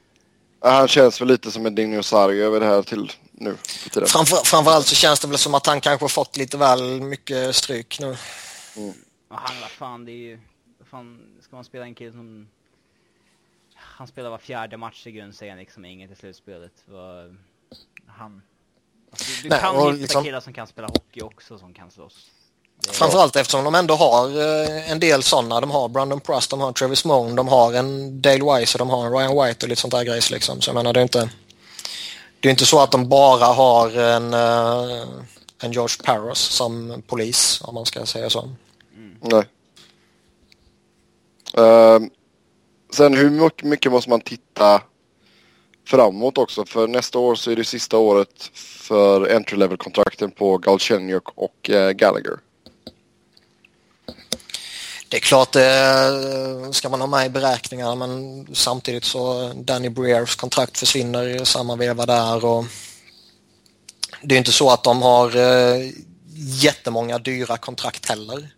Han 0.60 0.88
känns 0.88 1.22
väl 1.22 1.28
lite 1.28 1.52
som 1.52 1.66
en 1.66 1.76
dinosaurie 1.76 2.46
över 2.46 2.60
det 2.60 2.66
här 2.66 2.84
till 2.84 3.12
nu 3.32 3.58
Framför, 4.06 4.46
framförallt 4.46 4.86
så 4.86 4.96
känns 4.96 5.20
det 5.20 5.28
väl 5.28 5.38
som 5.38 5.56
att 5.56 5.68
han 5.68 5.82
kanske 5.82 6.08
fått 6.08 6.38
lite 6.38 6.58
väl 6.58 7.02
mycket 7.02 7.56
stryk 7.56 7.98
nu. 8.00 8.16
Mm. 8.78 8.94
Och 9.28 9.38
han, 9.38 9.62
vad 9.62 9.70
fan, 9.70 10.06
det 10.06 10.12
är 10.12 10.16
ju... 10.16 10.40
fan, 10.92 11.38
ska 11.42 11.56
man 11.56 11.66
spela 11.66 11.86
en 11.86 11.96
kille 11.96 12.12
som... 12.12 12.48
Han 13.76 14.08
spelar 14.08 14.30
var 14.30 14.38
fjärde 14.38 14.78
match 14.78 15.08
i 15.08 15.12
grundserien 15.12 15.58
liksom, 15.58 15.86
inget 15.86 16.12
i 16.12 16.16
slutspelet. 16.16 16.74
Var, 16.86 17.36
han... 18.08 18.42
Alltså, 19.12 19.32
du, 19.32 19.44
du 19.44 19.50
Nej, 19.50 19.60
kan 19.60 19.76
hitta 19.76 19.92
liksom... 19.92 20.24
killar 20.24 20.40
som 20.40 20.54
kan 20.54 20.68
spela 20.68 20.88
hockey 20.88 21.22
också 21.22 21.58
som 21.58 21.74
kan 21.74 21.92
slåss. 21.92 22.32
Framförallt 22.90 23.36
eftersom 23.36 23.64
de 23.64 23.76
ändå 23.76 23.96
har 23.96 24.28
eh, 24.28 24.92
en 24.92 25.00
del 25.00 25.24
sådana. 25.24 25.62
De 25.62 25.72
har 25.72 25.90
Brandon 25.90 26.20
Prust, 26.20 26.50
de 26.50 26.62
har 26.62 26.72
Travis 26.72 27.06
Moan, 27.06 27.36
de 27.36 27.48
har 27.48 27.74
en 27.74 28.22
Dale 28.22 28.60
Wise 28.60 28.76
och 28.76 28.80
de 28.80 28.90
har 28.90 29.06
en 29.06 29.12
Ryan 29.12 29.44
White 29.44 29.66
och 29.66 29.70
lite 29.70 29.82
sånt 29.82 29.94
där 29.94 30.04
grejs 30.04 30.32
liksom. 30.32 30.62
Så 30.62 30.70
jag 30.70 30.76
menar 30.76 30.94
det 30.94 31.00
är 31.00 31.04
inte... 31.04 31.30
Det 32.40 32.50
är 32.50 32.52
inte 32.52 32.66
så 32.66 32.80
att 32.80 32.92
de 32.92 33.10
bara 33.10 33.46
har 33.46 33.98
en, 33.98 34.34
uh, 34.34 35.08
en 35.62 35.72
George 35.72 35.96
Paros 36.04 36.40
som 36.40 37.04
polis 37.08 37.62
om 37.64 37.76
man 37.76 37.86
ska 37.86 38.06
säga 38.06 38.30
så. 38.30 38.50
Mm. 38.96 39.16
Nej. 39.22 39.44
Uh, 41.58 42.08
sen 42.94 43.14
hur 43.14 43.66
mycket 43.66 43.92
måste 43.92 44.10
man 44.10 44.22
titta 44.22 44.82
framåt 45.88 46.38
också? 46.38 46.66
För 46.66 46.88
nästa 46.88 47.20
år 47.20 47.36
så 47.36 47.52
är 47.52 47.56
det 47.56 47.64
sista 47.64 47.98
året 47.98 48.50
för 48.54 49.36
entry 49.36 49.58
level 49.58 49.78
kontrakten 49.78 50.32
på 50.32 50.58
Galchenyuk 50.58 51.24
och 51.36 51.70
uh, 51.70 51.90
Gallagher. 51.90 52.38
Det 55.08 55.18
är 55.18 55.22
klart 55.22 55.52
det 55.52 56.74
ska 56.74 56.90
man 56.90 57.02
ha 57.02 57.08
med 57.08 57.26
i 57.26 57.30
beräkningarna 57.30 57.96
men 57.96 58.48
samtidigt 58.54 59.04
så 59.04 59.52
Danny 59.56 59.90
Breers 59.90 60.36
kontrakt 60.36 60.78
försvinner 60.78 61.42
i 61.42 61.46
samma 61.46 61.76
veva 61.76 62.06
där 62.06 62.46
och 62.46 62.66
det 64.22 64.36
är 64.36 64.40
inte 64.40 64.52
så 64.52 64.70
att 64.70 64.84
de 64.84 65.02
har 65.02 65.36
eh, 65.36 65.92
jättemånga 66.36 67.20
dyra 67.20 67.58
kontrakt 67.58 68.10
heller. 68.10 68.50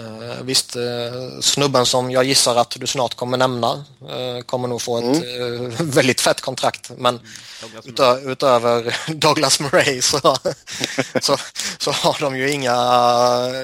Uh, 0.00 0.42
visst, 0.42 0.76
uh, 0.76 1.40
snubben 1.40 1.86
som 1.86 2.10
jag 2.10 2.24
gissar 2.24 2.56
att 2.56 2.70
du 2.70 2.86
snart 2.86 3.14
kommer 3.14 3.36
nämna 3.36 3.84
kommer 4.46 4.68
nog 4.68 4.82
få 4.82 4.98
ett 4.98 5.24
mm. 5.24 5.70
väldigt 5.80 6.20
fett 6.20 6.40
kontrakt. 6.40 6.90
Men 6.96 7.14
mm. 7.14 7.78
utö 7.84 8.20
utöver 8.20 8.96
Douglas 9.14 9.60
Murray 9.60 10.02
så, 10.02 10.18
så, 11.20 11.36
så, 11.78 11.90
har 11.90 12.20
de 12.20 12.36
ju 12.36 12.50
inga 12.50 12.76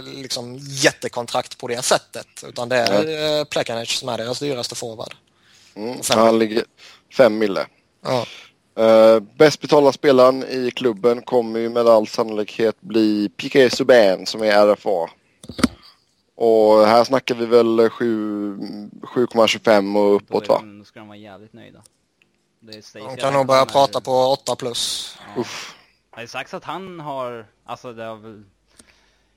liksom, 0.03 0.59
jättekontrakt 0.59 1.59
på 1.59 1.69
det 1.69 1.83
sättet. 1.83 2.27
Utan 2.47 2.69
det 2.69 2.77
är. 2.77 3.45
Plekanec 3.45 3.91
som 3.91 4.09
är 4.09 4.19
deras 4.19 4.39
dyraste 4.39 4.75
forward. 4.75 5.15
Mm. 5.75 6.01
Han 6.09 6.39
ligger 6.39 6.65
fem 7.17 7.39
mille. 7.39 7.67
Ja. 8.05 8.27
Uh, 8.79 9.21
bäst 9.21 9.61
betalda 9.61 9.93
spelaren 9.93 10.43
i 10.43 10.71
klubben 10.71 11.23
kommer 11.23 11.61
ju 11.61 11.69
med 11.69 11.87
all 11.87 12.07
sannolikhet 12.07 12.81
bli 12.81 13.29
Piqué 13.29 13.71
Subban 13.71 14.27
som 14.27 14.43
är 14.43 14.67
RFA. 14.67 15.11
Och 16.35 16.87
här 16.87 17.05
snackar 17.05 17.35
vi 17.35 17.47
väl 17.47 17.81
7,25 17.81 19.99
och 19.99 20.17
uppåt 20.17 20.49
va? 20.49 20.63
Då 20.79 20.85
ska 20.85 21.01
de 21.01 21.09
vara 21.09 21.19
jävligt 21.19 21.53
nöjda. 21.53 21.83
De 22.93 23.17
kan 23.17 23.33
nog 23.33 23.47
börja 23.47 23.67
prata 23.67 24.01
på 24.01 24.11
8 24.11 24.57
plus. 24.57 25.17
Ja. 25.35 25.41
Uff. 25.41 25.77
Det 26.17 26.23
är 26.23 26.27
sagt 26.27 26.55
att 26.55 26.65
han 26.65 27.01
har, 27.01 27.47
alltså 27.65 27.93
det 27.93 28.05
har 28.05 28.17
väl 28.17 28.45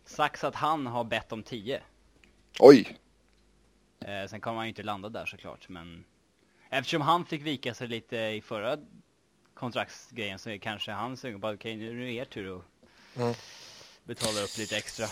sagts 0.05 0.43
att 0.43 0.55
han 0.55 0.87
har 0.87 1.03
bett 1.03 1.31
om 1.31 1.43
10. 1.43 1.81
Oj! 2.59 2.97
Eh, 3.99 4.25
sen 4.29 4.41
kommer 4.41 4.57
han 4.57 4.65
ju 4.65 4.69
inte 4.69 4.83
landa 4.83 5.09
där 5.09 5.25
såklart, 5.25 5.69
men 5.69 6.05
eftersom 6.69 7.01
han 7.01 7.25
fick 7.25 7.41
vika 7.41 7.73
sig 7.73 7.87
lite 7.87 8.17
i 8.17 8.41
förra 8.41 8.77
kontraktsgrejen 9.55 10.39
så 10.39 10.49
är 10.49 10.57
kanske 10.57 10.91
han 10.91 11.17
sugen 11.17 11.41
på, 11.41 11.47
okej 11.47 11.75
okay, 11.75 11.75
nu 11.75 12.01
är 12.01 12.05
det 12.05 12.11
er 12.11 12.25
tur 12.25 12.57
att 12.57 12.63
mm. 13.17 13.33
betala 14.03 14.41
upp 14.41 14.57
lite 14.57 14.77
extra. 14.77 15.07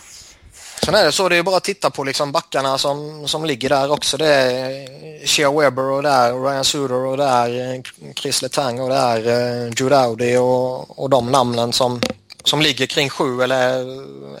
Sen 0.84 0.94
är 0.94 1.04
det 1.04 1.12
så, 1.12 1.28
det 1.28 1.36
är 1.36 1.42
bara 1.42 1.56
att 1.56 1.64
titta 1.64 1.90
på 1.90 2.04
liksom 2.04 2.32
backarna 2.32 2.78
som, 2.78 3.28
som 3.28 3.44
ligger 3.44 3.68
där 3.68 3.90
också. 3.90 4.16
Det 4.16 4.28
är 4.28 5.26
Shea 5.26 5.52
Weber 5.52 5.82
och 5.82 6.02
det 6.02 6.08
är 6.08 6.32
Ryan 6.32 6.64
Suder 6.64 6.94
och 6.94 7.16
det 7.16 7.24
är 7.24 7.82
Chris 8.14 8.42
Letang 8.42 8.80
och 8.80 8.88
det 8.88 8.96
är 8.96 9.26
uh, 9.66 9.72
Jude 9.76 9.98
Audi 9.98 10.36
och, 10.36 10.98
och 10.98 11.10
de 11.10 11.32
namnen 11.32 11.72
som, 11.72 12.00
som 12.44 12.60
ligger 12.60 12.86
kring 12.86 13.08
sju 13.10 13.42
eller 13.42 13.80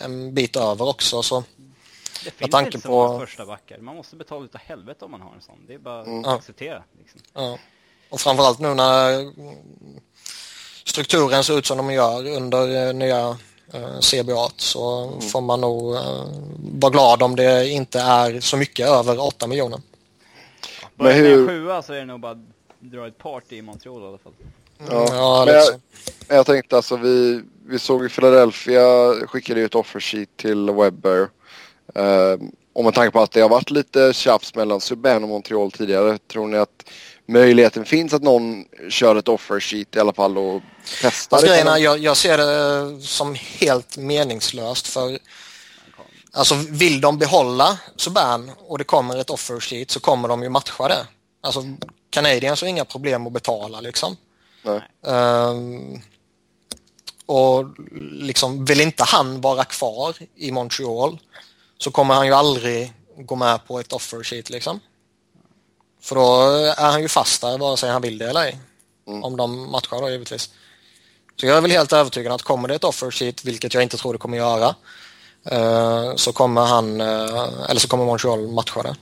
en 0.04 0.34
bit 0.34 0.56
över 0.56 0.88
också. 0.88 1.22
Så 1.22 1.44
det 2.24 2.30
finns 2.30 2.54
inte 2.54 2.80
så 2.80 2.88
på... 2.88 3.06
många 3.08 3.26
första 3.26 3.46
backar. 3.46 3.78
Man 3.78 3.96
måste 3.96 4.16
betala 4.16 4.44
utav 4.44 4.60
helvete 4.60 5.04
om 5.04 5.10
man 5.10 5.20
har 5.20 5.34
en 5.34 5.42
sån. 5.42 5.58
Det 5.66 5.74
är 5.74 5.78
bara 5.78 6.02
mm. 6.02 6.24
att 6.24 6.38
acceptera. 6.38 6.82
Liksom. 6.98 7.20
Ja. 7.32 7.58
Och 8.08 8.20
framförallt 8.20 8.58
nu 8.58 8.74
när 8.74 9.32
strukturen 10.84 11.44
ser 11.44 11.58
ut 11.58 11.66
som 11.66 11.76
de 11.76 11.92
gör 11.92 12.36
under 12.36 12.88
eh, 12.88 12.94
nya 12.94 13.36
eh, 13.72 14.00
CBA 14.00 14.48
så 14.56 15.04
mm. 15.04 15.20
får 15.20 15.40
man 15.40 15.60
nog 15.60 15.94
eh, 15.94 16.24
vara 16.80 16.90
glad 16.90 17.22
om 17.22 17.36
det 17.36 17.68
inte 17.68 18.00
är 18.00 18.40
så 18.40 18.56
mycket 18.56 18.88
över 18.88 19.26
8 19.26 19.46
miljoner. 19.46 19.80
Ja, 20.80 21.04
men 21.04 21.14
hur... 21.14 21.48
sjua 21.48 21.82
så 21.82 21.92
är 21.92 21.98
det 21.98 22.04
nog 22.04 22.20
bara 22.20 22.38
dra 22.80 23.06
ett 23.06 23.18
party 23.18 23.56
i 23.56 23.62
Montreal 23.62 24.02
i 24.02 24.06
alla 24.06 24.18
fall. 24.18 24.32
Ja, 24.78 25.06
ja 25.10 25.44
men 25.46 25.54
jag, 25.54 25.64
jag, 26.38 26.46
tänkte 26.46 26.76
alltså 26.76 26.96
vi, 26.96 27.42
vi 27.66 27.78
såg 27.78 28.04
i 28.04 28.08
Philadelphia 28.08 29.14
skickade 29.26 29.60
ju 29.60 29.66
ett 29.66 29.74
offer 29.74 30.00
sheet 30.00 30.36
till 30.36 30.70
Webber. 30.70 31.28
Uh, 31.98 32.48
och 32.72 32.84
med 32.84 32.94
tanke 32.94 33.10
på 33.10 33.20
att 33.20 33.30
det 33.30 33.40
har 33.40 33.48
varit 33.48 33.70
lite 33.70 34.12
tjafs 34.12 34.54
mellan 34.54 34.80
Subban 34.80 35.22
och 35.22 35.28
Montreal 35.28 35.72
tidigare, 35.72 36.18
tror 36.18 36.46
ni 36.46 36.58
att 36.58 36.90
möjligheten 37.26 37.84
finns 37.84 38.12
att 38.12 38.22
någon 38.22 38.64
kör 38.88 39.16
ett 39.16 39.28
offer 39.28 39.60
sheet 39.60 39.96
i 39.96 40.00
alla 40.00 40.12
fall 40.12 40.38
och 40.38 40.62
testar 41.02 41.36
alltså, 41.36 41.50
grejerna, 41.50 41.78
jag, 41.78 41.98
jag 41.98 42.16
ser 42.16 42.38
det 42.38 43.02
som 43.02 43.36
helt 43.60 43.96
meningslöst 43.96 44.86
för 44.86 45.18
Alltså 46.36 46.54
vill 46.54 47.00
de 47.00 47.18
behålla 47.18 47.78
Subban 47.96 48.50
och 48.58 48.78
det 48.78 48.84
kommer 48.84 49.16
ett 49.16 49.30
offer 49.30 49.60
sheet 49.60 49.90
så 49.90 50.00
kommer 50.00 50.28
de 50.28 50.42
ju 50.42 50.48
matcha 50.48 50.88
det. 50.88 51.06
Alltså 51.40 51.62
Canadiens 52.10 52.60
har 52.60 52.68
inga 52.68 52.84
problem 52.84 53.26
att 53.26 53.32
betala 53.32 53.80
liksom. 53.80 54.16
Um, 55.02 56.02
och 57.26 57.64
liksom 58.12 58.64
vill 58.64 58.80
inte 58.80 59.04
han 59.04 59.40
vara 59.40 59.64
kvar 59.64 60.16
i 60.36 60.52
Montreal 60.52 61.18
så 61.78 61.90
kommer 61.90 62.14
han 62.14 62.26
ju 62.26 62.32
aldrig 62.32 62.92
gå 63.16 63.36
med 63.36 63.66
på 63.66 63.80
ett 63.80 63.92
offer 63.92 64.22
sheet 64.22 64.50
liksom. 64.50 64.80
För 66.04 66.14
då 66.14 66.22
är 66.76 66.90
han 66.90 67.02
ju 67.02 67.08
fast 67.08 67.40
där 67.40 67.58
vare 67.58 67.76
sig 67.76 67.90
han 67.90 68.02
vill 68.02 68.18
det 68.18 68.30
eller 68.30 68.40
ej. 68.40 68.60
Mm. 69.06 69.24
Om 69.24 69.36
de 69.36 69.70
matchar 69.70 70.00
då 70.00 70.10
givetvis. 70.10 70.54
Så 71.36 71.46
jag 71.46 71.56
är 71.56 71.60
väl 71.60 71.70
helt 71.70 71.92
övertygad 71.92 72.32
att 72.32 72.42
kommer 72.42 72.68
det 72.68 72.74
ett 72.74 72.84
offer 72.84 73.10
sheet, 73.10 73.44
vilket 73.44 73.74
jag 73.74 73.82
inte 73.82 73.96
tror 73.96 74.12
det 74.12 74.18
kommer 74.18 74.36
göra, 74.36 74.74
uh, 75.52 76.16
så 76.16 76.32
kommer 76.32 76.60
han, 76.60 77.00
uh, 77.00 77.70
eller 77.70 77.80
så 77.80 77.88
kommer 77.88 78.04
Montreal 78.04 78.48
matcha 78.48 78.82
det. 78.82 78.96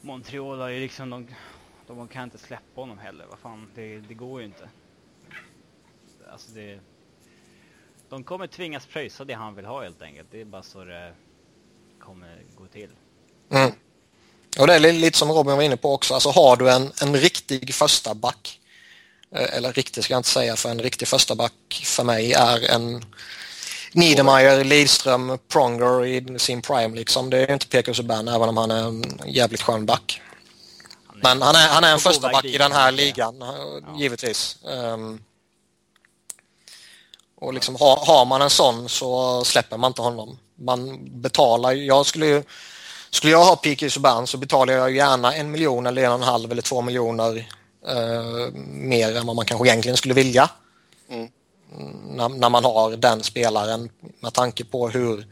Montreal 0.00 0.60
har 0.60 0.68
ju 0.68 0.80
liksom, 0.80 1.10
de, 1.10 1.26
de 1.86 2.08
kan 2.08 2.24
inte 2.24 2.38
släppa 2.38 2.80
honom 2.80 2.98
heller. 2.98 3.26
Vad 3.30 3.38
fan, 3.38 3.70
det, 3.74 3.98
det 3.98 4.14
går 4.14 4.40
ju 4.40 4.46
inte. 4.46 4.68
Alltså 6.32 6.50
det... 6.50 6.80
De 8.08 8.24
kommer 8.24 8.46
tvingas 8.46 8.86
pröjsa 8.86 9.24
det 9.24 9.34
han 9.34 9.54
vill 9.54 9.64
ha 9.64 9.82
helt 9.82 10.02
enkelt. 10.02 10.28
Det 10.30 10.40
är 10.40 10.44
bara 10.44 10.62
så 10.62 10.84
det 10.84 11.12
kommer 11.98 12.42
gå 12.58 12.66
till. 12.66 12.90
Mm. 13.50 13.72
Och 14.58 14.66
det 14.66 14.74
är 14.74 14.92
lite 14.92 15.18
som 15.18 15.32
Robin 15.32 15.56
var 15.56 15.62
inne 15.62 15.76
på 15.76 15.94
också, 15.94 16.14
alltså 16.14 16.30
har 16.30 16.56
du 16.56 16.70
en, 16.70 16.92
en 17.02 17.16
riktig 17.16 17.74
första 17.74 18.14
back 18.14 18.60
eh, 19.34 19.56
eller 19.56 19.72
riktig 19.72 20.04
ska 20.04 20.14
jag 20.14 20.18
inte 20.18 20.28
säga 20.28 20.56
för 20.56 20.68
en 20.68 20.80
riktig 20.80 21.08
första 21.08 21.34
back 21.34 21.82
för 21.84 22.04
mig 22.04 22.32
är 22.32 22.70
en 22.70 23.04
Niedermayer, 23.92 24.64
Lidström, 24.64 25.38
Pronger 25.48 26.06
i 26.06 26.38
sin 26.38 26.62
prime 26.62 26.96
liksom. 26.96 27.30
Det 27.30 27.38
är 27.38 27.52
inte 27.52 27.66
Pekka 27.66 27.94
Subban 27.94 28.28
även 28.28 28.48
om 28.48 28.56
han 28.56 28.70
är 28.70 28.82
en 28.82 29.20
jävligt 29.26 29.62
skön 29.62 29.86
back. 29.86 30.22
Men 31.22 31.42
han 31.42 31.54
är, 31.54 31.68
han 31.68 31.84
är 31.84 31.92
en 31.92 31.98
första 31.98 32.28
back 32.28 32.44
i 32.44 32.58
den 32.58 32.72
här 32.72 32.92
ligan, 32.92 33.44
givetvis. 33.98 34.56
Um, 34.62 35.20
och 37.40 37.54
liksom 37.54 37.76
har, 37.76 37.96
har 38.06 38.24
man 38.24 38.42
en 38.42 38.50
sån 38.50 38.88
så 38.88 39.44
släpper 39.44 39.76
man 39.76 39.90
inte 39.90 40.02
honom. 40.02 40.38
Man 40.54 40.98
betalar, 41.20 41.72
jag 41.72 42.06
skulle 42.06 42.26
ju 42.26 42.42
skulle 43.10 43.32
jag 43.32 43.44
ha 43.44 43.56
Piqué 43.56 43.90
Subban 43.90 44.26
så 44.26 44.38
betalar 44.38 44.74
jag 44.74 44.94
gärna 44.94 45.34
en 45.34 45.50
miljon 45.50 45.86
eller 45.86 46.02
en 46.02 46.12
och 46.12 46.18
en 46.18 46.22
halv 46.22 46.52
eller 46.52 46.62
två 46.62 46.82
miljoner 46.82 47.48
eh, 47.86 48.52
mer 48.66 49.16
än 49.16 49.26
vad 49.26 49.36
man 49.36 49.44
kanske 49.44 49.68
egentligen 49.68 49.96
skulle 49.96 50.14
vilja. 50.14 50.50
Mm. 51.08 51.30
När, 52.16 52.28
när, 52.28 52.50
man 52.50 52.64
har 52.64 52.96
den 52.96 53.22
spelaren 53.22 53.90
med 54.20 54.32
tanke 54.32 54.64
på 54.64 54.88
hur 54.88 55.26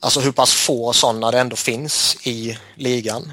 alltså 0.00 0.20
hur 0.20 0.32
pass 0.32 0.54
få 0.54 0.92
sådana 0.92 1.30
det 1.30 1.40
ändå 1.40 1.56
finns 1.56 2.26
i 2.26 2.58
ligan. 2.74 3.32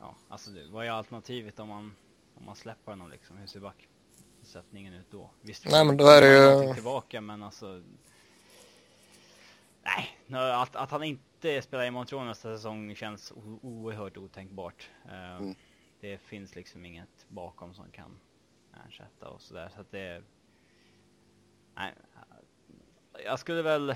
Ja, 0.00 0.14
alltså 0.28 0.50
vad 0.70 0.86
är 0.86 0.90
alternativet 0.90 1.60
om 1.60 1.68
man, 1.68 1.94
om 2.38 2.46
man 2.46 2.56
släpper 2.56 2.92
honom 2.92 3.10
liksom? 3.10 3.36
Hur 3.36 3.46
ser 3.46 3.60
backsättningen 3.60 4.94
ut 4.94 5.06
då? 5.10 5.30
Visst, 5.40 5.64
Nej, 5.70 5.84
men 5.84 5.96
då 5.96 6.06
är 6.06 6.22
det 6.22 6.28
ju... 6.28 6.74
tillbaka 6.74 7.20
men 7.20 7.42
alltså 7.42 7.82
Nej, 9.84 10.52
att, 10.52 10.76
att 10.76 10.90
han 10.90 11.02
inte 11.02 11.62
spelar 11.62 11.84
i 11.84 11.90
Montreal 11.90 12.26
nästa 12.26 12.56
säsong 12.56 12.94
känns 12.94 13.32
oerhört 13.62 14.16
otänkbart. 14.16 14.88
Uh, 15.06 15.36
mm. 15.36 15.54
Det 16.00 16.18
finns 16.18 16.54
liksom 16.54 16.84
inget 16.84 17.26
bakom 17.28 17.74
som 17.74 17.90
kan 17.90 18.20
ersätta 18.88 19.28
och 19.28 19.40
sådär. 19.40 19.70
Så 19.74 19.80
att 19.80 19.90
det... 19.90 20.22
Nej. 21.76 21.92
Jag 23.24 23.38
skulle 23.38 23.62
väl 23.62 23.94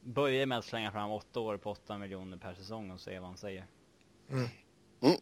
börja 0.00 0.46
med 0.46 0.58
att 0.58 0.64
slänga 0.64 0.92
fram 0.92 1.10
åtta 1.10 1.40
år 1.40 1.56
på 1.56 1.70
åtta 1.70 1.98
miljoner 1.98 2.36
per 2.36 2.54
säsong 2.54 2.90
och 2.90 3.00
se 3.00 3.18
vad 3.18 3.28
han 3.28 3.36
säger. 3.36 3.66
Mm. 4.30 4.48
Mm. 5.00 5.16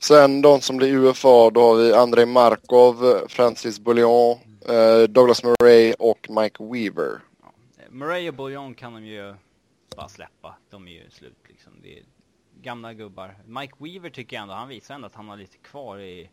Sen 0.00 0.42
de 0.42 0.60
som 0.60 0.76
blir 0.76 0.94
UFA, 0.94 1.50
då 1.50 1.60
har 1.60 1.74
vi 1.74 1.94
Andrei 1.94 2.26
Markov, 2.26 3.28
Francis 3.28 3.80
Bouillon, 3.80 4.38
eh, 4.68 5.02
Douglas 5.08 5.44
Murray 5.44 5.94
och 5.98 6.26
Mike 6.30 6.64
Weaver. 6.64 7.20
Murray 7.92 8.28
och 8.28 8.34
Bouillon 8.34 8.74
kan 8.74 8.92
de 8.92 9.04
ju 9.04 9.34
bara 9.96 10.08
släppa. 10.08 10.56
De 10.70 10.88
är 10.88 10.92
ju 10.92 11.10
slut 11.10 11.38
liksom. 11.48 11.72
Det 11.82 11.98
är 11.98 12.04
gamla 12.60 12.94
gubbar. 12.94 13.36
Mike 13.46 13.74
Weaver 13.78 14.10
tycker 14.10 14.36
jag 14.36 14.42
ändå, 14.42 14.54
han 14.54 14.68
visar 14.68 14.94
ändå 14.94 15.06
att 15.06 15.14
han 15.14 15.28
har 15.28 15.36
lite 15.36 15.58
kvar 15.58 15.98
i... 15.98 16.30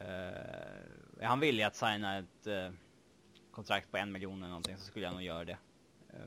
Uh, 0.00 1.24
han 1.26 1.40
vill 1.40 1.58
ju 1.58 1.62
att 1.62 1.76
signa 1.76 2.18
ett 2.18 2.46
uh, 2.46 2.70
kontrakt 3.50 3.90
på 3.90 3.96
en 3.96 4.12
miljon 4.12 4.38
eller 4.38 4.48
någonting 4.48 4.76
så 4.76 4.84
skulle 4.84 5.04
jag 5.04 5.14
nog 5.14 5.22
göra 5.22 5.44
det. 5.44 5.58
Uh, 6.14 6.26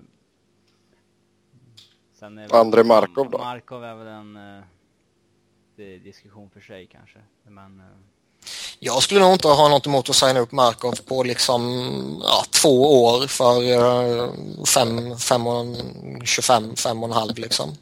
sen 2.13 2.37
är 2.37 2.55
André 2.55 2.83
Markov 2.83 3.29
då? 3.31 3.37
Markov 3.37 3.83
är 3.83 3.95
väl 3.95 4.07
en 4.07 4.37
uh, 4.37 6.01
diskussion 6.01 6.49
för 6.49 6.61
sig 6.61 6.87
kanske. 6.87 7.19
Men 7.43 7.81
jag 8.79 9.03
skulle 9.03 9.19
nog 9.19 9.33
inte 9.33 9.47
ha 9.47 9.69
något 9.69 9.85
emot 9.85 10.09
att 10.09 10.15
signa 10.15 10.39
upp 10.39 10.51
Markov 10.51 10.95
på 11.05 11.23
liksom 11.23 12.21
ja, 12.23 12.45
två 12.61 13.03
år 13.03 13.27
för 13.27 13.61
uh, 13.61 14.33
fem, 14.65 15.17
fem 15.17 15.47
och, 15.47 15.77
25, 16.25 16.75
fem 16.75 17.03
och 17.03 17.09
en 17.09 17.15
halv 17.15 17.37
liksom. 17.37 17.77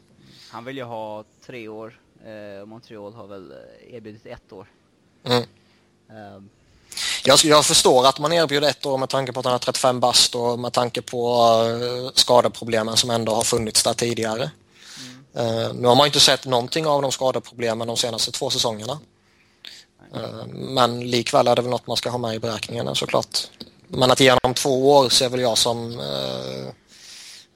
Han 0.50 0.64
vill 0.64 0.76
ju 0.76 0.82
ha 0.82 1.24
tre 1.46 1.68
år. 1.68 2.00
Uh, 2.26 2.66
Montreal 2.66 3.14
har 3.14 3.26
väl 3.26 3.50
eh, 3.50 3.94
erbjudit 3.94 4.26
ett 4.26 4.52
år. 4.52 4.66
Mm. 5.24 5.42
Uh, 5.42 6.42
Jag, 7.24 7.38
jag, 7.44 7.64
förstår 7.64 8.06
att 8.06 8.18
man 8.18 8.32
erbjuder 8.32 8.68
ett 8.68 8.86
år 8.86 8.98
med 8.98 9.08
tanke 9.08 9.32
på 9.32 9.40
att 9.40 9.46
han 9.46 9.54
är 9.54 9.58
35 9.58 10.00
bast 10.00 10.34
och 10.34 10.58
med 10.58 10.72
tanke 10.72 11.02
på 11.02 11.42
uh, 11.62 12.10
skadeproblemen 12.14 12.96
som 12.96 13.10
ändå 13.10 13.34
har 13.34 13.42
funnits 13.42 13.82
där 13.82 13.94
tidigare. 13.94 14.50
Mm. 15.36 15.48
Uh, 15.48 15.74
nu 15.74 15.88
har 15.88 15.94
man 15.94 16.06
inte 16.06 16.20
sett 16.20 16.46
någonting 16.46 16.86
av 16.86 17.02
de 17.02 17.12
skadeproblemen 17.12 17.88
de 17.88 17.96
senaste 17.96 18.32
två 18.32 18.50
säsongerna. 18.50 18.98
Uh, 20.16 20.46
men 20.54 21.10
likväl 21.10 21.46
är 21.46 21.56
det 21.56 21.62
väl 21.62 21.70
något 21.70 21.86
man 21.86 21.96
ska 21.96 22.10
ha 22.10 22.18
med 22.18 22.34
i 22.34 22.38
beräkningarna 22.38 22.94
såklart. 22.94 23.50
Men 23.88 24.10
att 24.10 24.20
ge 24.20 24.30
honom 24.30 24.54
två 24.54 24.90
år 24.90 25.08
ser 25.08 25.28
väl 25.28 25.40
jag 25.40 25.58
som 25.58 26.00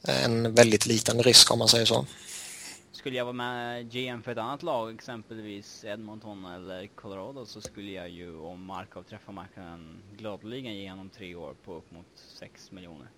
en 0.02 0.54
väldigt 0.54 0.86
liten 0.86 1.22
risk 1.22 1.52
om 1.52 1.58
man 1.58 1.68
säger 1.68 1.84
så. 1.84 2.06
Skulle 3.02 3.16
jag 3.16 3.24
vara 3.24 3.32
med 3.32 3.92
GM 3.92 4.22
för 4.22 4.32
ett 4.32 4.38
annat 4.38 4.62
lag, 4.62 4.94
exempelvis 4.94 5.84
Edmonton 5.84 6.44
eller 6.44 6.86
Colorado, 6.86 7.46
så 7.46 7.60
skulle 7.60 7.92
jag 7.92 8.08
ju 8.08 8.38
om 8.38 8.64
Markov 8.64 9.02
träffar 9.02 9.32
marknaden 9.32 10.02
gladeligen 10.16 10.74
ge 10.74 10.90
honom 10.90 11.10
tre 11.10 11.34
år 11.34 11.54
på 11.64 11.74
upp 11.74 11.90
mot 11.90 12.06
6 12.38 12.70
miljoner. 12.70 13.10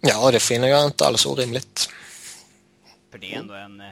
Ja, 0.00 0.30
det 0.30 0.40
finner 0.40 0.68
jag 0.68 0.86
inte 0.86 1.06
alls 1.06 1.26
orimligt. 1.26 1.88
För 3.10 3.18
det 3.18 3.34
är 3.34 3.38
ändå 3.38 3.54
en... 3.54 3.82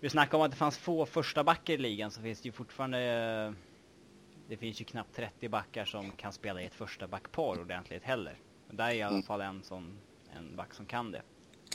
Vi 0.00 0.10
snackade 0.10 0.36
om 0.36 0.42
att 0.42 0.50
det 0.50 0.56
fanns 0.56 0.78
få 0.78 1.06
första 1.06 1.44
backar 1.44 1.74
i 1.74 1.78
ligan, 1.78 2.10
så 2.10 2.20
finns 2.20 2.40
det 2.40 2.46
ju 2.46 2.52
fortfarande... 2.52 2.98
Eh, 2.98 3.52
det 4.48 4.56
finns 4.56 4.80
ju 4.80 4.84
knappt 4.84 5.16
30 5.16 5.48
backar 5.48 5.84
som 5.84 6.10
kan 6.10 6.32
spela 6.32 6.62
i 6.62 6.66
ett 6.66 6.74
första 6.74 7.06
backpar 7.06 7.60
ordentligt 7.60 8.04
heller. 8.04 8.38
Men 8.66 8.76
där 8.76 8.88
är 8.88 8.94
i 8.94 9.02
alla 9.02 9.10
mm. 9.10 9.22
fall 9.22 9.40
en 9.40 9.62
sån, 9.62 9.98
en 10.36 10.56
back 10.56 10.74
som 10.74 10.86
kan 10.86 11.10
det. 11.10 11.22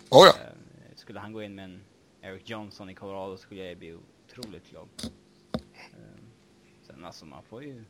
Oh 0.10 0.28
ja. 0.28 0.34
Eh, 0.42 0.96
skulle 0.96 1.20
han 1.20 1.34
gå 1.34 1.44
in 1.44 1.56
med 1.56 1.66
en 1.66 1.84
Eric 2.22 2.50
Johnson 2.50 2.90
i 2.90 2.96
Colorado 2.96 3.38
skulle 3.38 3.64
jag 3.64 3.78
bli 3.78 3.98
otroligt 4.28 4.70
glad. 4.70 4.88
Eh, 5.54 6.22
sen 6.82 7.06
alltså 7.06 7.26
man 7.26 7.44
får 7.44 7.64
ju 7.64 7.84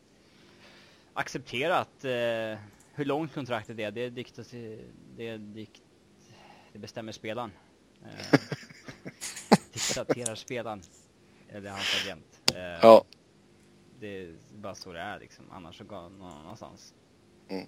acceptera 1.13 1.77
att 1.77 2.05
eh, 2.05 2.59
hur 2.93 3.05
långt 3.05 3.33
kontraktet 3.33 3.79
är, 3.79 3.91
det, 3.91 4.09
diktas, 4.09 4.51
det, 5.17 5.37
dikt, 5.37 5.81
det 6.73 6.79
bestämmer 6.79 7.11
spelaren. 7.11 7.51
Eh, 8.03 8.39
diktaterar 9.91 10.35
spelaren. 10.35 10.81
Eller 11.49 11.69
hans 11.69 11.95
agent. 12.03 12.25
Eh, 12.53 12.79
ja. 12.81 13.03
Det 13.99 14.07
är 14.07 14.35
bara 14.61 14.75
så 14.75 14.91
det 14.91 14.99
är 14.99 15.19
liksom, 15.19 15.45
annars 15.51 15.77
så 15.77 15.83
går 15.83 16.01
någon 16.01 16.31
annanstans. 16.31 16.93
Mm. 17.49 17.67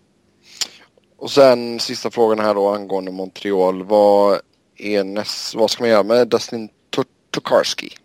Och 1.17 1.32
sen 1.32 1.80
sista 1.80 2.11
frågan 2.11 2.39
här 2.39 2.53
då 2.53 2.69
angående 2.69 3.11
Montreal. 3.11 3.84
Vad, 3.84 4.41
är 4.76 5.03
näst, 5.03 5.55
vad 5.55 5.71
ska 5.71 5.84
man 5.84 5.89
göra 5.89 6.03
med 6.03 6.28
Dustin 6.28 6.69
Tokarski? 7.32 7.97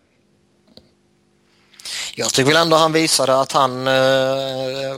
Jag 2.15 2.33
tycker 2.33 2.53
väl 2.53 2.63
ändå 2.63 2.77
han 2.77 2.93
visade 2.93 3.41
att 3.41 3.53
han 3.53 3.87
eh, 3.87 4.97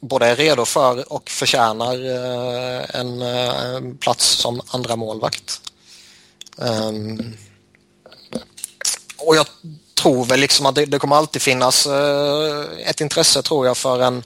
både 0.00 0.26
är 0.26 0.36
redo 0.36 0.64
för 0.64 1.12
och 1.12 1.30
förtjänar 1.30 1.94
eh, 1.94 3.00
en 3.00 3.22
eh, 3.22 3.94
plats 4.00 4.24
som 4.24 4.60
andra 4.70 4.96
målvakt. 4.96 5.60
Um, 6.56 7.34
och 9.18 9.36
jag 9.36 9.46
tror 9.94 10.24
väl 10.24 10.40
liksom 10.40 10.66
att 10.66 10.74
det, 10.74 10.86
det 10.86 10.98
kommer 10.98 11.16
alltid 11.16 11.42
finnas 11.42 11.86
eh, 11.86 12.64
ett 12.86 13.00
intresse 13.00 13.42
tror 13.42 13.66
jag 13.66 13.76
för 13.76 14.02
en 14.02 14.22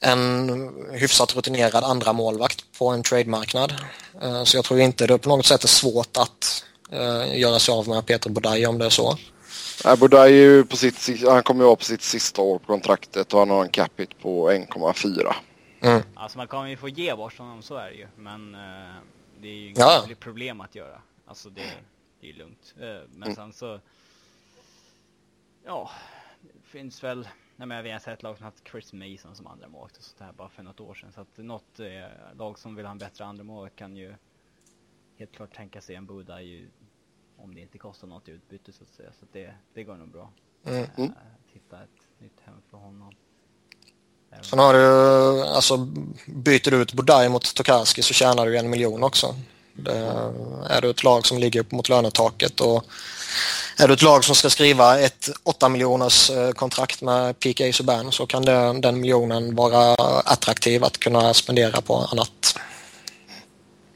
en 0.00 0.74
hyfsat 0.92 1.36
rutinerad 1.36 1.84
andra 1.84 2.12
målvakt 2.12 2.78
på 2.78 2.88
en 2.88 3.02
trademarknad. 3.02 3.74
Eh, 4.22 4.44
så 4.44 4.56
jag 4.56 4.64
tror 4.64 4.80
inte 4.80 5.06
det 5.06 5.18
på 5.18 5.28
något 5.28 5.46
sätt 5.46 5.64
är 5.64 5.68
svårt 5.68 6.16
att 6.16 6.64
eh, 6.90 7.38
göra 7.38 7.58
sig 7.58 7.72
av 7.72 7.88
med 7.88 8.06
Peter 8.06 8.30
Bodaj 8.30 8.66
om 8.66 8.78
det 8.78 8.86
är 8.86 8.90
så. 8.90 9.18
Nej, 9.84 9.96
Bodaj 9.96 10.32
är 10.32 10.36
ju 10.36 10.64
på 10.64 10.76
sitt, 10.76 11.28
han 11.28 11.42
kommer 11.42 11.62
ju 11.62 11.66
vara 11.66 11.76
på 11.76 11.84
sitt 11.84 12.02
sista 12.02 12.42
år 12.42 12.58
på 12.58 12.66
kontraktet 12.66 13.32
och 13.32 13.38
han 13.38 13.50
har 13.50 13.64
en 13.64 13.70
capita 13.70 14.12
på 14.22 14.50
1,4. 14.50 15.34
Mm. 15.82 16.02
Alltså 16.14 16.38
man 16.38 16.46
kommer 16.46 16.68
ju 16.68 16.76
få 16.76 16.88
ge 16.88 17.14
bort 17.14 17.38
honom, 17.38 17.62
så 17.62 17.76
är 17.76 17.90
det 17.90 17.96
ju. 17.96 18.06
Men 18.16 18.52
det 19.42 19.48
är 19.48 19.52
ju 19.52 19.64
inget 19.64 19.78
ja. 19.78 20.04
problem 20.20 20.60
att 20.60 20.74
göra. 20.74 21.00
Alltså 21.28 21.48
det, 21.48 21.62
det 22.20 22.30
är 22.30 22.34
lugnt. 22.34 22.74
Uh, 22.76 22.82
men 23.08 23.22
mm. 23.22 23.34
sen 23.34 23.52
så... 23.52 23.80
Ja, 25.64 25.90
det 26.40 26.68
finns 26.68 27.04
väl 27.04 27.28
Nej, 27.58 27.68
men 27.68 27.84
vi 27.84 27.90
har 27.90 27.98
sett 27.98 28.22
lag 28.22 28.36
som 28.36 28.44
haft 28.44 28.68
Chris 28.70 28.92
Mason 28.92 29.36
som 29.36 29.46
andra 29.46 29.68
målvakt 29.68 29.96
och 29.96 30.02
sånt 30.02 30.20
här 30.20 30.32
bara 30.32 30.48
för 30.48 30.62
något 30.62 30.80
år 30.80 30.94
sedan. 30.94 31.12
Så 31.12 31.20
att 31.20 31.36
något 31.36 31.80
eh, 31.80 32.36
lag 32.36 32.58
som 32.58 32.74
vill 32.74 32.86
ha 32.86 32.92
en 32.92 32.98
bättre 32.98 33.24
andra 33.24 33.44
målvakt 33.44 33.76
kan 33.76 33.96
ju 33.96 34.14
helt 35.16 35.32
klart 35.32 35.56
tänka 35.56 35.80
sig 35.80 35.94
en 35.94 36.06
Buda 36.06 36.42
ju 36.42 36.70
om 37.36 37.54
det 37.54 37.60
inte 37.60 37.78
kostar 37.78 38.06
något 38.06 38.28
utbyte 38.28 38.72
så 38.72 38.84
att 38.84 38.90
säga. 38.90 39.10
Så 39.18 39.24
att 39.24 39.32
det, 39.32 39.54
det 39.74 39.84
går 39.84 39.96
nog 39.96 40.08
bra. 40.08 40.30
Mm. 40.64 40.82
Äh, 40.96 41.08
hitta 41.46 41.82
ett 41.82 42.08
nytt 42.18 42.40
hem 42.44 42.54
för 42.70 42.78
honom. 42.78 43.14
Sen 44.42 44.58
har 44.58 44.74
du, 44.74 45.42
alltså 45.42 45.76
byter 46.26 46.70
du 46.70 46.76
ut 46.76 46.92
Budaj 46.92 47.28
mot 47.28 47.54
Tokarski 47.54 48.02
så 48.02 48.14
tjänar 48.14 48.46
du 48.46 48.58
en 48.58 48.70
miljon 48.70 49.02
också. 49.02 49.34
Det, 49.78 50.12
är 50.68 50.80
du 50.80 50.90
ett 50.90 51.04
lag 51.04 51.26
som 51.26 51.38
ligger 51.38 51.64
mot 51.68 51.88
lönetaket 51.88 52.60
och 52.60 52.84
är 53.78 53.88
du 53.88 53.94
ett 53.94 54.02
lag 54.02 54.24
som 54.24 54.34
ska 54.34 54.50
skriva 54.50 54.98
ett 54.98 55.30
8 55.42 55.68
miljoners 55.68 56.30
eh, 56.30 56.50
kontrakt 56.50 57.02
med 57.02 57.38
PK 57.40 57.72
Subban 57.72 58.12
så 58.12 58.26
kan 58.26 58.42
den, 58.42 58.80
den 58.80 59.00
miljonen 59.00 59.54
vara 59.54 59.94
attraktiv 60.24 60.84
att 60.84 60.98
kunna 60.98 61.34
spendera 61.34 61.80
på 61.80 61.96
annat. 61.96 62.58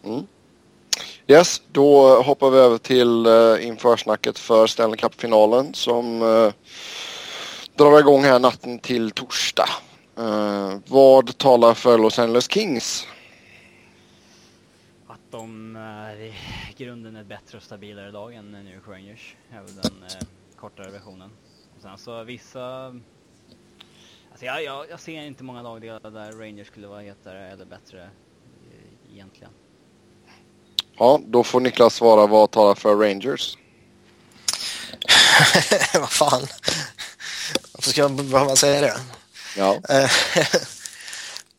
Mm. 0.04 0.26
Yes, 1.26 1.62
då 1.72 2.22
hoppar 2.22 2.50
vi 2.50 2.58
över 2.58 2.78
till 2.78 3.26
uh, 3.26 3.66
införsnacket 3.66 4.38
för 4.38 4.66
Stanley 4.66 4.96
Cup-finalen 4.96 5.74
som 5.74 6.22
uh, 6.22 6.52
drar 7.76 7.98
igång 7.98 8.24
här 8.24 8.38
natten 8.38 8.78
till 8.78 9.10
torsdag. 9.10 9.68
Uh, 10.18 10.74
vad 10.86 11.38
talar 11.38 11.74
för 11.74 11.98
Los 11.98 12.18
Angeles 12.18 12.50
Kings? 12.50 13.06
De 15.32 15.76
är 15.76 16.16
i 16.16 16.34
grunden 16.76 17.16
ett 17.16 17.26
bättre 17.26 17.58
och 17.58 17.62
stabilare 17.62 18.10
lag 18.10 18.34
än 18.34 18.52
New 18.52 18.74
York 18.74 18.88
Rangers. 18.88 19.36
väl 19.50 19.76
den 19.82 20.02
eh, 20.02 20.26
kortare 20.56 20.90
versionen. 20.90 21.30
Och 21.76 21.82
sen 21.82 21.98
så 21.98 22.24
vissa... 22.24 22.86
Alltså 24.30 24.46
jag, 24.46 24.64
jag, 24.64 24.90
jag 24.90 25.00
ser 25.00 25.22
inte 25.22 25.44
många 25.44 25.62
lagdelar 25.62 26.10
där 26.10 26.32
Rangers 26.32 26.66
skulle 26.66 26.86
vara 26.86 27.00
hetare 27.00 27.50
eller 27.50 27.64
bättre 27.64 28.02
eh, 28.02 29.12
egentligen. 29.14 29.52
Ja, 30.98 31.20
då 31.26 31.44
får 31.44 31.60
Niklas 31.60 31.94
svara 31.94 32.26
vad 32.26 32.50
talar 32.50 32.74
för 32.74 32.96
Rangers. 32.96 33.58
vad 35.94 36.10
fan. 36.10 36.42
Varför 37.72 37.90
ska 37.90 38.00
jag 38.00 38.12
behöva 38.12 38.56
säga 38.56 38.80
det? 38.80 39.00
Ja. 39.56 39.78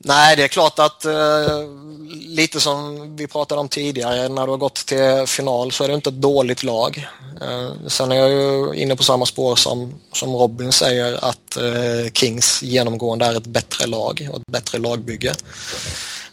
Nej, 0.05 0.35
det 0.35 0.43
är 0.43 0.47
klart 0.47 0.79
att 0.79 1.05
eh, 1.05 1.63
lite 2.11 2.59
som 2.59 3.15
vi 3.15 3.27
pratade 3.27 3.61
om 3.61 3.69
tidigare, 3.69 4.29
när 4.29 4.45
du 4.45 4.51
har 4.51 4.57
gått 4.57 4.85
till 4.85 5.23
final 5.27 5.71
så 5.71 5.83
är 5.83 5.87
det 5.87 5.93
inte 5.93 6.09
ett 6.09 6.21
dåligt 6.21 6.63
lag. 6.63 7.07
Eh, 7.41 7.71
sen 7.87 8.11
är 8.11 8.15
jag 8.15 8.29
ju 8.29 8.73
inne 8.75 8.95
på 8.95 9.03
samma 9.03 9.25
spår 9.25 9.55
som, 9.55 10.01
som 10.11 10.35
Robin 10.35 10.71
säger 10.71 11.25
att 11.25 11.57
eh, 11.57 12.11
Kings 12.13 12.63
genomgående 12.63 13.25
är 13.25 13.37
ett 13.37 13.47
bättre 13.47 13.87
lag 13.87 14.29
och 14.31 14.37
ett 14.39 14.47
bättre 14.47 14.77
lagbygge. 14.77 15.33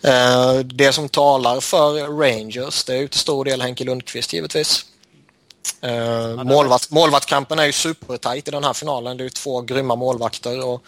Eh, 0.02 0.54
det 0.54 0.92
som 0.92 1.08
talar 1.08 1.60
för 1.60 2.18
Rangers, 2.20 2.84
det 2.84 2.92
är 2.92 2.98
ju 2.98 3.08
till 3.08 3.20
stor 3.20 3.44
del 3.44 3.62
Henke 3.62 3.84
Lundqvist 3.84 4.32
givetvis. 4.32 4.84
Eh, 5.80 6.44
målvakt, 6.44 6.90
målvaktskampen 6.90 7.58
är 7.58 7.66
ju 7.66 7.72
supertajt 7.72 8.48
i 8.48 8.50
den 8.50 8.64
här 8.64 8.72
finalen. 8.72 9.16
Det 9.16 9.22
är 9.22 9.24
ju 9.24 9.30
två 9.30 9.60
grymma 9.60 9.96
målvakter 9.96 10.66
och 10.66 10.82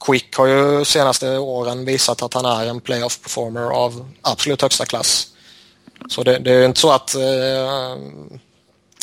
Quick 0.00 0.36
har 0.36 0.46
ju 0.46 0.84
senaste 0.84 1.38
åren 1.38 1.84
visat 1.84 2.22
att 2.22 2.34
han 2.34 2.44
är 2.44 2.66
en 2.66 2.80
playoff 2.80 3.22
performer 3.22 3.62
av 3.62 4.12
absolut 4.22 4.62
högsta 4.62 4.84
klass. 4.84 5.36
Så 6.08 6.22
det, 6.22 6.38
det 6.38 6.52
är 6.52 6.66
inte 6.66 6.80
så 6.80 6.92
att, 6.92 7.14
eh, 7.14 7.22
ja, 7.22 7.96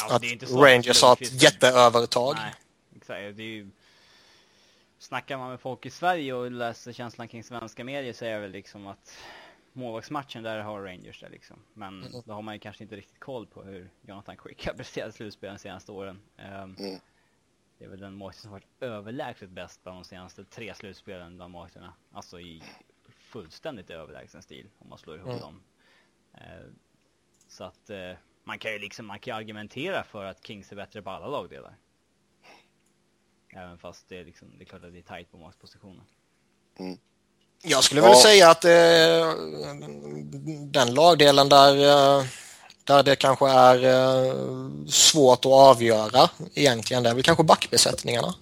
att 0.09 0.23
Rangers 0.51 1.01
har 1.01 1.13
ett 1.13 1.43
jätteövertag. 1.43 2.35
Nej, 2.35 2.53
exakt. 2.95 3.37
Det 3.37 3.43
är 3.43 3.47
ju... 3.47 3.69
Snackar 4.99 5.37
man 5.37 5.49
med 5.49 5.59
folk 5.59 5.85
i 5.85 5.89
Sverige 5.89 6.33
och 6.33 6.51
läser 6.51 6.93
känslan 6.93 7.27
kring 7.27 7.43
svenska 7.43 7.83
medier 7.83 8.13
så 8.13 8.25
är 8.25 8.33
det 8.33 8.39
väl 8.39 8.51
liksom 8.51 8.87
att 8.87 9.13
målvaktsmatchen 9.73 10.43
där 10.43 10.59
har 10.59 10.81
Rangers 10.81 11.19
det 11.19 11.29
liksom. 11.29 11.59
Men 11.73 12.03
mm. 12.03 12.21
då 12.25 12.33
har 12.33 12.41
man 12.41 12.53
ju 12.53 12.59
kanske 12.59 12.83
inte 12.83 12.95
riktigt 12.95 13.19
koll 13.19 13.47
på 13.47 13.63
hur 13.63 13.89
Jonathan 14.01 14.37
Quick 14.37 14.67
har 14.67 14.73
presterat 14.73 15.09
i 15.09 15.17
slutspelen 15.17 15.55
de 15.55 15.59
senaste 15.59 15.91
åren. 15.91 16.19
Um, 16.37 16.75
mm. 16.79 16.99
Det 17.83 17.87
är 17.87 17.89
väl 17.89 17.99
den 17.99 18.13
målvakten 18.13 18.41
som 18.41 18.51
varit 18.51 18.67
överlägset 18.79 19.49
bäst 19.49 19.83
bland 19.83 19.97
de 19.97 20.03
senaste 20.03 20.45
tre 20.45 20.73
slutspelen 20.73 21.35
bland 21.35 21.51
målvakterna. 21.51 21.93
Alltså 22.11 22.39
i 22.39 22.63
fullständigt 23.09 23.89
överlägsen 23.89 24.41
stil 24.41 24.69
om 24.79 24.89
man 24.89 24.97
slår 24.97 25.15
ihop 25.15 25.29
mm. 25.29 25.39
dem. 25.39 25.63
Eh, 26.33 26.65
så 27.47 27.63
att 27.63 27.89
eh, 27.89 28.11
man 28.43 28.59
kan 28.59 28.71
ju 28.71 28.79
liksom, 28.79 29.05
man 29.05 29.19
kan 29.19 29.37
argumentera 29.37 30.03
för 30.03 30.25
att 30.25 30.47
Kings 30.47 30.71
är 30.71 30.75
bättre 30.75 31.01
på 31.01 31.09
alla 31.09 31.27
lagdelar. 31.27 31.75
Även 33.55 33.77
fast 33.77 34.09
det 34.09 34.19
är 34.19 34.25
liksom, 34.25 34.57
det 34.57 34.63
är 34.63 34.65
klart 34.65 34.83
att 34.83 34.93
det 34.93 34.99
är 34.99 35.03
tajt 35.03 35.31
på 35.31 35.37
målvaktspositionen. 35.37 36.05
Mm. 36.79 36.97
Jag 37.63 37.83
skulle 37.83 38.01
ja. 38.01 38.07
väl 38.07 38.15
säga 38.15 38.49
att 38.49 38.65
eh, 38.65 38.71
den 40.71 40.93
lagdelen 40.93 41.49
där 41.49 41.75
eh, 42.19 42.25
där 42.83 43.03
det 43.03 43.15
kanske 43.15 43.49
är 43.49 43.83
eh, 43.83 44.35
svårt 44.87 45.39
att 45.39 45.51
avgöra 45.51 46.29
egentligen. 46.53 47.03
Det 47.03 47.09
är 47.09 47.13
väl 47.13 47.23
kanske 47.23 47.43
backbesättningarna. 47.43 48.35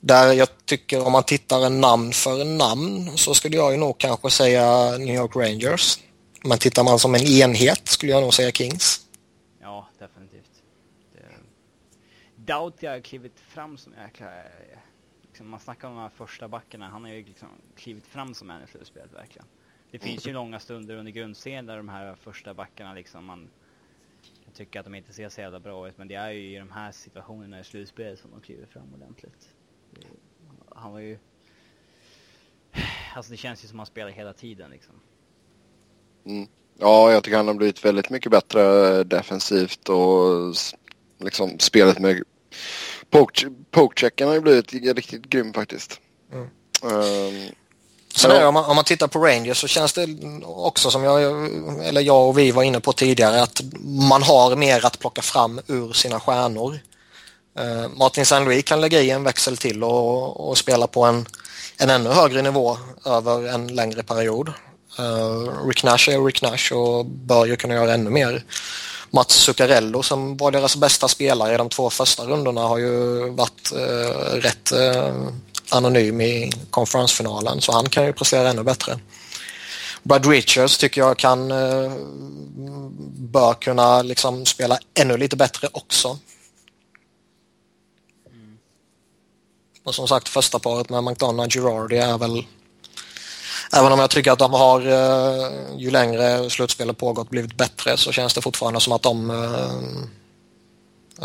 Där 0.00 0.32
jag 0.32 0.48
tycker 0.64 1.06
om 1.06 1.12
man 1.12 1.22
tittar 1.22 1.70
namn 1.70 2.12
för 2.12 2.44
namn 2.44 3.16
så 3.16 3.34
skulle 3.34 3.56
jag 3.56 3.72
ju 3.72 3.78
nog 3.78 3.98
kanske 3.98 4.30
säga 4.30 4.98
New 4.98 5.14
York 5.14 5.36
Rangers. 5.36 5.98
Men 6.44 6.58
tittar 6.58 6.84
man 6.84 6.98
som 6.98 7.14
en 7.14 7.22
enhet 7.22 7.88
skulle 7.88 8.12
jag 8.12 8.22
nog 8.22 8.34
säga 8.34 8.50
Kings. 8.50 9.00
Ja, 9.60 9.88
definitivt. 9.98 10.50
Det... 11.12 12.52
Doughty 12.52 12.86
har 12.86 13.00
klivit 13.00 13.40
fram 13.48 13.78
som 13.78 13.92
jäkla... 13.92 14.26
Liksom, 15.22 15.48
man 15.48 15.60
snackar 15.60 15.88
om 15.88 15.94
de 15.94 16.00
här 16.00 16.10
första 16.16 16.48
backarna, 16.48 16.88
han 16.88 17.04
har 17.04 17.10
ju 17.10 17.24
liksom 17.24 17.48
klivit 17.76 18.06
fram 18.06 18.34
som 18.34 18.50
en 18.50 18.62
i 18.62 18.66
slutspelet 18.66 19.12
verkligen. 19.14 19.46
Det 19.92 19.98
finns 19.98 20.26
ju 20.26 20.32
långa 20.32 20.60
stunder 20.60 20.96
under 20.96 21.12
grundserien 21.12 21.66
där 21.66 21.76
de 21.76 21.88
här 21.88 22.14
första 22.14 22.54
backarna 22.54 22.94
liksom 22.94 23.24
man 23.24 23.48
jag 24.44 24.54
tycker 24.54 24.80
att 24.80 24.86
de 24.86 24.94
inte 24.94 25.12
ser 25.12 25.28
så 25.28 25.40
jävla 25.40 25.60
bra 25.60 25.88
ut 25.88 25.98
men 25.98 26.08
det 26.08 26.14
är 26.14 26.30
ju 26.30 26.56
i 26.56 26.58
de 26.58 26.70
här 26.70 26.92
situationerna 26.92 27.60
i 27.60 27.64
slutspelet 27.64 28.18
som 28.20 28.30
de 28.30 28.40
kliver 28.40 28.66
fram 28.66 28.94
ordentligt. 28.94 29.48
Han 30.68 30.92
var 30.92 31.00
ju... 31.00 31.18
Alltså 33.16 33.30
det 33.30 33.36
känns 33.36 33.64
ju 33.64 33.68
som 33.68 33.76
att 33.76 33.88
han 33.88 33.92
spelar 33.92 34.10
hela 34.10 34.32
tiden 34.32 34.70
liksom. 34.70 34.94
Mm. 36.24 36.48
Ja, 36.78 37.12
jag 37.12 37.24
tycker 37.24 37.36
han 37.36 37.46
har 37.46 37.54
blivit 37.54 37.84
väldigt 37.84 38.10
mycket 38.10 38.32
bättre 38.32 39.04
defensivt 39.04 39.88
och 39.88 40.54
liksom 41.18 41.58
spelet 41.58 41.98
med 41.98 42.22
pokechecken 43.70 44.28
har 44.28 44.34
ju 44.34 44.40
blivit 44.40 44.72
riktigt 44.72 45.26
grym 45.26 45.52
faktiskt. 45.52 46.00
Mm. 46.32 46.48
Um, 46.82 47.54
Sen 48.14 48.30
är, 48.30 48.46
om, 48.46 48.54
man, 48.54 48.64
om 48.64 48.76
man 48.76 48.84
tittar 48.84 49.08
på 49.08 49.18
Rangers 49.18 49.60
så 49.60 49.66
känns 49.66 49.92
det 49.92 50.08
också 50.44 50.90
som 50.90 51.04
jag, 51.04 51.22
eller 51.84 52.00
jag 52.00 52.28
och 52.28 52.38
vi 52.38 52.50
var 52.50 52.62
inne 52.62 52.80
på 52.80 52.92
tidigare 52.92 53.42
att 53.42 53.60
man 53.84 54.22
har 54.22 54.56
mer 54.56 54.86
att 54.86 54.98
plocka 54.98 55.22
fram 55.22 55.60
ur 55.66 55.92
sina 55.92 56.20
stjärnor. 56.20 56.78
Uh, 57.60 57.88
Martin. 57.96 58.44
Louis 58.44 58.64
kan 58.64 58.80
lägga 58.80 59.00
i 59.00 59.10
en 59.10 59.24
växel 59.24 59.56
till 59.56 59.84
och, 59.84 60.48
och, 60.48 60.58
spela 60.58 60.86
på 60.86 61.04
en, 61.04 61.26
en 61.76 61.90
ännu 61.90 62.10
högre 62.10 62.42
nivå 62.42 62.78
över 63.04 63.48
en 63.48 63.74
längre 63.74 64.02
period. 64.02 64.52
Uh, 65.00 65.66
Rick 65.66 65.84
Nash 65.84 66.10
är 66.10 66.24
Rick 66.24 66.42
Nash 66.42 66.72
och 66.72 67.06
bör 67.06 67.46
ju 67.46 67.56
kunna 67.56 67.74
göra 67.74 67.94
ännu 67.94 68.10
mer. 68.10 68.44
Mats 69.10 69.32
Zuccarello 69.32 70.02
som 70.02 70.36
var 70.36 70.50
deras 70.50 70.76
bästa 70.76 71.08
spelare 71.08 71.54
i 71.54 71.56
de 71.56 71.68
två 71.68 71.90
första 71.90 72.24
rundorna 72.24 72.60
har 72.60 72.78
ju 72.78 73.28
varit 73.30 73.72
uh, 73.72 74.40
rätt 74.40 74.72
anonym 75.72 76.20
i 76.20 76.52
konferensfinalen 76.70 77.60
så 77.60 77.72
han 77.72 77.88
kan 77.88 78.04
ju 78.04 78.12
prestera 78.12 78.50
ännu 78.50 78.62
bättre. 78.62 78.98
Brad 80.02 80.26
Richards 80.26 80.78
tycker 80.78 81.00
jag 81.00 81.18
kan 81.18 81.48
bör 83.32 83.54
kunna 83.54 84.02
liksom 84.02 84.46
spela 84.46 84.78
ännu 84.94 85.16
lite 85.16 85.36
bättre 85.36 85.68
också. 85.72 86.18
Och 89.84 89.94
som 89.94 90.08
sagt 90.08 90.28
första 90.28 90.58
paret 90.58 90.90
med 90.90 91.04
McDonough 91.04 91.46
och 91.46 91.52
Girardi 91.52 91.96
är 91.96 92.18
väl 92.18 92.44
Även 93.76 93.92
om 93.92 93.98
jag 93.98 94.10
tycker 94.10 94.32
att 94.32 94.38
de 94.38 94.52
har 94.52 94.80
eh, 94.80 95.50
ju 95.76 95.90
längre 95.90 96.50
slutspelet 96.50 96.98
pågått 96.98 97.30
blivit 97.30 97.56
bättre 97.56 97.96
så 97.96 98.12
känns 98.12 98.34
det 98.34 98.42
fortfarande 98.42 98.80
som 98.80 98.92
att 98.92 99.02
de 99.02 99.30
eh, 99.30 99.74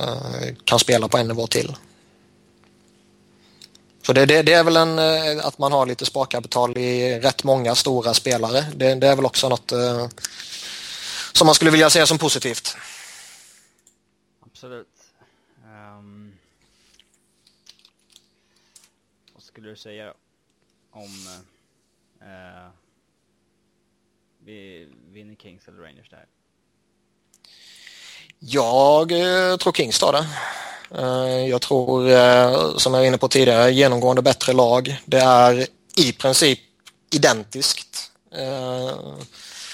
eh, 0.03 0.55
kan 0.63 0.79
spela 0.79 1.07
på 1.07 1.17
en 1.17 1.27
nivå 1.27 1.47
till. 1.47 1.75
Så 4.07 4.13
det, 4.13 4.25
det, 4.25 4.41
det, 4.41 4.53
är 4.53 4.63
väl 4.63 4.77
en, 4.77 4.99
eh, 4.99 5.45
att 5.45 5.57
man 5.57 5.71
har 5.71 5.85
lite 5.85 6.05
sparkapital 6.05 6.77
i 6.77 7.19
rätt 7.19 7.43
många 7.43 7.75
stora 7.75 8.13
spelare. 8.13 8.65
Det, 8.75 8.95
det 8.95 9.07
är 9.07 9.15
väl 9.15 9.25
också 9.25 9.49
något 9.49 9.71
eh, 9.71 10.07
som 11.33 11.45
man 11.45 11.55
skulle 11.55 11.71
vilja 11.71 11.89
se 11.89 12.07
som 12.07 12.17
positivt. 12.17 12.77
Absolut. 14.39 14.87
Ehm, 15.65 16.33
skulle 19.37 19.69
du 19.69 19.75
säga 19.75 20.13
om 20.91 21.27
uh, 22.21 22.69
vi 24.39 24.87
vinner 25.07 25.35
Kings 25.35 25.67
eller 25.67 25.81
Rangers 25.81 26.09
där? 26.09 26.25
Jag 28.39 29.11
eh, 29.11 29.57
tror 29.57 29.73
Kings 29.73 29.99
tar 29.99 30.11
det. 30.11 30.25
Eh, 31.01 31.49
jag 31.49 31.61
tror, 31.61 32.09
eh, 32.09 32.75
som 32.77 32.93
jag 32.93 33.01
var 33.01 33.07
inne 33.07 33.17
på 33.17 33.27
tidigare, 33.27 33.71
genomgående 33.71 34.21
bättre 34.21 34.53
lag. 34.53 35.01
Det 35.05 35.19
är 35.19 35.67
i 35.97 36.11
princip 36.13 36.59
identiskt 37.13 38.11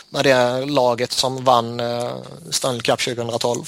med 0.09 0.26
det 0.26 0.66
laget 0.66 1.11
som 1.11 1.43
vann 1.43 1.82
Stanley 2.51 2.82
Cup 2.82 2.99
2012. 2.99 3.64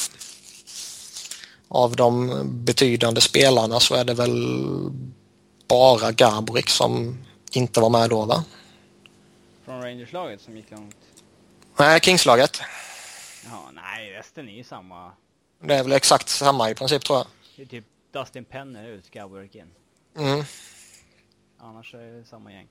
Av 1.67 1.95
de 1.95 2.41
betydande 2.45 3.21
spelarna 3.21 3.79
så 3.79 3.95
är 3.95 4.03
det 4.03 4.13
väl 4.13 4.59
bara 5.67 6.11
Gaborik 6.11 6.69
som 6.69 7.17
inte 7.51 7.79
var 7.79 7.89
med 7.89 8.09
då 8.09 8.25
va? 8.25 8.43
Från 9.65 9.81
Rangerslaget 9.81 10.41
som 10.41 10.57
gick 10.57 10.71
långt? 10.71 10.95
Nej, 11.77 11.99
Kingslaget. 11.99 12.61
Ja, 13.45 13.71
nej, 13.73 14.11
resten 14.11 14.49
är 14.49 14.53
ju 14.53 14.63
samma. 14.63 15.11
Det 15.59 15.75
är 15.75 15.83
väl 15.83 15.91
exakt 15.91 16.29
samma 16.29 16.69
i 16.69 16.75
princip 16.75 17.05
tror 17.05 17.17
jag. 17.17 17.27
Det 17.55 17.61
är 17.61 17.65
typ 17.65 17.85
Dustin 18.11 18.45
Penner 18.45 18.87
ut, 18.87 19.11
Gaborik 19.11 19.55
in. 19.55 19.71
Mm. 20.17 20.45
Annars 21.59 21.93
är 21.93 22.11
det 22.11 22.25
samma 22.25 22.51
gäng. 22.51 22.67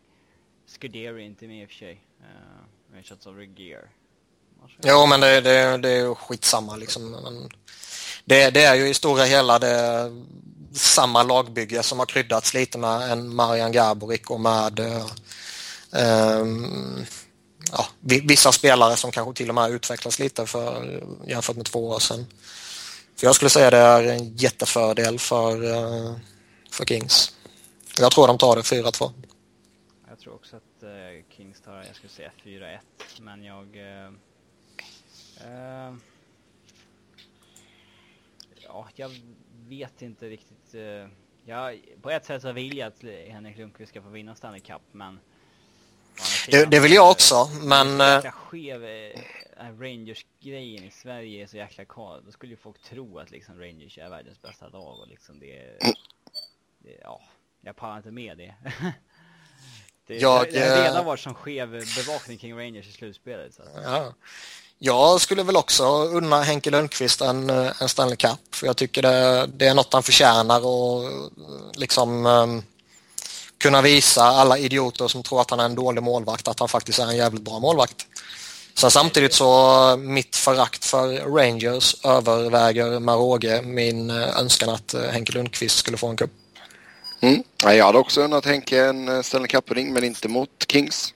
Scuderi 0.66 1.24
inte 1.24 1.46
med 1.46 1.62
i 1.62 1.64
och 1.64 1.68
för 1.68 1.76
sig. 1.76 2.00
Uh, 2.20 2.96
Richards 2.96 3.26
of 3.26 3.36
Regier. 3.36 3.90
Jo, 4.82 5.06
men 5.06 5.20
det, 5.20 5.40
det, 5.40 5.78
det 5.78 5.90
är 5.90 6.14
skitsamma 6.14 6.76
liksom. 6.76 7.10
Men 7.10 7.48
det, 8.24 8.50
det 8.50 8.64
är 8.64 8.74
ju 8.74 8.88
i 8.88 8.94
stora 8.94 9.24
hela 9.24 9.58
det 9.58 10.10
samma 10.72 11.22
lagbygge 11.22 11.82
som 11.82 11.98
har 11.98 12.06
kryddats 12.06 12.54
lite 12.54 12.78
med 12.78 13.12
en 13.12 13.34
Marian 13.34 13.72
Gaborik 13.72 14.30
och 14.30 14.40
med 14.40 14.80
um, 15.90 17.06
ja, 17.76 17.86
vissa 18.00 18.52
spelare 18.52 18.96
som 18.96 19.10
kanske 19.10 19.34
till 19.34 19.48
och 19.48 19.54
med 19.54 19.70
utvecklas 19.70 20.18
lite 20.18 20.46
för, 20.46 21.02
jämfört 21.26 21.56
med 21.56 21.66
två 21.66 21.88
år 21.88 21.98
sedan. 21.98 22.26
För 23.16 23.26
jag 23.26 23.34
skulle 23.34 23.50
säga 23.50 23.70
det 23.70 23.76
är 23.76 24.02
en 24.02 24.36
jättefördel 24.36 25.18
för, 25.18 25.64
eh, 25.64 26.16
för 26.70 26.84
Kings. 26.84 27.36
Jag 27.98 28.12
tror 28.12 28.26
de 28.26 28.38
tar 28.38 28.56
det 28.56 28.62
4-2. 28.62 29.12
Jag 30.08 30.18
tror 30.18 30.34
också 30.34 30.56
att 30.56 30.82
uh, 30.82 30.88
Kings 31.36 31.60
tar, 31.60 31.76
jag 31.76 31.96
skulle 31.96 32.10
säga 32.10 32.30
4-1, 32.44 32.78
men 33.20 33.44
jag... 33.44 33.76
Uh, 33.76 34.12
ja, 38.56 38.88
jag 38.94 39.10
vet 39.68 40.02
inte 40.02 40.28
riktigt. 40.28 40.74
Uh, 40.74 41.08
jag, 41.44 41.80
på 42.02 42.10
ett 42.10 42.24
sätt 42.24 42.42
så 42.42 42.52
vill 42.52 42.76
jag 42.76 42.86
att 42.86 43.02
Henrik 43.28 43.58
Lundqvist 43.58 43.90
ska 43.90 44.02
få 44.02 44.08
vinna 44.08 44.34
Stanley 44.34 44.60
Cup, 44.60 44.82
men... 44.92 45.18
Det, 46.50 46.64
det, 46.64 46.80
vill 46.80 46.92
jag 46.92 47.10
också, 47.10 47.50
men... 47.62 47.98
Det 47.98 48.30
skev 48.30 48.82
uh, 48.82 49.80
Rangers-grejen 49.80 50.84
i 50.84 50.90
Sverige 50.90 51.42
är 51.42 51.46
så 51.46 51.56
jäkla 51.56 51.84
kvar. 51.84 52.22
Då 52.26 52.32
skulle 52.32 52.52
ju 52.52 52.56
folk 52.56 52.82
tro 52.82 53.18
att 53.18 53.30
liksom 53.30 53.60
Rangers 53.60 53.98
är 53.98 54.10
världens 54.10 54.42
bästa 54.42 54.68
lag 54.68 55.00
och 55.00 55.08
liksom 55.08 55.40
det... 55.40 55.78
det 56.78 56.98
ja, 57.02 57.20
jag 57.60 57.76
pallar 57.76 57.96
inte 57.96 58.10
med 58.10 58.38
det. 58.38 58.54
det 60.06 60.16
jag, 60.16 60.52
det 60.52 60.68
har 60.68 60.82
redan 60.82 61.04
varit 61.04 61.20
som 61.20 61.34
skev 61.34 61.70
bevakning 61.70 62.38
kring 62.38 62.58
Rangers 62.58 62.88
i 62.88 62.92
slutspelet. 62.92 63.54
Så. 63.54 63.62
Ja. 63.82 64.14
Jag 64.78 65.20
skulle 65.20 65.42
väl 65.42 65.56
också 65.56 65.84
unna 66.04 66.42
Henke 66.42 66.70
Lundqvist 66.70 67.20
en, 67.20 67.50
en 67.50 67.88
Stanley 67.88 68.16
Cup 68.16 68.54
för 68.54 68.66
jag 68.66 68.76
tycker 68.76 69.02
det, 69.02 69.46
det 69.46 69.66
är 69.66 69.74
något 69.74 69.92
han 69.92 70.02
förtjänar 70.02 70.66
och 70.66 71.10
liksom 71.74 72.26
um, 72.26 72.62
kunna 73.64 73.82
visa 73.82 74.22
alla 74.22 74.58
idioter 74.58 75.08
som 75.08 75.22
tror 75.22 75.40
att 75.40 75.50
han 75.50 75.60
är 75.60 75.64
en 75.64 75.74
dålig 75.74 76.02
målvakt 76.02 76.48
att 76.48 76.60
han 76.60 76.68
faktiskt 76.68 76.98
är 76.98 77.06
en 77.06 77.16
jävligt 77.16 77.42
bra 77.42 77.58
målvakt. 77.58 78.06
Sen 78.74 78.90
samtidigt 78.90 79.34
så 79.34 79.96
mitt 79.96 80.36
förakt 80.36 80.84
för 80.84 81.36
Rangers 81.36 81.96
överväger 82.04 83.00
med 83.00 83.14
råge 83.14 83.62
min 83.62 84.10
eh, 84.10 84.38
önskan 84.38 84.68
att 84.68 84.94
eh, 84.94 85.00
Henke 85.02 85.32
Lundqvist 85.32 85.76
skulle 85.76 85.96
få 85.96 86.06
en 86.06 86.16
cup. 86.16 86.30
Mm. 87.20 87.42
Jag 87.62 87.86
hade 87.86 87.98
också 87.98 88.22
unnat 88.22 88.46
Henke 88.46 88.84
en 88.84 89.08
eh, 89.08 89.22
Stanley 89.22 89.48
Cup-ring 89.48 89.92
men 89.92 90.04
inte 90.04 90.28
mot 90.28 90.50
Kings. 90.68 91.14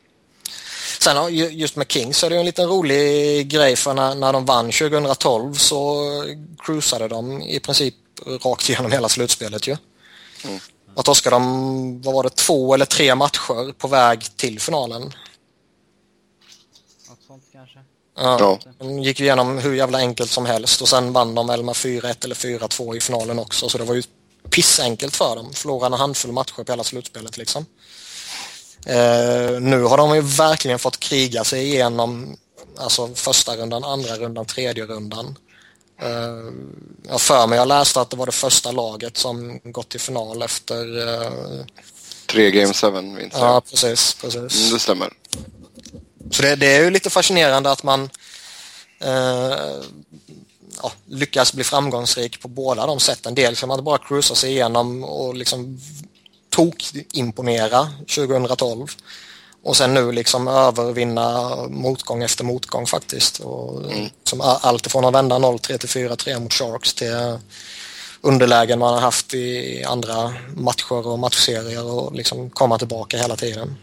Sen 1.00 1.34
just 1.34 1.76
med 1.76 1.92
Kings 1.92 2.24
är 2.24 2.30
det 2.30 2.36
en 2.36 2.46
liten 2.46 2.68
rolig 2.68 3.48
grej 3.48 3.76
för 3.76 3.94
när, 3.94 4.14
när 4.14 4.32
de 4.32 4.44
vann 4.44 4.70
2012 4.70 5.54
så 5.54 6.04
cruisade 6.58 7.08
de 7.08 7.42
i 7.42 7.60
princip 7.60 7.94
rakt 8.44 8.68
igenom 8.68 8.92
hela 8.92 9.08
slutspelet 9.08 9.66
ju. 9.66 9.76
Mm. 10.44 10.60
Att 10.98 11.04
torskade 11.04 11.36
de, 11.36 12.02
vad 12.02 12.14
var 12.14 12.22
det, 12.22 12.30
två 12.30 12.74
eller 12.74 12.84
tre 12.84 13.14
matcher 13.14 13.72
på 13.72 13.88
väg 13.88 14.36
till 14.36 14.60
finalen. 14.60 15.02
Något 17.08 17.18
sånt 17.26 17.44
kanske. 17.52 17.78
Ja, 18.16 18.58
de 18.78 18.98
gick 18.98 19.20
igenom 19.20 19.58
hur 19.58 19.74
jävla 19.74 19.98
enkelt 19.98 20.30
som 20.30 20.46
helst 20.46 20.82
och 20.82 20.88
sen 20.88 21.12
vann 21.12 21.34
de 21.34 21.46
väl 21.46 21.62
med 21.62 21.74
4-1 21.74 22.24
eller 22.24 22.34
4-2 22.34 22.96
i 22.96 23.00
finalen 23.00 23.38
också 23.38 23.68
så 23.68 23.78
det 23.78 23.84
var 23.84 23.94
ju 23.94 24.02
pissenkelt 24.50 25.16
för 25.16 25.36
dem. 25.36 25.52
Förlorade 25.52 25.94
en 25.94 26.00
handfull 26.00 26.32
matcher 26.32 26.64
på 26.64 26.72
hela 26.72 26.84
slutspelet 26.84 27.36
liksom. 27.36 27.66
Eh, 28.86 29.60
nu 29.60 29.82
har 29.82 29.96
de 29.96 30.14
ju 30.14 30.20
verkligen 30.20 30.78
fått 30.78 31.00
kriga 31.00 31.44
sig 31.44 31.64
igenom 31.64 32.36
alltså 32.76 33.14
första 33.14 33.56
rundan, 33.56 33.84
andra 33.84 34.16
rundan, 34.16 34.46
tredje 34.46 34.86
rundan. 34.86 35.36
Uh, 36.02 36.52
jag 37.08 37.20
för 37.20 37.46
mig 37.46 37.58
jag 37.58 37.68
läste 37.68 38.00
att 38.00 38.10
det 38.10 38.16
var 38.16 38.26
det 38.26 38.32
första 38.32 38.72
laget 38.72 39.16
som 39.16 39.60
gått 39.64 39.88
till 39.88 40.00
final 40.00 40.42
efter... 40.42 40.98
Uh... 40.98 41.64
Tre 42.26 42.50
Game 42.50 42.74
7 42.74 42.90
vinster. 42.90 43.38
Ja, 43.38 43.60
precis. 43.60 44.14
precis. 44.14 44.60
Mm, 44.60 44.72
det 44.72 44.78
stämmer. 44.78 45.12
Så 46.30 46.42
det, 46.42 46.56
det, 46.56 46.66
är 46.66 46.84
ju 46.84 46.90
lite 46.90 47.10
fascinerande 47.10 47.70
att 47.70 47.82
man 47.82 48.02
uh, 49.04 49.82
ja, 50.82 50.92
lyckas 51.06 51.52
bli 51.52 51.64
framgångsrik 51.64 52.40
på 52.40 52.48
båda 52.48 52.86
de 52.86 53.00
sätten. 53.00 53.34
Dels 53.34 53.60
kan 53.60 53.68
man 53.68 53.84
bara 53.84 53.98
cruisa 53.98 54.34
sig 54.34 54.50
igenom 54.50 55.04
och 55.04 55.34
liksom 55.34 55.80
tok-imponera 56.50 57.88
2012 57.98 58.86
och 59.62 59.76
sen 59.76 59.94
nu 59.94 60.12
liksom 60.12 60.48
övervinna 60.48 61.56
motgång 61.68 62.22
efter 62.22 62.44
motgång 62.44 62.86
faktiskt. 62.86 63.40
Och 63.40 63.92
mm. 63.92 64.08
som 64.24 64.40
allt 64.40 64.86
ifrån 64.86 65.04
att 65.04 65.14
vända 65.14 65.36
0-3 65.36 65.78
till 65.78 66.08
4-3 66.08 66.40
mot 66.40 66.52
Sharks 66.52 66.94
till 66.94 67.38
underlägen 68.20 68.78
man 68.78 68.94
har 68.94 69.00
haft 69.00 69.34
i 69.34 69.84
andra 69.84 70.34
matcher 70.56 71.06
och 71.06 71.18
matchserier 71.18 71.92
och 71.92 72.14
liksom 72.14 72.50
komma 72.50 72.78
tillbaka 72.78 73.16
hela 73.16 73.36
tiden. 73.36 73.76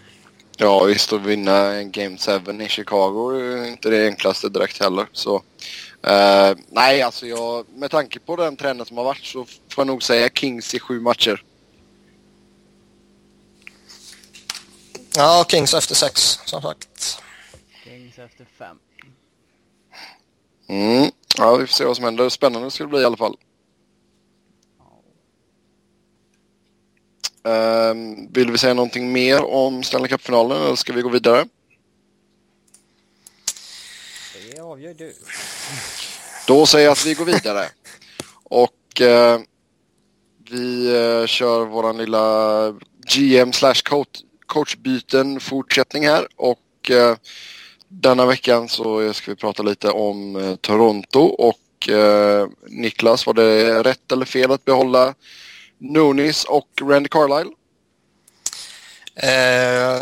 Ja 0.58 0.84
visst, 0.84 1.14
att 1.14 1.22
vinna 1.22 1.84
Game 1.84 2.18
7 2.18 2.64
i 2.64 2.68
Chicago 2.68 3.32
är 3.32 3.66
inte 3.66 3.90
det 3.90 4.08
enklaste 4.08 4.50
direkt 4.50 4.80
heller. 4.80 5.08
Så, 5.12 5.36
uh, 5.36 6.58
nej, 6.70 7.02
alltså 7.02 7.28
jag, 7.28 7.66
med 7.76 7.92
tanke 7.92 8.20
på 8.20 8.36
den 8.36 8.56
trenden 8.56 8.86
som 8.86 8.98
har 8.98 9.04
varit 9.04 9.26
så 9.26 9.46
får 9.46 9.82
jag 9.82 9.88
nog 9.88 10.04
säga 10.04 10.30
Kings 10.30 10.74
i 10.74 10.80
sju 10.80 11.00
matcher. 11.00 11.44
Ja, 15.18 15.46
Kings 15.50 15.74
efter 15.74 15.96
sex, 15.96 16.40
som 16.46 16.62
sagt. 16.62 17.22
Kings 17.84 18.20
efter 18.20 18.46
fem. 18.58 18.78
Mm. 20.68 21.12
Ja, 21.38 21.56
vi 21.56 21.68
får 21.68 21.74
se 21.74 21.86
vad 21.86 21.96
som 21.96 22.06
händer. 22.06 22.30
Spännande 22.30 22.72
ska 22.72 22.84
det 22.84 22.90
bli 22.90 23.02
i 23.02 23.06
alla 23.06 23.18
fall. 23.18 23.38
Um, 27.44 28.28
vill 28.34 28.52
vi 28.52 28.58
säga 28.58 28.74
någonting 28.74 29.12
mer 29.12 29.44
om 29.44 29.84
Stanley 29.84 30.10
Cup-finalen 30.10 30.62
eller 30.62 30.76
ska 30.76 30.94
vi 30.94 31.02
gå 31.02 31.10
vidare? 31.10 31.48
Det 34.52 34.60
avgör 34.60 34.94
du. 34.94 35.16
Då 36.48 36.66
säger 36.66 36.86
jag 36.86 36.92
att 36.92 37.06
vi 37.06 37.14
går 37.14 37.26
vidare. 37.26 37.70
Och 38.44 39.02
uh, 39.02 39.40
vi 40.50 40.96
uh, 40.96 41.26
kör 41.26 41.66
våran 41.66 41.98
lilla 41.98 42.72
GM 43.14 43.54
slash 43.54 43.82
coachbyten 44.46 45.40
fortsättning 45.40 46.08
här 46.08 46.28
och 46.36 46.92
eh, 46.92 47.16
denna 47.88 48.26
veckan 48.26 48.70
så 48.70 49.14
ska 49.14 49.32
vi 49.32 49.36
prata 49.36 49.64
lite 49.64 49.90
om 49.90 50.36
eh, 50.36 50.56
Toronto 50.56 51.20
och 51.20 51.90
eh, 51.90 52.48
Niklas, 52.68 53.26
var 53.26 53.34
det 53.34 53.84
rätt 53.84 54.12
eller 54.12 54.26
fel 54.26 54.52
att 54.52 54.66
behålla 54.66 55.14
Nunis 55.78 56.44
och 56.44 56.70
Randy 56.82 57.10
Carlisle? 57.10 57.52
Eh, 59.16 60.02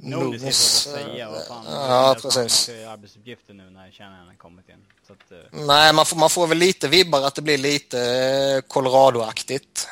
Nunis 0.00 0.86
är 0.86 0.90
säga, 0.90 1.30
vad 1.30 1.46
fan. 1.46 1.64
Ja, 1.66 2.16
precis. 2.22 2.68
arbetsuppgifter 2.68 3.54
nu 3.54 3.70
när 3.70 3.90
Shannon 3.90 4.26
har 4.26 4.34
kommit 4.34 4.68
in. 4.68 4.74
Att, 5.10 5.32
uh... 5.32 5.66
Nej, 5.66 5.94
man 5.94 6.06
får, 6.06 6.16
man 6.16 6.30
får 6.30 6.46
väl 6.46 6.58
lite 6.58 6.88
vibbar 6.88 7.22
att 7.22 7.34
det 7.34 7.42
blir 7.42 7.58
lite 7.58 8.62
Colorado-aktigt 8.68 9.88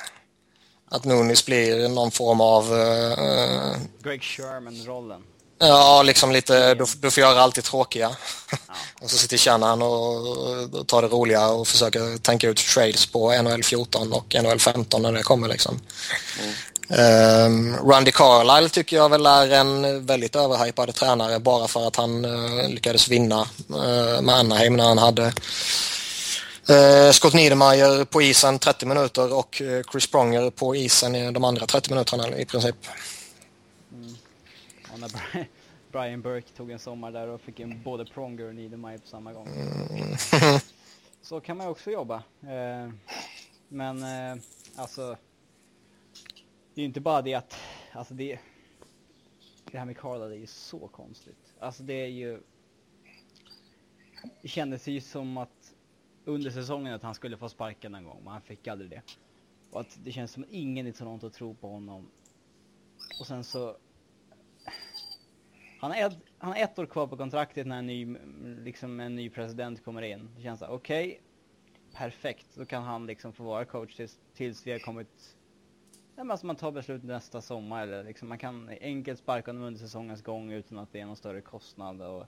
att 0.90 1.04
Nunis 1.04 1.46
blir 1.46 1.88
någon 1.88 2.10
form 2.10 2.40
av... 2.40 2.72
Uh, 2.72 3.76
Greg 4.02 4.22
Sherman-rollen. 4.22 5.22
Ja, 5.62 6.02
liksom 6.02 6.32
lite, 6.32 6.74
du, 6.74 6.84
du 7.00 7.10
får 7.10 7.20
göra 7.20 7.40
allt 7.40 7.54
det 7.54 7.62
tråkiga. 7.62 8.10
Ja. 8.50 8.56
och 9.00 9.10
så 9.10 9.16
sitter 9.16 9.36
Shannon 9.36 9.82
och, 9.82 10.74
och 10.74 10.86
tar 10.86 11.02
det 11.02 11.08
roliga 11.08 11.48
och 11.48 11.68
försöker 11.68 12.18
tänka 12.18 12.48
ut 12.48 12.56
trades 12.56 13.06
på 13.06 13.42
NHL 13.42 13.62
14 13.62 14.12
och 14.12 14.36
NHL 14.42 14.58
15 14.58 15.02
när 15.02 15.12
det 15.12 15.22
kommer 15.22 15.48
liksom. 15.48 15.80
Mm. 16.40 16.54
Um, 16.90 17.76
Randy 17.90 18.12
Carlisle 18.12 18.68
tycker 18.68 18.96
jag 18.96 19.08
väl 19.08 19.26
är 19.26 19.50
en 19.50 20.06
väldigt 20.06 20.36
överhypad 20.36 20.94
tränare 20.94 21.38
bara 21.38 21.68
för 21.68 21.88
att 21.88 21.96
han 21.96 22.24
uh, 22.24 22.68
lyckades 22.68 23.08
vinna 23.08 23.40
uh, 23.70 24.20
med 24.20 24.34
Anaheim 24.34 24.76
när 24.76 24.84
han 24.84 24.98
hade 24.98 25.22
Eh, 25.26 25.32
Scott 27.12 27.34
Niedermayer 27.34 28.04
på 28.04 28.22
isen 28.22 28.58
30 28.58 28.86
minuter 28.86 29.38
och 29.38 29.62
eh, 29.62 29.82
Chris 29.92 30.10
Pronger 30.10 30.50
på 30.50 30.76
isen 30.76 31.14
i 31.14 31.32
de 31.32 31.44
andra 31.44 31.66
30 31.66 31.90
minuterna 31.90 32.38
i 32.38 32.44
princip. 32.44 32.76
Mm. 33.92 34.14
Och 34.92 35.00
när 35.00 35.10
Brian 35.92 36.20
Burke 36.20 36.48
tog 36.56 36.70
en 36.70 36.78
sommar 36.78 37.12
där 37.12 37.28
och 37.28 37.40
fick 37.40 37.60
in 37.60 37.82
både 37.82 38.04
Pronger 38.04 38.48
och 38.48 38.54
Niedermayer 38.54 38.98
på 38.98 39.06
samma 39.06 39.32
gång. 39.32 39.48
Mm. 39.48 40.60
Så 41.22 41.40
kan 41.40 41.56
man 41.56 41.66
också 41.66 41.90
jobba. 41.90 42.22
Eh, 42.42 42.92
men 43.68 44.02
eh, 44.02 44.42
alltså, 44.76 45.16
det 46.74 46.80
är 46.80 46.82
ju 46.82 46.84
inte 46.84 47.00
bara 47.00 47.22
det 47.22 47.34
att, 47.34 47.56
alltså 47.92 48.14
det, 48.14 48.38
det 49.70 49.78
här 49.78 49.84
med 49.84 49.98
Carla 49.98 50.26
det 50.26 50.34
är 50.34 50.38
ju 50.38 50.46
så 50.46 50.88
konstigt. 50.88 51.54
Alltså 51.60 51.82
det 51.82 51.94
är 52.04 52.08
ju, 52.08 52.40
det 54.42 54.48
kändes 54.48 54.86
ju 54.86 55.00
som 55.00 55.36
att 55.36 55.59
under 56.24 56.50
säsongen 56.50 56.94
att 56.94 57.02
han 57.02 57.14
skulle 57.14 57.36
få 57.36 57.48
sparken 57.48 57.94
en 57.94 58.04
gång, 58.04 58.20
men 58.24 58.32
han 58.32 58.42
fick 58.42 58.68
aldrig 58.68 58.90
det. 58.90 59.02
Och 59.70 59.80
att 59.80 59.98
det 60.04 60.12
känns 60.12 60.32
som 60.32 60.42
att 60.42 60.48
ingen 60.50 60.86
i 60.86 60.92
Toronto 60.92 61.30
tror 61.30 61.54
på 61.54 61.68
honom. 61.68 62.10
Och 63.20 63.26
sen 63.26 63.44
så... 63.44 63.76
Han 65.80 65.90
har, 65.90 65.98
ett, 65.98 66.18
han 66.38 66.52
har 66.52 66.58
ett 66.58 66.78
år 66.78 66.86
kvar 66.86 67.06
på 67.06 67.16
kontraktet 67.16 67.66
när 67.66 67.78
en 67.78 67.86
ny, 67.86 68.16
liksom 68.64 69.00
en 69.00 69.16
ny 69.16 69.30
president 69.30 69.84
kommer 69.84 70.02
in. 70.02 70.30
Det 70.36 70.42
känns 70.42 70.62
okej, 70.62 71.06
okay, 71.06 71.18
perfekt, 71.94 72.46
då 72.54 72.64
kan 72.64 72.82
han 72.82 73.06
liksom 73.06 73.32
få 73.32 73.44
vara 73.44 73.64
coach 73.64 73.96
tills, 73.96 74.20
tills 74.34 74.66
vi 74.66 74.72
har 74.72 74.78
kommit... 74.78 75.36
Ja, 76.16 76.24
men 76.24 76.30
alltså 76.30 76.46
man 76.46 76.56
tar 76.56 76.72
beslut 76.72 77.02
nästa 77.02 77.40
sommar 77.40 77.82
eller 77.82 78.04
liksom 78.04 78.28
man 78.28 78.38
kan 78.38 78.70
enkelt 78.80 79.18
sparka 79.18 79.50
honom 79.50 79.62
under 79.62 79.80
säsongens 79.80 80.22
gång 80.22 80.52
utan 80.52 80.78
att 80.78 80.92
det 80.92 81.00
är 81.00 81.06
någon 81.06 81.16
större 81.16 81.40
kostnad 81.40 82.02
och 82.02 82.26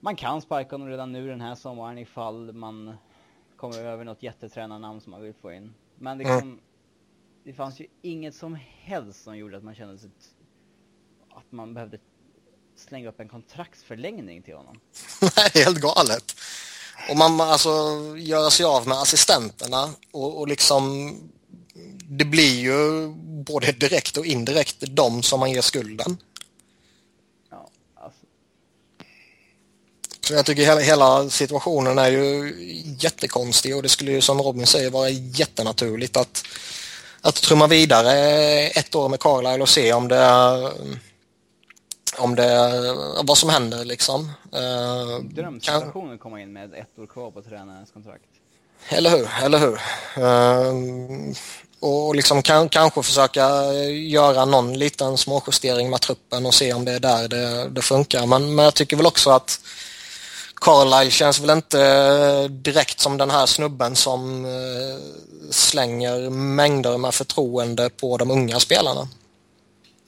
man 0.00 0.16
kan 0.16 0.42
sparka 0.42 0.74
honom 0.74 0.88
redan 0.88 1.12
nu 1.12 1.28
den 1.28 1.40
här 1.40 1.54
sommaren 1.54 1.98
ifall 1.98 2.52
man 2.52 2.96
kommer 3.56 3.78
över 3.78 4.04
något 4.04 4.22
jättetränarnamn 4.22 5.00
som 5.00 5.10
man 5.10 5.22
vill 5.22 5.34
få 5.34 5.52
in. 5.52 5.74
Men 5.98 6.18
liksom, 6.18 6.38
mm. 6.38 6.58
det 7.44 7.52
fanns 7.52 7.80
ju 7.80 7.86
inget 8.02 8.34
som 8.34 8.58
helst 8.80 9.24
som 9.24 9.36
gjorde 9.36 9.56
att 9.56 9.64
man 9.64 9.74
kände 9.74 9.98
sig 9.98 10.10
att 11.30 11.52
man 11.52 11.74
behövde 11.74 11.98
slänga 12.76 13.08
upp 13.08 13.20
en 13.20 13.28
kontraktsförlängning 13.28 14.42
till 14.42 14.54
honom. 14.54 14.80
Nej, 15.36 15.64
helt 15.64 15.80
galet. 15.80 16.34
Och 17.10 17.16
man 17.16 17.40
alltså 17.40 17.68
göra 18.18 18.50
sig 18.50 18.66
av 18.66 18.88
med 18.88 18.98
assistenterna 18.98 19.88
och, 20.12 20.40
och 20.40 20.48
liksom 20.48 21.14
det 22.08 22.24
blir 22.24 22.60
ju 22.60 23.08
både 23.44 23.72
direkt 23.72 24.16
och 24.16 24.26
indirekt 24.26 24.84
de 24.96 25.22
som 25.22 25.40
man 25.40 25.50
ger 25.50 25.60
skulden. 25.60 26.16
Så 30.26 30.34
jag 30.34 30.46
tycker 30.46 30.62
hela, 30.62 30.80
hela 30.80 31.30
situationen 31.30 31.98
är 31.98 32.10
ju 32.10 32.54
jättekonstig 32.98 33.76
och 33.76 33.82
det 33.82 33.88
skulle 33.88 34.10
ju 34.10 34.20
som 34.20 34.42
Robin 34.42 34.66
säger 34.66 34.90
vara 34.90 35.08
jättenaturligt 35.08 36.16
att, 36.16 36.44
att 37.20 37.34
trumma 37.34 37.66
vidare 37.66 38.12
ett 38.66 38.94
år 38.94 39.08
med 39.08 39.20
Carlisle 39.20 39.62
och 39.62 39.68
se 39.68 39.92
om 39.92 40.08
det 40.08 40.26
om 42.18 42.34
det 42.34 42.82
vad 43.24 43.38
som 43.38 43.50
händer 43.50 43.84
liksom. 43.84 44.32
Eh, 44.52 45.18
Drömsituationen 45.22 46.08
kan... 46.08 46.18
komma 46.18 46.40
in 46.40 46.52
med 46.52 46.74
ett 46.74 46.98
år 46.98 47.06
kvar 47.06 47.30
på 47.30 47.42
tränarens 47.42 47.90
kontrakt. 47.90 48.24
Eller 48.88 49.10
hur, 49.10 49.28
eller 49.42 49.58
hur. 49.58 49.80
Uh, 50.22 51.34
och 51.80 52.14
liksom 52.14 52.42
kan, 52.42 52.68
kanske 52.68 53.02
försöka 53.02 53.72
göra 53.92 54.44
någon 54.44 54.78
liten 54.78 55.16
småjustering 55.16 55.90
med 55.90 56.00
truppen 56.00 56.46
och 56.46 56.54
se 56.54 56.72
om 56.72 56.84
det 56.84 56.92
är 56.92 57.00
där 57.00 57.28
det, 57.28 57.68
det 57.68 57.82
funkar. 57.82 58.26
Men, 58.26 58.54
men 58.54 58.64
jag 58.64 58.74
tycker 58.74 58.96
väl 58.96 59.06
också 59.06 59.30
att 59.30 59.60
Carlisle 60.60 61.10
känns 61.10 61.40
väl 61.40 61.50
inte 61.50 61.82
eh, 61.82 62.50
direkt 62.50 63.00
som 63.00 63.16
den 63.16 63.30
här 63.30 63.46
snubben 63.46 63.96
som 63.96 64.44
eh, 64.44 65.00
slänger 65.50 66.30
mängder 66.30 66.98
med 66.98 67.14
förtroende 67.14 67.90
på 67.90 68.16
de 68.16 68.30
unga 68.30 68.60
spelarna. 68.60 69.08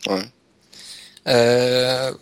Mm. 0.06 0.28
Eh, 1.24 2.14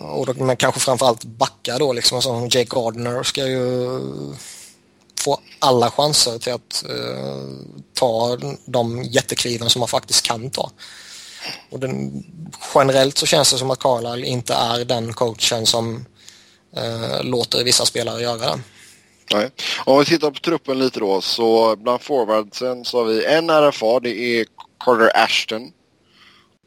och 0.00 0.26
då, 0.26 0.44
men 0.44 0.56
kanske 0.56 0.80
framförallt 0.80 1.24
backa 1.24 1.78
då 1.78 1.92
liksom 1.92 2.22
som 2.22 2.42
Jake 2.42 2.64
Gardner 2.70 3.22
ska 3.22 3.46
ju 3.46 4.00
få 5.20 5.40
alla 5.58 5.90
chanser 5.90 6.38
till 6.38 6.52
att 6.52 6.84
eh, 6.88 7.44
ta 7.94 8.38
de 8.64 9.02
jättekliven 9.02 9.70
som 9.70 9.80
man 9.80 9.88
faktiskt 9.88 10.26
kan 10.26 10.50
ta. 10.50 10.70
Och 11.70 11.80
den, 11.80 12.24
generellt 12.74 13.18
så 13.18 13.26
känns 13.26 13.52
det 13.52 13.58
som 13.58 13.70
att 13.70 13.78
Carlisle 13.78 14.26
inte 14.26 14.54
är 14.54 14.84
den 14.84 15.12
coachen 15.12 15.66
som 15.66 16.06
eh, 16.76 17.22
låter 17.22 17.64
vissa 17.64 17.86
spelare 17.86 18.22
göra 18.22 18.36
det. 18.36 18.60
Nej. 19.34 19.50
Om 19.84 19.98
vi 19.98 20.04
tittar 20.04 20.30
på 20.30 20.40
truppen 20.40 20.78
lite 20.78 21.00
då 21.00 21.20
så 21.20 21.76
bland 21.76 22.02
forwardsen 22.02 22.84
så 22.84 22.98
har 22.98 23.04
vi 23.04 23.24
en 23.24 23.50
RFA, 23.50 24.00
det 24.00 24.18
är 24.18 24.46
Carter 24.84 25.24
Ashton. 25.24 25.72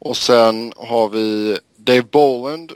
Och 0.00 0.16
sen 0.16 0.72
har 0.76 1.08
vi 1.08 1.58
Dave 1.76 2.02
Boland, 2.02 2.72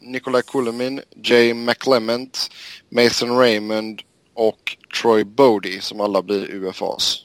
Nikolaj 0.00 0.42
Kulemin, 0.42 1.02
Jay 1.24 1.54
McClement, 1.54 2.50
Mason 2.90 3.38
Raymond 3.38 4.02
och 4.34 4.76
Troy 5.00 5.24
Bodie 5.24 5.80
som 5.80 6.00
alla 6.00 6.22
blir 6.22 6.50
UFAs. 6.50 7.22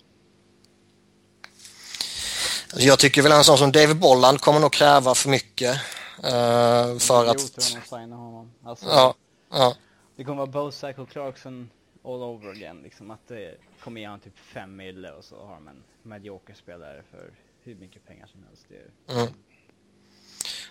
Alltså, 2.71 2.87
jag 2.87 2.99
tycker 2.99 3.21
väl 3.21 3.31
en 3.31 3.43
sån 3.43 3.57
som 3.57 3.71
David 3.71 3.99
Bolland 3.99 4.41
kommer 4.41 4.59
nog 4.59 4.73
kräva 4.73 5.15
för 5.15 5.29
mycket. 5.29 5.75
Uh, 6.23 6.97
för 6.99 7.25
att... 7.25 7.67
honom. 7.89 8.51
Alltså, 8.65 8.85
ja, 8.85 9.13
ja. 9.51 9.75
Det 10.15 10.23
kommer 10.23 10.37
vara 10.37 10.47
Bosak 10.47 10.99
och 10.99 11.09
Clarkson 11.09 11.69
all 12.05 12.23
over 12.23 12.49
again. 12.49 12.81
Liksom 12.83 13.11
att 13.11 13.27
det 13.27 13.55
kommer 13.83 14.01
ge 14.01 14.07
honom 14.07 14.19
typ 14.19 14.39
fem 14.53 14.75
mille 14.75 15.11
och 15.11 15.23
så 15.23 15.35
har 15.45 15.53
de 15.53 15.67
en 15.67 15.83
medioker 16.03 16.53
spelare 16.53 17.03
för 17.11 17.31
hur 17.63 17.75
mycket 17.75 18.07
pengar 18.07 18.27
som 18.27 18.43
helst. 18.43 18.65
Det 18.69 18.75
är... 18.75 19.21
mm. 19.21 19.33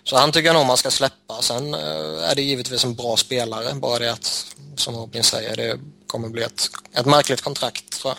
Så 0.03 0.17
han 0.17 0.31
tycker 0.31 0.47
jag 0.47 0.53
nog 0.53 0.65
man 0.65 0.77
ska 0.77 0.91
släppa. 0.91 1.41
Sen 1.41 1.73
uh, 1.73 2.29
är 2.29 2.35
det 2.35 2.41
givetvis 2.41 2.83
en 2.83 2.95
bra 2.95 3.17
spelare. 3.17 3.73
Bara 3.75 3.99
det 3.99 4.11
att, 4.11 4.55
som 4.75 4.95
Robin 4.95 5.23
säger, 5.23 5.55
det 5.55 5.79
kommer 6.07 6.29
bli 6.29 6.43
ett, 6.43 6.63
ett 6.93 7.05
märkligt 7.05 7.41
kontrakt 7.41 7.91
tror 8.01 8.13
jag. 8.13 8.17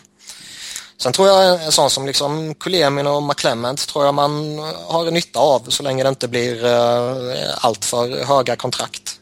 Sen 0.96 1.12
tror 1.12 1.28
jag 1.28 1.64
en 1.64 1.72
sån 1.72 1.90
som 1.90 2.06
liksom 2.06 2.54
Kulemin 2.54 3.06
och 3.06 3.22
McClement 3.22 3.88
tror 3.88 4.04
jag 4.04 4.14
man 4.14 4.58
har 4.86 5.10
nytta 5.10 5.38
av 5.38 5.60
så 5.68 5.82
länge 5.82 6.02
det 6.02 6.08
inte 6.08 6.28
blir 6.28 6.64
uh, 6.64 7.64
allt 7.64 7.84
för 7.84 8.24
höga 8.24 8.56
kontrakt. 8.56 9.20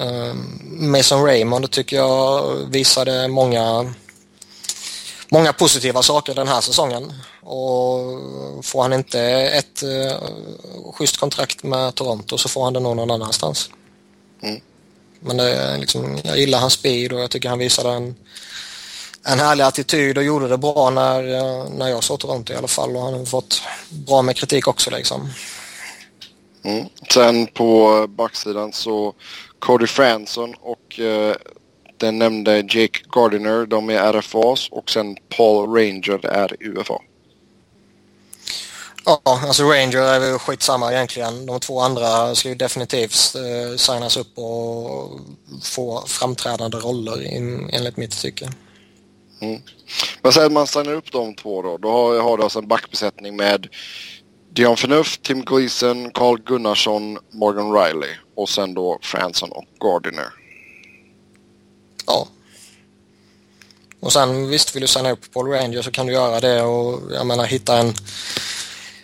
Uh, 0.00 0.34
Mason 0.64 1.24
Raymond 1.24 1.70
tycker 1.70 1.96
jag 1.96 2.56
visade 2.70 3.28
många 3.28 3.94
många 5.28 5.52
positiva 5.52 6.02
saker 6.02 6.34
den 6.34 6.48
här 6.48 6.60
säsongen. 6.60 7.12
Och 7.40 8.00
får 8.64 8.82
han 8.82 8.92
inte 8.92 9.20
ett 9.30 9.82
uh, 9.82 10.12
schysst 10.92 11.16
kontrakt 11.16 11.62
med 11.62 11.94
Toronto 11.94 12.38
så 12.38 12.48
får 12.48 12.64
han 12.64 12.72
det 12.72 12.80
nog 12.80 12.96
någon 12.96 13.10
annanstans. 13.10 13.70
Mm. 14.42 14.60
Men 15.20 15.36
det, 15.36 15.76
liksom, 15.78 16.18
jag 16.24 16.38
gillar 16.38 16.58
hans 16.58 16.72
speed 16.72 17.12
och 17.12 17.20
jag 17.20 17.30
tycker 17.30 17.48
han 17.48 17.58
visade 17.58 17.90
en 17.90 18.14
en 19.22 19.38
härlig 19.38 19.64
attityd 19.64 20.18
och 20.18 20.24
gjorde 20.24 20.48
det 20.48 20.58
bra 20.58 20.90
när, 20.90 21.22
när 21.68 21.88
jag 21.88 22.04
såg 22.04 22.20
Toronto 22.20 22.52
i 22.52 22.56
alla 22.56 22.68
fall 22.68 22.96
och 22.96 23.02
han 23.02 23.14
har 23.14 23.24
fått 23.24 23.62
bra 23.88 24.22
med 24.22 24.36
kritik 24.36 24.68
också 24.68 24.90
liksom. 24.90 25.30
Mm. 26.62 26.86
Sen 27.14 27.46
på 27.46 28.06
backsidan 28.08 28.72
så 28.72 29.14
Cody 29.60 29.86
Franson 29.86 30.54
och 30.60 31.00
eh, 31.00 31.36
den 31.96 32.18
nämnde 32.18 32.56
Jake 32.56 33.00
Gardiner, 33.12 33.66
de 33.66 33.90
är 33.90 34.12
RFAs 34.12 34.68
och 34.70 34.90
sen 34.90 35.16
Paul 35.36 35.68
Ranger 35.68 36.26
är 36.26 36.56
UFA. 36.60 37.00
Ja, 39.04 39.20
alltså 39.24 39.62
Ranger 39.62 39.98
är 39.98 40.20
väl 40.20 40.38
skitsamma 40.38 40.92
egentligen. 40.92 41.46
De 41.46 41.60
två 41.60 41.80
andra 41.80 42.34
ska 42.34 42.48
ju 42.48 42.54
definitivt 42.54 43.34
eh, 43.34 43.76
signas 43.76 44.16
upp 44.16 44.38
och 44.38 45.20
få 45.62 46.04
framträdande 46.06 46.76
roller 46.76 47.34
in, 47.34 47.70
enligt 47.72 47.96
mitt 47.96 48.22
tycke. 48.22 48.50
Mm. 49.40 49.62
Men 50.22 50.32
sen 50.32 50.52
man 50.52 50.66
signar 50.66 50.92
upp 50.92 51.12
de 51.12 51.34
två 51.34 51.62
då. 51.62 51.76
Då 51.78 51.90
har, 51.90 52.20
har 52.20 52.36
du 52.36 52.42
alltså 52.42 52.58
en 52.58 52.68
backbesättning 52.68 53.36
med 53.36 53.68
Dion 54.52 54.76
Förnuft, 54.76 55.22
Tim 55.22 55.44
Gleason, 55.44 56.10
Carl 56.10 56.38
Gunnarsson, 56.46 57.18
Morgan 57.30 57.72
Riley 57.72 58.10
och 58.42 58.48
sen 58.48 58.74
då 58.74 58.98
Fransson 59.02 59.52
och 59.52 59.64
Gardiner. 59.80 60.32
Ja. 62.06 62.28
Och 64.00 64.12
sen 64.12 64.48
visst 64.48 64.76
vill 64.76 64.80
du 64.80 64.86
signa 64.86 65.10
upp 65.10 65.32
Paul 65.32 65.48
Ranger 65.48 65.82
så 65.82 65.90
kan 65.90 66.06
du 66.06 66.12
göra 66.12 66.40
det 66.40 66.62
och 66.62 67.00
jag 67.12 67.26
menar 67.26 67.44
hitta 67.44 67.78
en 67.78 67.94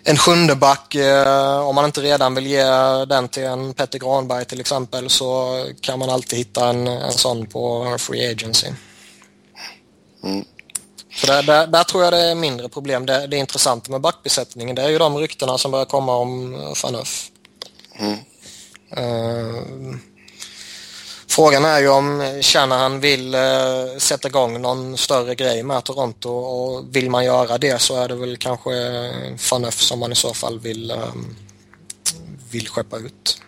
en 0.09 0.17
sjunde 0.17 0.55
back, 0.55 0.95
eh, 0.95 1.67
om 1.67 1.75
man 1.75 1.85
inte 1.85 2.01
redan 2.01 2.35
vill 2.35 2.47
ge 2.47 2.63
den 3.05 3.27
till 3.27 3.43
en 3.43 3.73
Petter 3.73 3.99
Granberg 3.99 4.45
till 4.45 4.59
exempel 4.59 5.09
så 5.09 5.65
kan 5.81 5.99
man 5.99 6.09
alltid 6.09 6.39
hitta 6.39 6.69
en, 6.69 6.87
en 6.87 7.11
sån 7.11 7.45
på 7.45 7.95
Free 7.99 8.31
Agency. 8.31 8.67
Mm. 10.23 10.45
Så 11.15 11.27
där, 11.27 11.43
där, 11.43 11.67
där, 11.67 11.83
tror 11.83 12.03
jag 12.03 12.13
det 12.13 12.21
är 12.21 12.35
mindre 12.35 12.69
problem. 12.69 13.05
Det, 13.05 13.27
det 13.27 13.37
intressanta 13.37 13.91
med 13.91 14.01
backbesättningen 14.01 14.75
det 14.75 14.81
är 14.81 14.89
ju 14.89 14.97
de 14.97 15.17
ryktena 15.17 15.57
som 15.57 15.71
börjar 15.71 15.85
komma 15.85 16.15
om 16.15 16.55
Fanuff. 16.75 17.29
Mm. 17.99 18.17
Uh, 18.97 19.95
frågan 21.27 21.65
är 21.65 21.79
ju 21.79 21.89
om 21.89 22.39
Shanahan 22.41 22.99
vill 22.99 23.35
uh, 23.35 23.97
sätta 23.97 24.27
igång 24.27 24.61
någon 24.61 24.97
större 24.97 25.35
grej 25.35 25.63
med 25.63 25.83
Toronto 25.83 26.29
och 26.29 26.95
vill 26.95 27.09
man 27.09 27.25
göra 27.25 27.57
det 27.57 27.81
så 27.81 27.95
är 27.95 28.07
det 28.07 28.15
väl 28.15 28.37
kanske 28.37 28.71
Fanuff 29.37 29.81
som 29.81 29.99
man 29.99 30.11
i 30.11 30.15
så 30.15 30.33
fall 30.33 30.59
vill, 30.59 30.91
uh, 30.91 31.13
vill 32.51 32.67
skeppa 32.67 32.97
ut. 32.97 33.41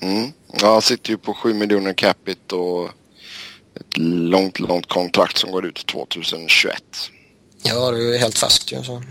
Mm. 0.00 0.32
Ja, 0.60 0.72
han 0.72 0.82
sitter 0.82 1.10
ju 1.10 1.18
på 1.18 1.34
7 1.34 1.54
miljoner 1.54 1.92
capita 1.92 2.56
och 2.56 2.90
ett 3.80 3.96
långt, 3.98 4.58
långt 4.58 4.88
kontrakt 4.88 5.38
som 5.38 5.52
går 5.52 5.66
ut 5.66 5.86
2021. 5.86 6.82
Ja, 7.62 7.90
det 7.90 8.14
är 8.14 8.18
helt 8.18 8.38
färskt 8.38 8.72
ju. 8.72 8.82
Så. 8.82 9.02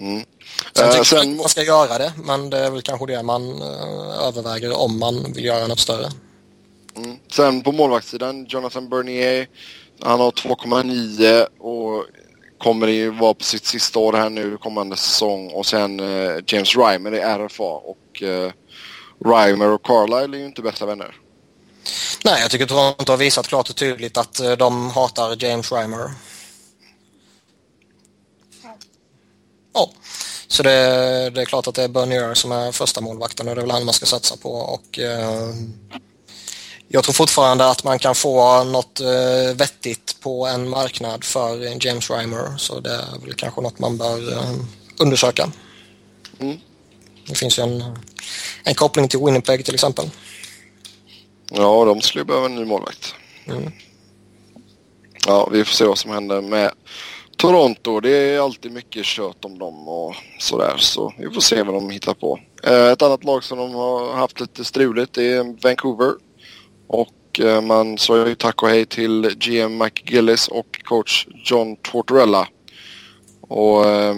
Mm. 0.00 0.24
Sen 0.74 0.88
tycker 0.88 0.98
uh, 0.98 1.02
sen... 1.02 1.36
man 1.36 1.48
ska 1.48 1.62
göra 1.62 1.98
det, 1.98 2.12
men 2.24 2.50
det 2.50 2.58
är 2.58 2.70
väl 2.70 2.82
kanske 2.82 3.06
det 3.06 3.22
man 3.22 3.62
uh, 3.62 4.26
överväger 4.26 4.78
om 4.78 4.98
man 4.98 5.32
vill 5.32 5.44
göra 5.44 5.66
något 5.66 5.78
större. 5.78 6.08
Mm. 6.96 7.16
Sen 7.32 7.62
på 7.62 7.72
målvaktssidan, 7.72 8.46
Jonathan 8.48 8.88
Bernier. 8.88 9.48
Han 10.02 10.20
har 10.20 10.30
2,9 10.30 11.46
och 11.58 12.04
kommer 12.58 12.86
ju 12.86 13.10
vara 13.10 13.34
på 13.34 13.44
sitt 13.44 13.66
sista 13.66 13.98
år 13.98 14.12
här 14.12 14.30
nu 14.30 14.56
kommande 14.56 14.96
säsong. 14.96 15.50
Och 15.50 15.66
sen 15.66 16.00
uh, 16.00 16.40
James 16.46 16.76
Reimer 16.76 17.14
i 17.14 17.20
RFA 17.20 17.64
och 17.64 18.22
uh, 18.22 18.50
Reimer 19.24 19.68
och 19.68 19.82
Carlisle 19.82 20.36
är 20.36 20.40
ju 20.40 20.46
inte 20.46 20.62
bästa 20.62 20.86
vänner. 20.86 21.14
Nej, 22.24 22.40
jag 22.40 22.50
tycker 22.50 22.66
Toronto 22.66 23.12
har 23.12 23.16
visat 23.16 23.48
klart 23.48 23.70
och 23.70 23.76
tydligt 23.76 24.16
att 24.16 24.40
eh, 24.40 24.52
de 24.52 24.90
hatar 24.90 25.44
James 25.44 25.72
Reimer. 25.72 26.10
Ja, 29.72 29.90
så 30.48 30.62
det, 30.62 30.70
det, 31.30 31.40
är 31.40 31.44
klart 31.44 31.66
att 31.66 31.74
det 31.74 31.82
är 31.82 31.88
Bernier 31.88 32.34
som 32.34 32.52
är 32.52 32.72
första 32.72 33.00
målvakten 33.00 33.48
och 33.48 33.54
det 33.54 33.60
är 33.60 33.62
väl 33.62 33.70
han 33.70 33.84
man 33.84 33.94
ska 33.94 34.06
satsa 34.06 34.36
på. 34.36 34.50
Och, 34.50 34.98
eh, 34.98 35.50
jag 36.88 37.04
tror 37.04 37.12
fortfarande 37.12 37.70
att 37.70 37.84
man 37.84 37.98
kan 37.98 38.14
få 38.14 38.64
något 38.64 39.00
eh, 39.00 39.54
vettigt 39.54 40.20
på 40.20 40.46
en 40.46 40.68
marknad 40.68 41.24
för 41.24 41.84
James 41.86 42.10
Reimer. 42.10 42.56
Så 42.56 42.80
det 42.80 42.90
är 42.90 43.24
väl 43.24 43.34
kanske 43.34 43.60
något 43.60 43.78
man 43.78 43.96
bör 43.96 44.32
eh, 44.32 44.54
undersöka. 44.98 45.52
Mm. 46.38 46.60
Det 47.28 47.34
finns 47.34 47.58
ju 47.58 47.62
en, 47.62 47.98
en 48.64 48.74
koppling 48.74 49.08
till 49.08 49.20
Winnipeg 49.24 49.64
till 49.64 49.74
exempel. 49.74 50.10
Ja, 51.50 51.84
de 51.84 52.00
skulle 52.00 52.24
behöva 52.24 52.46
en 52.46 52.54
ny 52.54 52.64
målvakt. 52.64 53.14
Mm. 53.46 53.72
Ja, 55.26 55.48
vi 55.52 55.64
får 55.64 55.72
se 55.72 55.84
vad 55.84 55.98
som 55.98 56.10
händer 56.10 56.40
med 56.40 56.70
Toronto. 57.40 58.00
Det 58.00 58.10
är 58.10 58.40
alltid 58.40 58.72
mycket 58.72 59.04
kött 59.04 59.44
om 59.44 59.58
dem 59.58 59.88
och 59.88 60.14
sådär. 60.38 60.76
Så 60.76 61.14
vi 61.18 61.30
får 61.30 61.40
se 61.40 61.62
vad 61.62 61.74
de 61.74 61.90
hittar 61.90 62.14
på. 62.14 62.38
Eh, 62.64 62.86
ett 62.86 63.02
annat 63.02 63.24
lag 63.24 63.44
som 63.44 63.58
de 63.58 63.74
har 63.74 64.14
haft 64.14 64.40
lite 64.40 64.64
struligt 64.64 65.18
är 65.18 65.62
Vancouver. 65.62 66.12
Och 66.86 67.40
eh, 67.40 67.60
man 67.60 67.98
sa 67.98 68.28
ju 68.28 68.34
tack 68.34 68.62
och 68.62 68.68
hej 68.68 68.86
till 68.86 69.36
GM 69.38 69.78
Mike 69.78 70.14
Gillis 70.14 70.48
och 70.48 70.80
coach 70.84 71.26
John 71.44 71.76
Tortorella. 71.76 72.48
Och 73.40 73.86
eh, 73.86 74.14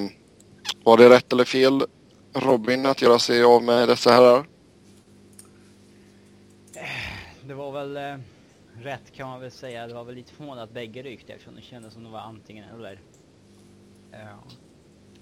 var 0.84 0.96
det 0.96 1.08
rätt 1.08 1.32
eller 1.32 1.44
fel 1.44 1.84
Robin 2.34 2.86
att 2.86 3.02
göra 3.02 3.18
sig 3.18 3.42
av 3.42 3.62
med 3.62 3.88
dessa 3.88 4.12
herrar? 4.12 4.46
det 7.46 7.54
var 7.54 7.72
väl 7.72 7.96
eh, 7.96 8.16
rätt 8.82 9.12
kan 9.16 9.28
man 9.28 9.40
väl 9.40 9.50
säga. 9.50 9.86
Det 9.86 9.94
var 9.94 10.04
väl 10.04 10.14
lite 10.14 10.32
förvånande 10.32 10.62
att 10.62 10.72
bägge 10.72 11.02
ryckte 11.02 11.32
eftersom 11.32 11.54
det 11.54 11.62
kändes 11.62 11.92
som 11.92 12.04
det 12.04 12.10
var 12.10 12.20
antingen 12.20 12.64
eller. 12.74 12.98
Uh, 14.12 14.38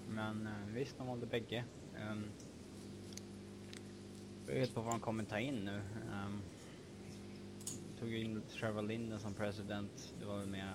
men 0.09 0.47
uh, 0.47 0.75
visst, 0.75 0.99
de 0.99 1.07
valde 1.07 1.27
bägge. 1.27 1.65
Um, 2.11 2.25
jag 4.47 4.55
vet 4.55 4.75
på 4.75 4.81
vad 4.81 4.93
de 4.93 5.01
kommer 5.01 5.25
ta 5.25 5.39
in 5.39 5.65
nu. 5.65 5.81
Um, 6.27 6.43
tog 8.01 8.15
in 8.15 8.43
Trevor 8.53 8.83
Linden 8.83 9.21
som 9.21 9.35
president. 9.35 10.15
Det 10.21 10.27
var 10.27 10.39
väl 10.39 10.49
mer... 10.49 10.73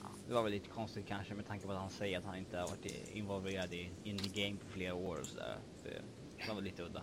Ja, 0.00 0.06
det 0.28 0.34
var 0.34 0.42
väl 0.42 0.52
lite 0.52 0.68
konstigt 0.68 1.06
kanske 1.06 1.34
med 1.34 1.46
tanke 1.46 1.66
på 1.66 1.72
att 1.72 1.78
han 1.78 1.90
säger 1.90 2.18
att 2.18 2.24
han 2.24 2.36
inte 2.36 2.58
har 2.58 2.68
varit 2.68 3.08
involverad 3.12 3.72
i 3.72 3.90
in 4.04 4.18
the 4.18 4.42
game 4.42 4.56
på 4.56 4.68
flera 4.68 4.94
år 4.94 5.20
och 5.20 5.26
sådär. 5.26 5.56
Det 5.82 6.48
var 6.48 6.54
väl 6.54 6.64
lite 6.64 6.82
udda. 6.82 7.02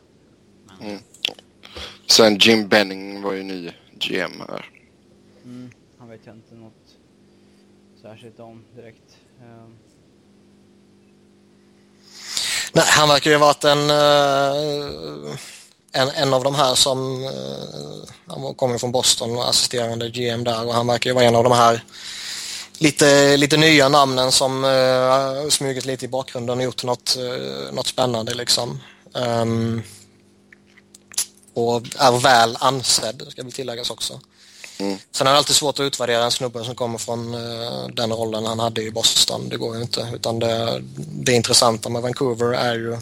Men, 0.66 0.88
mm. 0.88 1.00
Sen 2.06 2.38
Jim 2.38 2.68
Benning 2.68 3.22
var 3.22 3.34
ju 3.34 3.44
ny 3.44 3.72
GM 4.00 4.42
här. 4.48 4.66
Mm, 5.44 5.70
han 5.98 6.10
vet 6.10 6.26
jag 6.26 6.36
inte 6.36 6.56
något 6.56 6.98
särskilt 8.02 8.40
om 8.40 8.64
direkt. 8.76 9.18
Ehm. 9.42 9.78
Nej, 12.74 12.86
han 12.88 13.10
verkar 13.10 13.32
ju 13.32 13.38
ha 13.38 13.46
varit 13.46 13.64
en, 13.64 13.90
eh, 13.90 15.38
en, 15.92 16.10
en 16.10 16.34
av 16.34 16.44
de 16.44 16.56
här 16.56 16.76
som 16.76 17.24
eh, 17.24 18.10
han 18.28 18.56
kommer 18.56 18.78
från 18.78 18.92
Boston 18.92 19.38
och 19.38 19.50
assisterande 19.50 20.10
GM 20.10 20.44
där 20.44 20.66
och 20.66 20.74
han 20.74 20.88
verkar 20.88 21.10
ju 21.10 21.14
vara 21.14 21.26
en 21.26 21.36
av 21.36 21.44
de 21.44 21.54
här 21.54 21.84
lite, 22.78 23.38
lite 23.38 23.58
nya 23.58 23.90
namnen 23.90 24.32
som 24.32 24.64
uh, 24.64 25.50
smugit 25.50 25.86
lite 25.86 26.06
i 26.06 26.08
bakgrunden 26.08 26.58
och 26.58 26.64
gjort 26.64 26.84
något, 26.84 27.18
uh, 27.20 27.74
något 27.74 27.88
spännande 27.88 28.34
liksom. 28.34 28.82
Um, 29.14 29.84
och 31.54 31.82
är 32.00 32.20
väl 32.20 32.58
ansedd, 32.60 33.26
ska 33.30 33.44
vi 33.44 33.52
tilläggas 33.52 33.90
också. 33.90 34.20
Mm. 34.80 34.98
Sen 35.12 35.28
är 35.28 35.32
det 35.32 35.38
alltid 35.38 35.56
svårt 35.56 35.80
att 35.80 35.84
utvärdera 35.84 36.24
en 36.24 36.32
snubbe 36.32 36.64
som 36.64 36.76
kommer 36.76 36.98
från 36.98 37.34
uh, 37.34 37.88
den 37.88 38.14
rollen 38.14 38.46
han 38.46 38.60
hade 38.60 38.84
i 38.84 38.92
Boston. 38.92 39.50
Det 39.50 39.58
går 39.58 39.76
ju 39.76 39.82
inte. 39.82 40.08
Utan 40.16 40.40
det, 40.40 40.84
det 40.98 41.32
intressanta 41.34 41.90
med 41.90 42.02
Vancouver 42.02 42.54
är 42.54 42.76
ju 42.76 42.98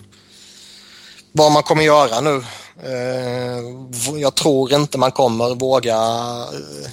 vad 1.32 1.51
man 1.51 1.63
kommer 1.63 1.84
göra 1.84 2.21
nu. 2.21 2.43
Uh, 2.86 4.19
jag 4.19 4.36
tror 4.36 4.73
inte 4.73 4.97
man 4.97 5.11
kommer 5.11 5.55
våga 5.55 5.97
uh, 6.53 6.89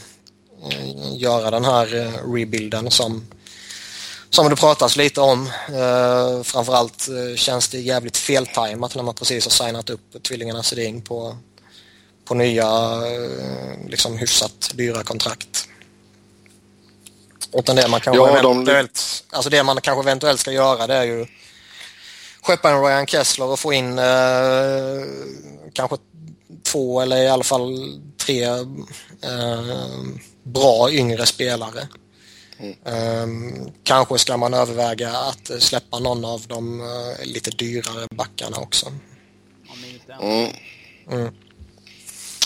göra 1.16 1.50
den 1.50 1.64
här 1.64 1.86
rebuilden 2.34 2.90
som 2.90 3.26
som 4.30 4.50
det 4.50 4.56
pratas 4.56 4.96
lite 4.96 5.20
om. 5.20 5.46
Uh, 5.70 6.42
framförallt 6.42 7.08
känns 7.36 7.68
det 7.68 7.80
jävligt 7.80 8.16
feltajmat 8.16 8.94
när 8.94 9.02
man 9.02 9.14
precis 9.14 9.44
har 9.44 9.50
signat 9.50 9.90
upp 9.90 10.22
tvillingarna 10.22 10.62
Sedin 10.62 11.02
på, 11.02 11.36
på 12.24 12.34
nya 12.34 12.66
eh, 13.06 13.88
liksom 13.88 14.18
hyfsat 14.18 14.72
dyra 14.74 15.02
kontrakt. 15.02 15.68
Utan 17.52 17.76
det 17.76 17.88
man 17.88 18.00
kanske 18.00 18.22
ja, 18.22 18.38
eventuellt, 18.38 19.24
de... 19.30 19.36
alltså 19.36 19.50
det 19.50 19.62
man 19.62 19.80
kanske 19.80 20.02
eventuellt 20.02 20.40
ska 20.40 20.52
göra 20.52 20.86
det 20.86 20.94
är 20.94 21.04
ju 21.04 21.26
skeppa 22.42 22.70
en 22.70 22.82
Ryan 22.82 23.06
Kessler 23.06 23.46
och 23.46 23.58
få 23.58 23.72
in 23.72 23.98
eh, 23.98 24.04
kanske 25.72 25.96
två 26.62 27.00
eller 27.00 27.16
i 27.16 27.28
alla 27.28 27.44
fall 27.44 28.00
tre 28.16 28.44
eh, 28.44 29.86
bra 30.42 30.90
yngre 30.90 31.26
spelare 31.26 31.88
Um, 32.84 33.72
kanske 33.82 34.18
ska 34.18 34.36
man 34.36 34.54
överväga 34.54 35.10
att 35.10 35.62
släppa 35.62 35.98
någon 35.98 36.24
av 36.24 36.42
de 36.46 36.80
uh, 36.80 37.24
lite 37.24 37.50
dyrare 37.50 38.06
backarna 38.14 38.56
också. 38.56 38.92
Mm. 40.20 40.50
Mm. 41.10 41.34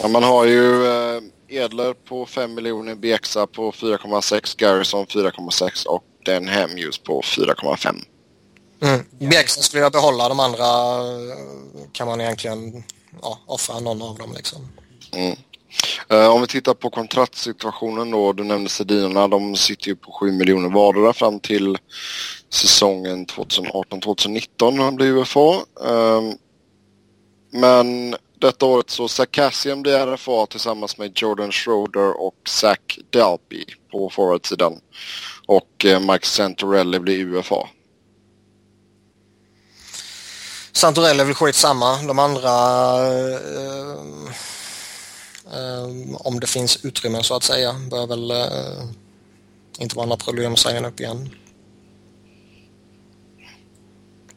Ja, 0.06 0.10
man 0.10 0.22
har 0.22 0.44
ju 0.44 0.60
uh, 0.60 1.22
Edler 1.48 1.94
på 1.94 2.26
5 2.26 2.54
miljoner, 2.54 2.94
Bexa 2.94 3.46
på 3.46 3.72
4,6, 3.72 4.54
Garrison 4.58 5.06
4,6 5.06 5.86
och 5.86 6.04
Den 6.24 6.48
Hemljus 6.48 6.98
på 6.98 7.20
4,5. 7.20 8.04
Mm. 8.82 9.30
Bexa 9.30 9.62
skulle 9.62 9.82
jag 9.82 9.92
behålla, 9.92 10.28
de 10.28 10.40
andra 10.40 10.64
uh, 11.02 11.34
kan 11.92 12.06
man 12.06 12.20
egentligen 12.20 12.84
ja, 13.22 13.38
offra 13.46 13.80
någon 13.80 14.02
av 14.02 14.18
dem 14.18 14.32
liksom. 14.36 14.68
Mm. 15.12 15.36
Uh, 16.12 16.28
om 16.28 16.40
vi 16.40 16.46
tittar 16.46 16.74
på 16.74 16.90
kontraktssituationen 16.90 18.10
då, 18.10 18.32
du 18.32 18.44
nämnde 18.44 18.70
Sedinarna, 18.70 19.28
de 19.28 19.56
sitter 19.56 19.88
ju 19.88 19.96
på 19.96 20.12
7 20.12 20.32
miljoner 20.32 20.68
vardera 20.68 21.12
fram 21.12 21.40
till 21.40 21.78
säsongen 22.50 23.26
2018-2019 23.26 24.82
han 24.82 24.96
blir 24.96 25.06
UFA. 25.06 25.64
Men 27.50 28.16
detta 28.38 28.66
året 28.66 28.90
så 28.90 29.08
Sarkassian 29.08 29.82
blir 29.82 30.06
RFA 30.06 30.46
tillsammans 30.46 30.98
med 30.98 31.12
Jordan 31.14 31.52
Schroeder 31.52 32.20
och 32.20 32.36
Zach 32.48 32.98
Dalby 33.10 33.64
på 33.90 34.10
forwardsidan. 34.10 34.80
Och 35.46 35.84
uh, 35.84 36.00
Mike 36.00 36.26
Santorelli 36.26 36.98
blir 36.98 37.18
UFA. 37.18 37.68
Santorelli 40.72 41.20
är 41.20 41.24
väl 41.24 41.34
skitsamma. 41.34 42.02
De 42.02 42.18
andra 42.18 42.50
uh, 43.08 44.30
Ehm, 45.54 46.16
om 46.16 46.40
det 46.40 46.46
finns 46.46 46.84
utrymme 46.84 47.22
så 47.22 47.36
att 47.36 47.42
säga. 47.42 47.74
Bör 47.90 48.06
väl 48.06 48.30
eh, 48.30 48.84
inte 49.78 49.96
vara 49.96 50.06
några 50.06 50.24
problem 50.24 50.52
att 50.52 50.58
signa 50.58 50.88
upp 50.88 51.00
igen. 51.00 51.30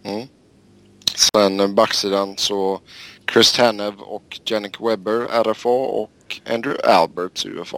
Mm. 0.03 0.27
Sen 1.33 1.59
eh, 1.59 1.67
backsidan 1.67 2.37
så 2.37 2.81
Chris 3.33 3.51
Tanev 3.51 3.99
och 3.99 4.39
Janik 4.45 4.81
Webber 4.81 5.43
RFA 5.43 5.69
och 5.69 6.39
Andrew 6.45 6.91
Alberts 6.91 7.45
UFA. 7.45 7.77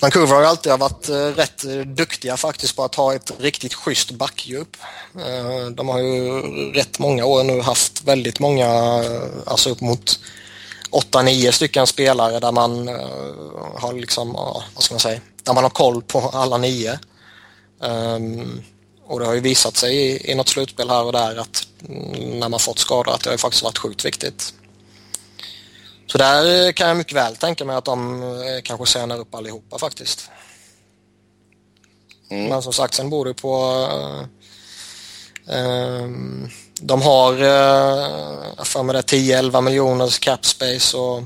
Vancouver 0.00 0.34
har 0.34 0.42
alltid 0.42 0.72
varit 0.78 1.08
eh, 1.08 1.14
rätt 1.14 1.64
eh, 1.64 1.76
duktiga 1.76 2.36
faktiskt 2.36 2.76
på 2.76 2.84
att 2.84 2.94
ha 2.94 3.14
ett 3.14 3.32
riktigt 3.38 3.74
schysst 3.74 4.10
backdjup. 4.10 4.76
Eh, 5.14 5.66
de 5.70 5.88
har 5.88 5.98
ju 5.98 6.40
rätt 6.72 6.98
många 6.98 7.24
år 7.24 7.44
nu 7.44 7.60
haft 7.60 8.04
väldigt 8.04 8.40
många, 8.40 8.68
alltså 9.46 9.70
upp 9.70 9.80
mot 9.80 10.20
8-9 10.90 11.50
stycken 11.50 11.86
spelare 11.86 12.40
där 12.40 12.52
man 12.52 12.88
har 13.74 13.92
liksom, 13.92 14.32
vad 14.74 14.82
ska 14.82 14.94
man 14.94 15.00
säga, 15.00 15.20
där 15.42 15.54
man 15.54 15.62
har 15.62 15.70
koll 15.70 16.02
på 16.02 16.18
alla 16.18 16.58
nio. 16.58 16.98
Ehm, 17.82 18.62
och 19.06 19.20
det 19.20 19.26
har 19.26 19.34
ju 19.34 19.40
visat 19.40 19.76
sig 19.76 19.96
i, 19.96 20.30
i 20.30 20.34
något 20.34 20.48
slutspel 20.48 20.90
här 20.90 21.04
och 21.04 21.12
där 21.12 21.36
att 21.36 21.66
mm, 21.88 22.40
när 22.40 22.48
man 22.48 22.60
fått 22.60 22.78
skador 22.78 23.14
att 23.14 23.24
det 23.24 23.30
har 23.30 23.36
faktiskt 23.36 23.62
varit 23.62 23.78
sjukt 23.78 24.04
viktigt. 24.04 24.54
Så 26.06 26.18
där 26.18 26.72
kan 26.72 26.88
jag 26.88 26.96
mycket 26.96 27.16
väl 27.16 27.36
tänka 27.36 27.64
mig 27.64 27.76
att 27.76 27.84
de 27.84 28.22
uh, 28.22 28.60
kanske 28.62 28.86
sänar 28.86 29.18
upp 29.18 29.34
allihopa 29.34 29.78
faktiskt. 29.78 30.30
Mm. 32.30 32.48
Men 32.48 32.62
som 32.62 32.72
sagt, 32.72 32.94
sen 32.94 33.10
bor 33.10 33.24
det 33.24 33.34
på 33.34 33.88
um, 35.46 36.50
de 36.80 37.02
har, 37.02 37.32
eh, 37.32 38.64
för 38.64 38.82
mig 38.82 38.94
det, 38.94 39.02
10-11 39.02 39.60
miljoners 39.60 40.18
cap 40.18 40.46
space 40.46 40.96
och 40.96 41.22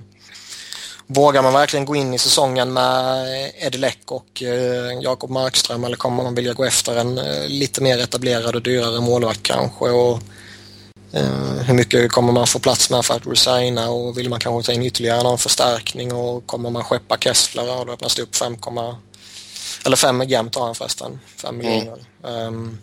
vågar 1.10 1.42
man 1.42 1.52
verkligen 1.52 1.86
gå 1.86 1.96
in 1.96 2.14
i 2.14 2.18
säsongen 2.18 2.72
med 2.72 3.26
Eddie 3.58 3.78
Leck 3.78 4.12
och 4.12 4.42
eh, 4.42 5.00
Jakob 5.00 5.30
Markström 5.30 5.84
eller 5.84 5.96
kommer 5.96 6.22
man 6.22 6.34
vilja 6.34 6.52
gå 6.52 6.64
efter 6.64 6.96
en 6.96 7.18
eh, 7.18 7.48
lite 7.48 7.82
mer 7.82 7.98
etablerad 7.98 8.54
och 8.54 8.62
dyrare 8.62 9.00
målvakt 9.00 9.42
kanske? 9.42 9.84
Och, 9.84 10.20
eh, 11.12 11.62
hur 11.66 11.74
mycket 11.74 12.12
kommer 12.12 12.32
man 12.32 12.46
få 12.46 12.58
plats 12.58 12.90
med 12.90 13.04
för 13.04 13.14
att 13.14 13.26
resigna 13.26 13.90
och 13.90 14.18
vill 14.18 14.28
man 14.28 14.40
kanske 14.40 14.66
ta 14.66 14.76
in 14.76 14.82
ytterligare 14.82 15.22
någon 15.22 15.38
förstärkning 15.38 16.14
och 16.14 16.46
kommer 16.46 16.70
man 16.70 16.84
skeppa 16.84 17.18
Kessler 17.18 17.78
och 17.78 17.86
då 17.86 17.92
öppnas 17.92 18.14
det 18.14 18.22
upp 18.22 18.36
5, 18.36 18.56
eller 19.84 19.96
5 19.96 20.22
jämnt 20.22 20.54
har 20.54 20.66
han 20.66 20.74
förresten, 20.74 21.20
5 21.36 21.60
mm. 21.60 21.66
miljoner. 21.66 22.04
Um, 22.22 22.78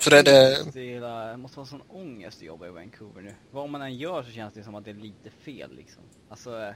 för 0.00 0.10
det, 0.10 0.22
det... 0.22 1.00
det 1.00 1.36
måste 1.36 1.56
vara 1.56 1.66
sån 1.66 1.82
ångest 1.88 2.38
att 2.38 2.46
jobba 2.46 2.66
i 2.66 2.70
Vancouver 2.70 3.22
nu. 3.22 3.34
Vad 3.50 3.70
man 3.70 3.82
än 3.82 3.96
gör 3.96 4.22
så 4.22 4.30
känns 4.30 4.54
det 4.54 4.62
som 4.62 4.74
att 4.74 4.84
det 4.84 4.90
är 4.90 4.94
lite 4.94 5.30
fel 5.30 5.76
liksom. 5.76 6.02
Alltså, 6.28 6.60
eh, 6.60 6.74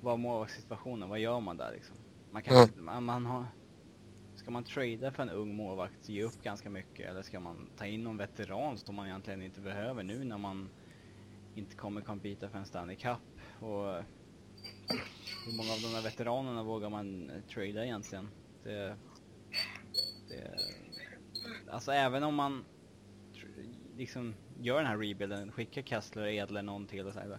vad 0.00 0.18
målvaktssituationen, 0.18 1.08
vad 1.08 1.18
gör 1.18 1.40
man 1.40 1.56
där 1.56 1.72
liksom? 1.72 1.96
Man 2.30 2.42
kan 2.42 2.56
mm. 2.56 2.84
man, 2.84 3.04
man 3.04 3.26
har... 3.26 3.44
Ska 4.34 4.50
man 4.50 4.64
trada 4.64 5.10
för 5.10 5.22
en 5.22 5.30
ung 5.30 5.56
målvakt, 5.56 6.08
ge 6.08 6.22
upp 6.22 6.42
ganska 6.42 6.70
mycket? 6.70 7.10
Eller 7.10 7.22
ska 7.22 7.40
man 7.40 7.70
ta 7.76 7.86
in 7.86 8.04
någon 8.04 8.16
veteran 8.16 8.78
som 8.78 8.94
man 8.94 9.06
egentligen 9.06 9.42
inte 9.42 9.60
behöver 9.60 10.02
nu 10.02 10.24
när 10.24 10.38
man 10.38 10.68
inte 11.54 11.76
kommer 11.76 12.00
kompita 12.00 12.48
för 12.48 12.58
en 12.58 12.66
Stanley 12.66 12.96
Cup? 12.96 13.18
Och 13.60 14.02
hur 15.46 15.56
många 15.56 15.72
av 15.72 15.80
de 15.82 15.92
där 15.92 16.02
veteranerna 16.02 16.62
vågar 16.62 16.90
man 16.90 17.30
trada 17.54 17.84
egentligen? 17.84 18.28
Det, 18.62 18.96
det, 20.28 20.58
alltså 21.70 21.92
även 21.92 22.22
om 22.22 22.34
man 22.34 22.64
liksom 23.96 24.34
gör 24.60 24.76
den 24.76 24.86
här 24.86 24.98
rebuilden, 24.98 25.52
skickar 25.52 25.82
Kessler, 25.82 26.26
Edler, 26.26 26.62
någon 26.62 26.86
till 26.86 27.06
och 27.06 27.12
så 27.12 27.18
här. 27.18 27.28
Det 27.28 27.38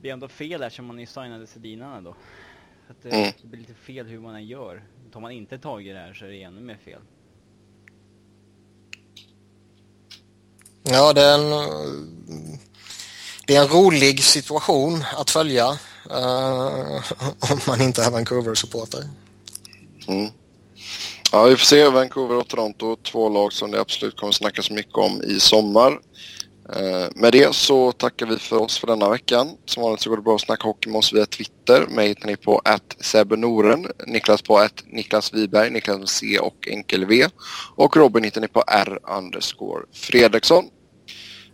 blir 0.00 0.12
ändå 0.12 0.28
fel 0.28 0.62
eftersom 0.62 0.86
man 0.86 0.98
ju 0.98 1.06
signade 1.06 1.46
Sedinarna 1.46 2.00
då. 2.00 2.16
Att 2.88 3.02
det, 3.02 3.08
mm. 3.10 3.32
det, 3.42 3.48
blir 3.48 3.60
lite 3.60 3.74
fel 3.74 4.06
hur 4.06 4.20
man 4.20 4.34
än 4.34 4.46
gör. 4.46 4.84
Tar 5.12 5.20
man 5.20 5.30
inte 5.30 5.58
tag 5.58 5.86
i 5.86 5.90
det 5.90 5.98
här 5.98 6.14
så 6.14 6.24
är 6.24 6.28
det 6.28 6.42
ännu 6.42 6.60
mer 6.60 6.78
fel. 6.84 7.00
Ja, 10.82 11.12
det 11.12 11.20
är 11.20 11.34
en, 11.34 11.50
det 13.46 13.56
är 13.56 13.62
en 13.62 13.68
rolig 13.68 14.24
situation 14.24 15.04
att 15.16 15.30
följa 15.30 15.70
uh, 16.10 17.02
om 17.52 17.60
man 17.66 17.80
inte 17.80 18.02
är 18.02 18.10
Vancouver-supporter. 18.10 19.04
Mm. 20.08 20.30
Ja, 21.32 21.44
vi 21.44 21.56
får 21.56 21.64
se. 21.64 21.88
Vancouver 21.88 22.36
och 22.36 22.48
Toronto, 22.48 22.96
två 22.96 23.28
lag 23.28 23.52
som 23.52 23.70
det 23.70 23.80
absolut 23.80 24.16
kommer 24.16 24.32
snackas 24.32 24.70
mycket 24.70 24.94
om 24.94 25.22
i 25.22 25.40
sommar. 25.40 26.00
Eh, 26.76 27.08
med 27.14 27.32
det 27.32 27.54
så 27.54 27.92
tackar 27.92 28.26
vi 28.26 28.38
för 28.38 28.62
oss 28.62 28.78
för 28.78 28.86
denna 28.86 29.10
veckan. 29.10 29.48
Som 29.64 29.82
vanligt 29.82 30.00
så 30.00 30.10
går 30.10 30.16
det 30.16 30.22
bra 30.22 30.34
att 30.34 30.40
snacka 30.40 30.62
hockey 30.62 30.90
med 30.90 30.98
oss 30.98 31.12
via 31.12 31.26
Twitter. 31.26 31.86
Mig 31.88 32.08
hittar 32.08 32.26
ni 32.26 32.36
på 32.36 33.36
Noren, 33.36 33.86
Niklas 34.06 34.42
på 34.42 34.58
att 34.58 34.84
Niklas 34.86 35.34
Wiberg, 35.34 35.70
Niklas 35.70 35.98
med 35.98 36.08
C 36.08 36.38
och 36.38 36.68
enkel 36.68 37.04
V. 37.04 37.26
Och 37.76 37.96
Robin 37.96 38.24
hittar 38.24 38.40
ni 38.40 38.48
på 38.48 38.64
R 38.66 38.98
underscore 39.18 39.82
Fredriksson. 39.92 40.64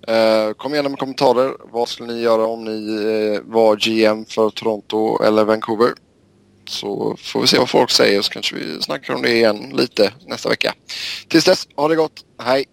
Eh, 0.09 0.53
kom 0.53 0.74
gärna 0.74 0.89
med 0.89 0.99
kommentarer. 0.99 1.53
Vad 1.72 1.89
skulle 1.89 2.12
ni 2.12 2.20
göra 2.20 2.47
om 2.47 2.64
ni 2.64 2.95
eh, 2.95 3.41
var 3.45 3.77
GM 3.77 4.24
för 4.24 4.51
Toronto 4.51 5.22
eller 5.22 5.45
Vancouver? 5.45 5.95
Så 6.69 7.17
får 7.21 7.41
vi 7.41 7.47
se 7.47 7.59
vad 7.59 7.71
folk 7.71 7.91
säger 7.91 8.23
så 8.23 8.31
kanske 8.31 8.57
vi 8.57 8.83
snackar 8.83 9.14
om 9.14 9.23
det 9.23 9.33
igen 9.33 9.73
lite 9.77 10.12
nästa 10.27 10.49
vecka. 10.49 10.75
Tills 11.29 11.45
dess, 11.45 11.69
ha 11.77 11.89
det 11.89 11.97
gott. 11.97 12.25
Hej! 12.43 12.64